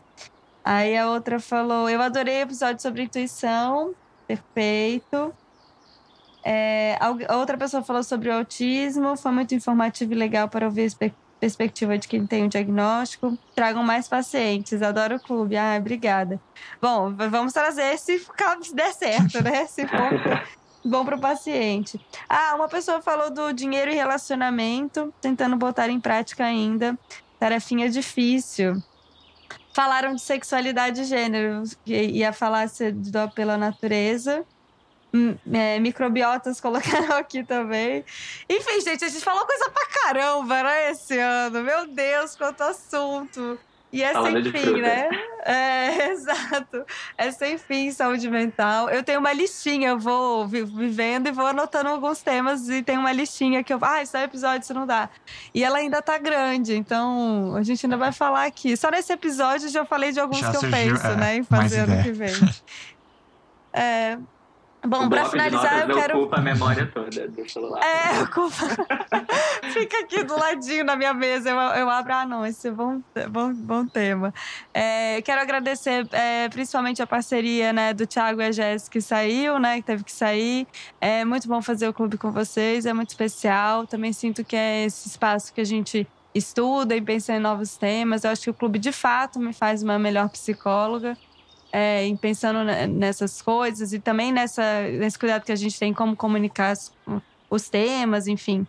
[0.63, 3.95] Aí a outra falou: Eu adorei o episódio sobre intuição.
[4.27, 5.33] Perfeito.
[6.43, 6.97] É,
[7.27, 9.17] a outra pessoa falou sobre o autismo.
[9.17, 10.83] Foi muito informativo e legal para ouvir
[11.39, 13.37] perspectiva de quem tem o diagnóstico.
[13.55, 14.81] Tragam mais pacientes.
[14.81, 15.55] Adoro o clube.
[15.55, 16.39] Ah, obrigada.
[16.81, 18.25] Bom, vamos trazer se
[18.73, 19.65] der certo, né?
[19.69, 20.09] Se for
[20.83, 21.99] bom para o paciente.
[22.27, 26.97] Ah, uma pessoa falou do dinheiro e relacionamento, tentando botar em prática ainda.
[27.39, 28.81] Tarefinha difícil.
[29.73, 34.45] Falaram de sexualidade e gênero, ia falar do pela natureza.
[35.51, 38.05] É, microbiotas colocaram aqui também.
[38.49, 41.63] Enfim, gente, a gente falou coisa pra caramba, né, esse ano.
[41.63, 43.59] Meu Deus, quanto assunto.
[43.91, 45.09] E é sem fim, né?
[45.43, 46.85] É, exato.
[47.17, 48.87] É sem fim saúde mental.
[48.87, 53.11] Eu tenho uma listinha, eu vou vivendo e vou anotando alguns temas e tem uma
[53.11, 53.79] listinha que eu.
[53.81, 55.09] Ah, esse é episódio, isso não dá.
[55.55, 58.77] E ela ainda tá grande, então a gente ainda vai falar aqui.
[58.77, 61.43] Só nesse episódio já falei de alguns já que eu surgiu, penso, é, né, em
[61.43, 62.33] fazer ano que vem.
[63.71, 64.17] É,
[64.85, 66.19] Bom, para finalizar, eu quero.
[66.19, 67.81] ocupa a memória toda do celular.
[67.83, 68.55] É, ocupa.
[69.73, 71.49] Fica aqui do ladinho na minha mesa.
[71.49, 74.33] Eu, eu abro, ah, não, esse é bom, bom, bom tema.
[74.73, 79.59] É, quero agradecer é, principalmente a parceria né, do Thiago e a Jéssica que saiu,
[79.59, 79.77] né?
[79.77, 80.65] Que teve que sair.
[80.99, 83.85] É muito bom fazer o clube com vocês, é muito especial.
[83.85, 88.23] Também sinto que é esse espaço que a gente estuda e pensa em novos temas.
[88.23, 91.17] Eu acho que o clube, de fato, me faz uma melhor psicóloga
[91.71, 96.15] é, em pensando nessas coisas e também nessa, nesse cuidado que a gente tem como
[96.15, 96.73] comunicar
[97.49, 98.65] os temas, enfim.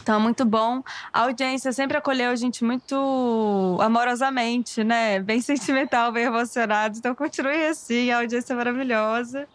[0.00, 0.82] Então é muito bom.
[1.12, 5.20] A audiência sempre acolheu a gente muito amorosamente, né?
[5.20, 6.98] Bem sentimental, bem emocionado.
[6.98, 9.46] Então continue assim, a audiência é maravilhosa.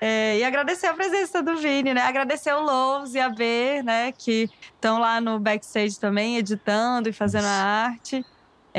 [0.00, 2.02] É, e agradecer a presença do Vini, né?
[2.02, 4.12] Agradecer o Lowe's e a B, né?
[4.12, 8.24] Que estão lá no backstage também, editando e fazendo a arte.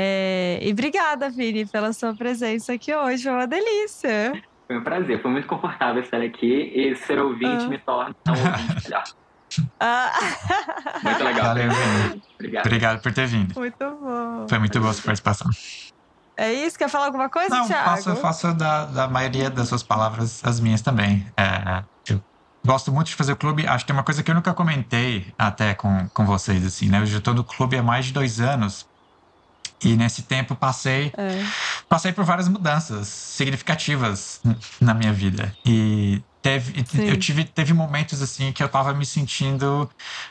[0.00, 3.24] É, e obrigada, Vini, pela sua presença aqui hoje.
[3.24, 4.40] Foi uma delícia.
[4.68, 7.68] Foi um prazer, foi muito confortável estar aqui e ser ouvinte ah.
[7.68, 9.04] me torna um ouvinte melhor.
[9.80, 10.12] Ah.
[11.02, 11.46] Muito legal.
[11.46, 12.22] Valeu, Vini.
[12.34, 12.66] Obrigado.
[12.66, 13.58] Obrigado por ter vindo.
[13.58, 14.46] Muito bom.
[14.48, 15.50] Foi muito boa a sua participação.
[16.36, 16.78] É isso?
[16.78, 17.88] Quer falar alguma coisa, Não, Thiago?
[17.88, 21.26] Faço, faço da, da maioria das suas palavras as minhas também.
[21.36, 22.22] É, eu
[22.64, 23.66] gosto muito de fazer o clube.
[23.66, 27.00] Acho que tem uma coisa que eu nunca comentei até com, com vocês, assim, né?
[27.00, 28.87] Eu já estou no clube há mais de dois anos.
[29.84, 31.44] E nesse tempo passei é.
[31.88, 34.40] passei por várias mudanças significativas
[34.80, 35.54] na minha vida.
[35.64, 39.88] E teve, eu tive, teve momentos assim que eu tava me sentindo,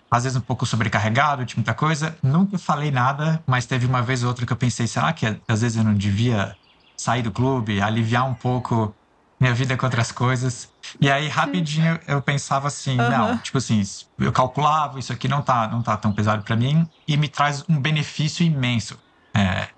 [0.09, 2.17] às vezes, um pouco sobrecarregado, de muita coisa.
[2.21, 5.61] Nunca falei nada, mas teve uma vez ou outra que eu pensei, será que às
[5.61, 6.55] vezes eu não devia
[6.97, 8.93] sair do clube, aliviar um pouco
[9.39, 10.69] minha vida com outras coisas.
[10.99, 13.09] E aí, rapidinho, eu pensava assim, uhum.
[13.09, 13.83] não, tipo assim,
[14.17, 17.63] eu calculava, isso aqui não tá, não tá tão pesado para mim e me traz
[17.69, 18.97] um benefício imenso.
[19.38, 19.69] É,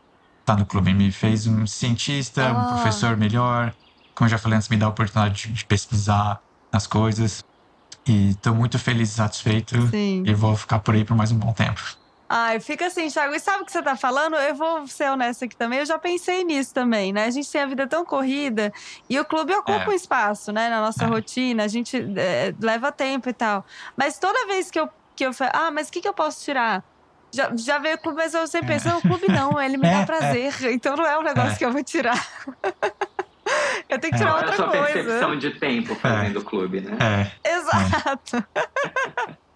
[0.46, 2.74] tá no clube, me fez um cientista, um ah.
[2.74, 3.74] professor melhor,
[4.16, 6.42] como eu já falei antes, me dá a oportunidade de, de pesquisar
[6.72, 7.44] as coisas.
[8.08, 10.24] E tô muito feliz e satisfeito Sim.
[10.26, 11.82] e vou ficar por aí por mais um bom tempo.
[12.28, 13.34] Ai, fica assim, Thiago.
[13.34, 14.36] E sabe o que você tá falando?
[14.36, 15.80] Eu vou ser honesta aqui também.
[15.80, 17.26] Eu já pensei nisso também, né?
[17.26, 18.72] A gente tem a vida tão corrida
[19.10, 19.90] e o clube ocupa é.
[19.90, 20.70] um espaço, né?
[20.70, 21.08] Na nossa é.
[21.08, 21.64] rotina.
[21.64, 23.66] A gente é, leva tempo e tal.
[23.98, 26.44] Mas toda vez que eu, que eu falo, ah, mas o que, que eu posso
[26.44, 26.84] tirar?
[27.32, 29.84] Já, já veio o clube, mas eu sempre penso, não, o clube não, ele me
[29.84, 30.06] dá é, é.
[30.06, 30.54] prazer.
[30.72, 32.28] Então não é um negócio que eu vou tirar.
[33.90, 34.62] Eu tenho que tirar outra coisa.
[34.62, 37.32] É a sua percepção de tempo fazendo o clube, né?
[37.44, 37.56] É.
[37.56, 38.46] Exato.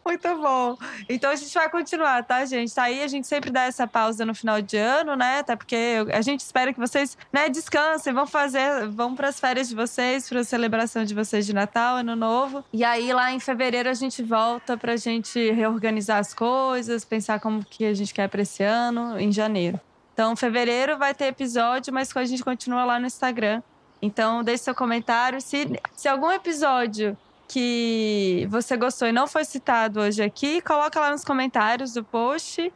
[0.04, 0.76] Muito bom.
[1.08, 2.74] Então a gente vai continuar, tá, gente?
[2.74, 5.40] Tá aí, a gente sempre dá essa pausa no final de ano, né?
[5.40, 9.68] Até porque a gente espera que vocês, né, descansem, vão fazer, vão para as férias
[9.68, 12.64] de vocês, para a celebração de vocês de Natal, Ano Novo.
[12.72, 17.64] E aí lá em fevereiro a gente volta pra gente reorganizar as coisas, pensar como
[17.64, 19.80] que a gente quer para esse ano em janeiro.
[20.12, 23.62] Então, fevereiro vai ter episódio, mas a gente continua lá no Instagram.
[24.02, 25.40] Então, deixe seu comentário.
[25.40, 27.16] Se, se algum episódio
[27.50, 32.72] que você gostou e não foi citado hoje aqui, coloca lá nos comentários do post.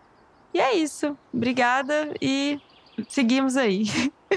[0.53, 1.17] E é isso.
[1.33, 2.61] Obrigada e
[3.09, 3.85] seguimos aí.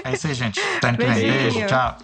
[0.04, 0.60] É isso aí, gente.
[0.80, 1.66] Tá indo Beijo.
[1.66, 1.98] Tchau.